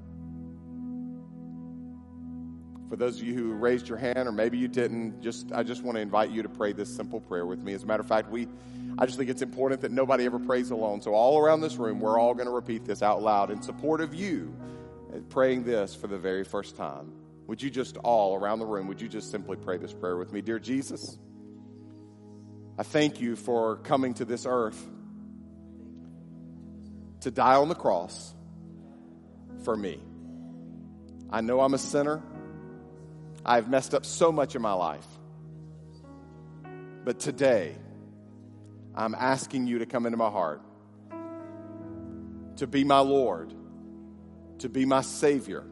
For 2.88 2.96
those 2.96 3.20
of 3.20 3.26
you 3.26 3.34
who 3.34 3.52
raised 3.52 3.88
your 3.88 3.98
hand, 3.98 4.28
or 4.28 4.32
maybe 4.32 4.56
you 4.56 4.68
didn't, 4.68 5.20
just 5.20 5.52
I 5.52 5.62
just 5.62 5.82
want 5.82 5.96
to 5.96 6.00
invite 6.00 6.30
you 6.30 6.42
to 6.42 6.48
pray 6.48 6.72
this 6.72 6.94
simple 6.94 7.20
prayer 7.20 7.44
with 7.44 7.62
me. 7.62 7.74
As 7.74 7.82
a 7.82 7.86
matter 7.86 8.00
of 8.00 8.08
fact, 8.08 8.30
we 8.30 8.48
I 8.98 9.06
just 9.06 9.18
think 9.18 9.30
it's 9.30 9.42
important 9.42 9.82
that 9.82 9.92
nobody 9.92 10.24
ever 10.24 10.38
prays 10.38 10.70
alone. 10.70 11.02
So 11.02 11.14
all 11.14 11.38
around 11.38 11.60
this 11.60 11.76
room, 11.76 12.00
we're 12.00 12.18
all 12.18 12.34
going 12.34 12.46
to 12.46 12.52
repeat 12.52 12.84
this 12.84 13.02
out 13.02 13.22
loud 13.22 13.50
in 13.50 13.62
support 13.62 14.00
of 14.00 14.14
you, 14.14 14.56
uh, 15.14 15.18
praying 15.28 15.64
this 15.64 15.94
for 15.94 16.06
the 16.08 16.18
very 16.18 16.44
first 16.44 16.76
time. 16.76 17.12
Would 17.46 17.62
you 17.62 17.70
just 17.70 17.96
all 17.98 18.34
around 18.34 18.58
the 18.58 18.66
room, 18.66 18.88
would 18.88 19.00
you 19.00 19.08
just 19.08 19.30
simply 19.30 19.56
pray 19.56 19.76
this 19.76 19.92
prayer 19.92 20.16
with 20.16 20.32
me? 20.32 20.40
Dear 20.40 20.58
Jesus, 20.58 21.18
I 22.78 22.82
thank 22.82 23.20
you 23.20 23.36
for 23.36 23.76
coming 23.76 24.14
to 24.14 24.24
this 24.24 24.46
earth 24.48 24.84
to 27.20 27.30
die 27.30 27.54
on 27.54 27.68
the 27.68 27.74
cross 27.74 28.34
for 29.64 29.76
me. 29.76 30.00
I 31.30 31.40
know 31.40 31.60
I'm 31.60 31.74
a 31.74 31.78
sinner. 31.78 32.22
I've 33.44 33.68
messed 33.68 33.94
up 33.94 34.04
so 34.04 34.32
much 34.32 34.54
in 34.54 34.62
my 34.62 34.72
life. 34.72 35.06
But 37.04 37.20
today, 37.20 37.76
I'm 38.94 39.14
asking 39.14 39.66
you 39.66 39.78
to 39.78 39.86
come 39.86 40.06
into 40.06 40.18
my 40.18 40.30
heart, 40.30 40.60
to 42.56 42.66
be 42.66 42.84
my 42.84 43.00
Lord, 43.00 43.54
to 44.58 44.68
be 44.68 44.84
my 44.84 45.02
Savior, 45.02 45.64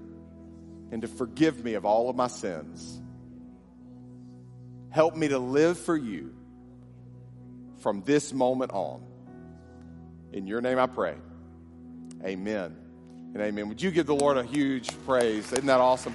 and 0.93 1.03
to 1.03 1.09
forgive 1.09 1.65
me 1.65 1.75
of 1.75 1.85
all 1.85 2.09
of 2.09 2.17
my 2.17 2.29
sins. 2.29 3.01
Help 4.91 5.17
me 5.17 5.29
to 5.29 5.39
live 5.39 5.79
for 5.79 5.97
you 5.97 6.35
from 7.81 8.03
this 8.03 8.33
moment 8.33 8.73
on. 8.73 9.03
In 10.33 10.47
your 10.47 10.61
name 10.61 10.79
I 10.79 10.87
pray. 10.87 11.17
Amen 12.25 12.77
and 13.35 13.43
amen. 13.43 13.69
Would 13.69 13.83
you 13.83 13.91
give 13.91 14.07
the 14.07 14.15
Lord 14.15 14.39
a 14.39 14.45
huge 14.45 14.89
praise? 15.05 15.53
Isn't 15.53 15.67
that 15.67 15.81
awesome? 15.81 16.15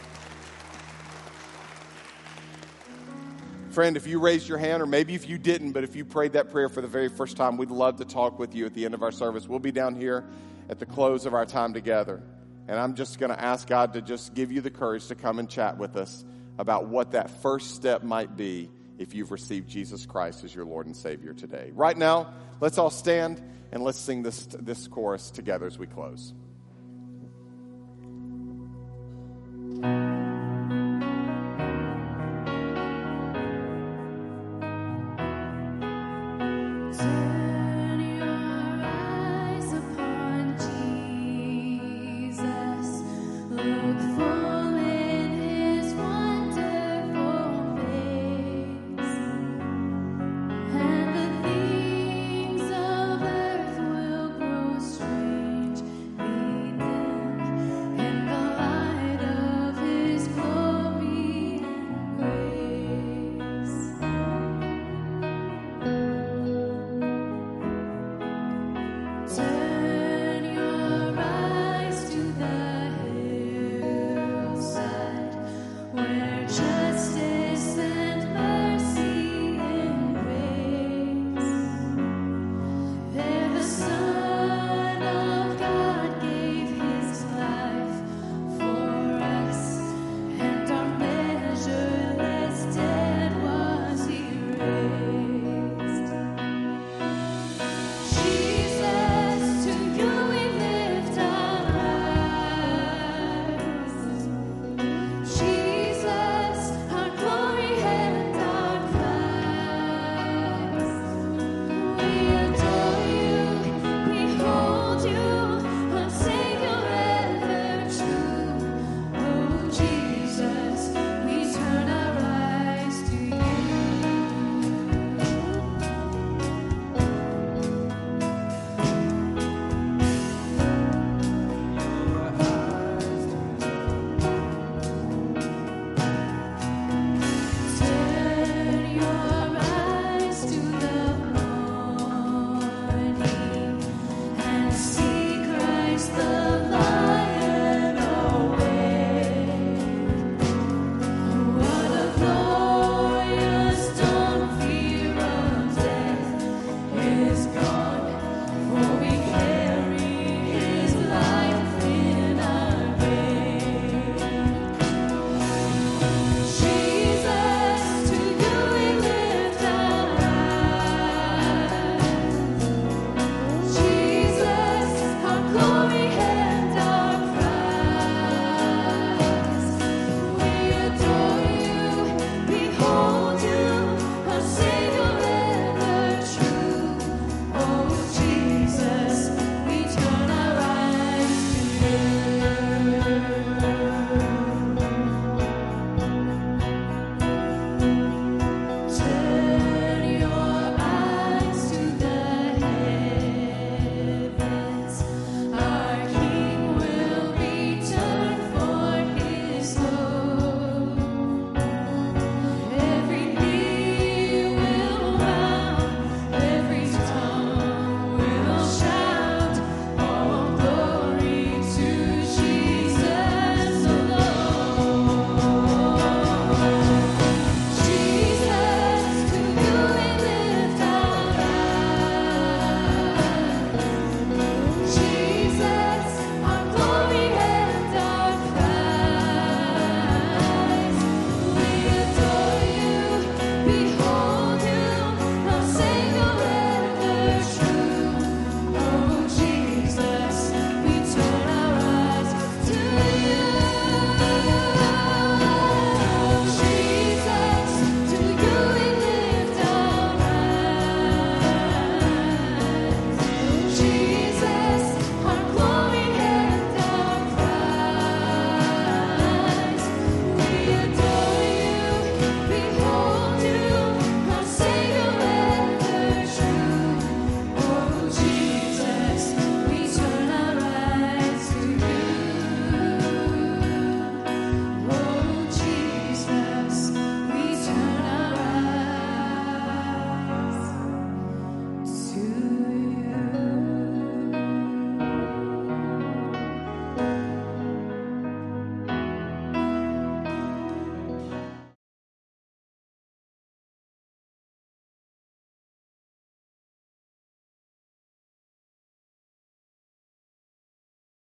Friend, 3.72 3.96
if 3.96 4.06
you 4.06 4.20
raised 4.20 4.50
your 4.50 4.58
hand, 4.58 4.84
or 4.84 4.86
maybe 4.86 5.16
if 5.16 5.30
you 5.30 5.38
didn't, 5.38 5.72
but 5.72 5.86
if 5.86 5.96
you 5.96 6.04
prayed 6.04 6.34
that 6.34 6.52
prayer 6.52 6.68
for 6.68 6.82
the 6.82 6.90
very 6.90 7.08
first 7.08 7.38
time, 7.38 7.56
we'd 7.56 7.72
love 7.72 7.98
to 7.98 8.06
talk 8.06 8.38
with 8.38 8.54
you 8.54 8.66
at 8.66 8.74
the 8.74 8.84
end 8.84 8.94
of 8.94 9.02
our 9.02 9.14
service. 9.14 9.48
We'll 9.48 9.60
be 9.60 9.72
down 9.72 9.96
here 9.96 10.26
at 10.70 10.78
the 10.78 10.86
close 10.86 11.26
of 11.26 11.34
our 11.34 11.46
time 11.46 11.74
together. 11.74 12.22
And 12.68 12.78
I'm 12.78 12.96
just 12.96 13.18
going 13.18 13.30
to 13.30 13.42
ask 13.42 13.68
God 13.68 13.94
to 13.94 14.02
just 14.02 14.34
give 14.34 14.52
you 14.52 14.60
the 14.60 14.70
courage 14.70 15.08
to 15.08 15.16
come 15.16 15.40
and 15.40 15.50
chat 15.50 15.78
with 15.78 15.96
us 15.96 16.26
about 16.58 16.88
what 16.88 17.12
that 17.12 17.30
first 17.42 17.76
step 17.76 18.04
might 18.04 18.36
be 18.36 18.70
if 18.98 19.16
you've 19.16 19.32
received 19.32 19.70
Jesus 19.70 20.06
Christ 20.06 20.44
as 20.44 20.54
your 20.54 20.66
Lord 20.66 20.86
and 20.86 20.96
Savior 20.96 21.34
today. 21.34 21.72
Right 21.74 21.98
now, 21.98 22.34
let's 22.60 22.78
all 22.78 22.90
stand 22.90 23.42
and 23.72 23.84
let's 23.84 23.98
sing 23.98 24.22
this, 24.22 24.48
this 24.48 24.88
chorus 24.90 25.32
together 25.32 25.66
as 25.66 25.80
we 25.80 25.88
close. 25.88 26.34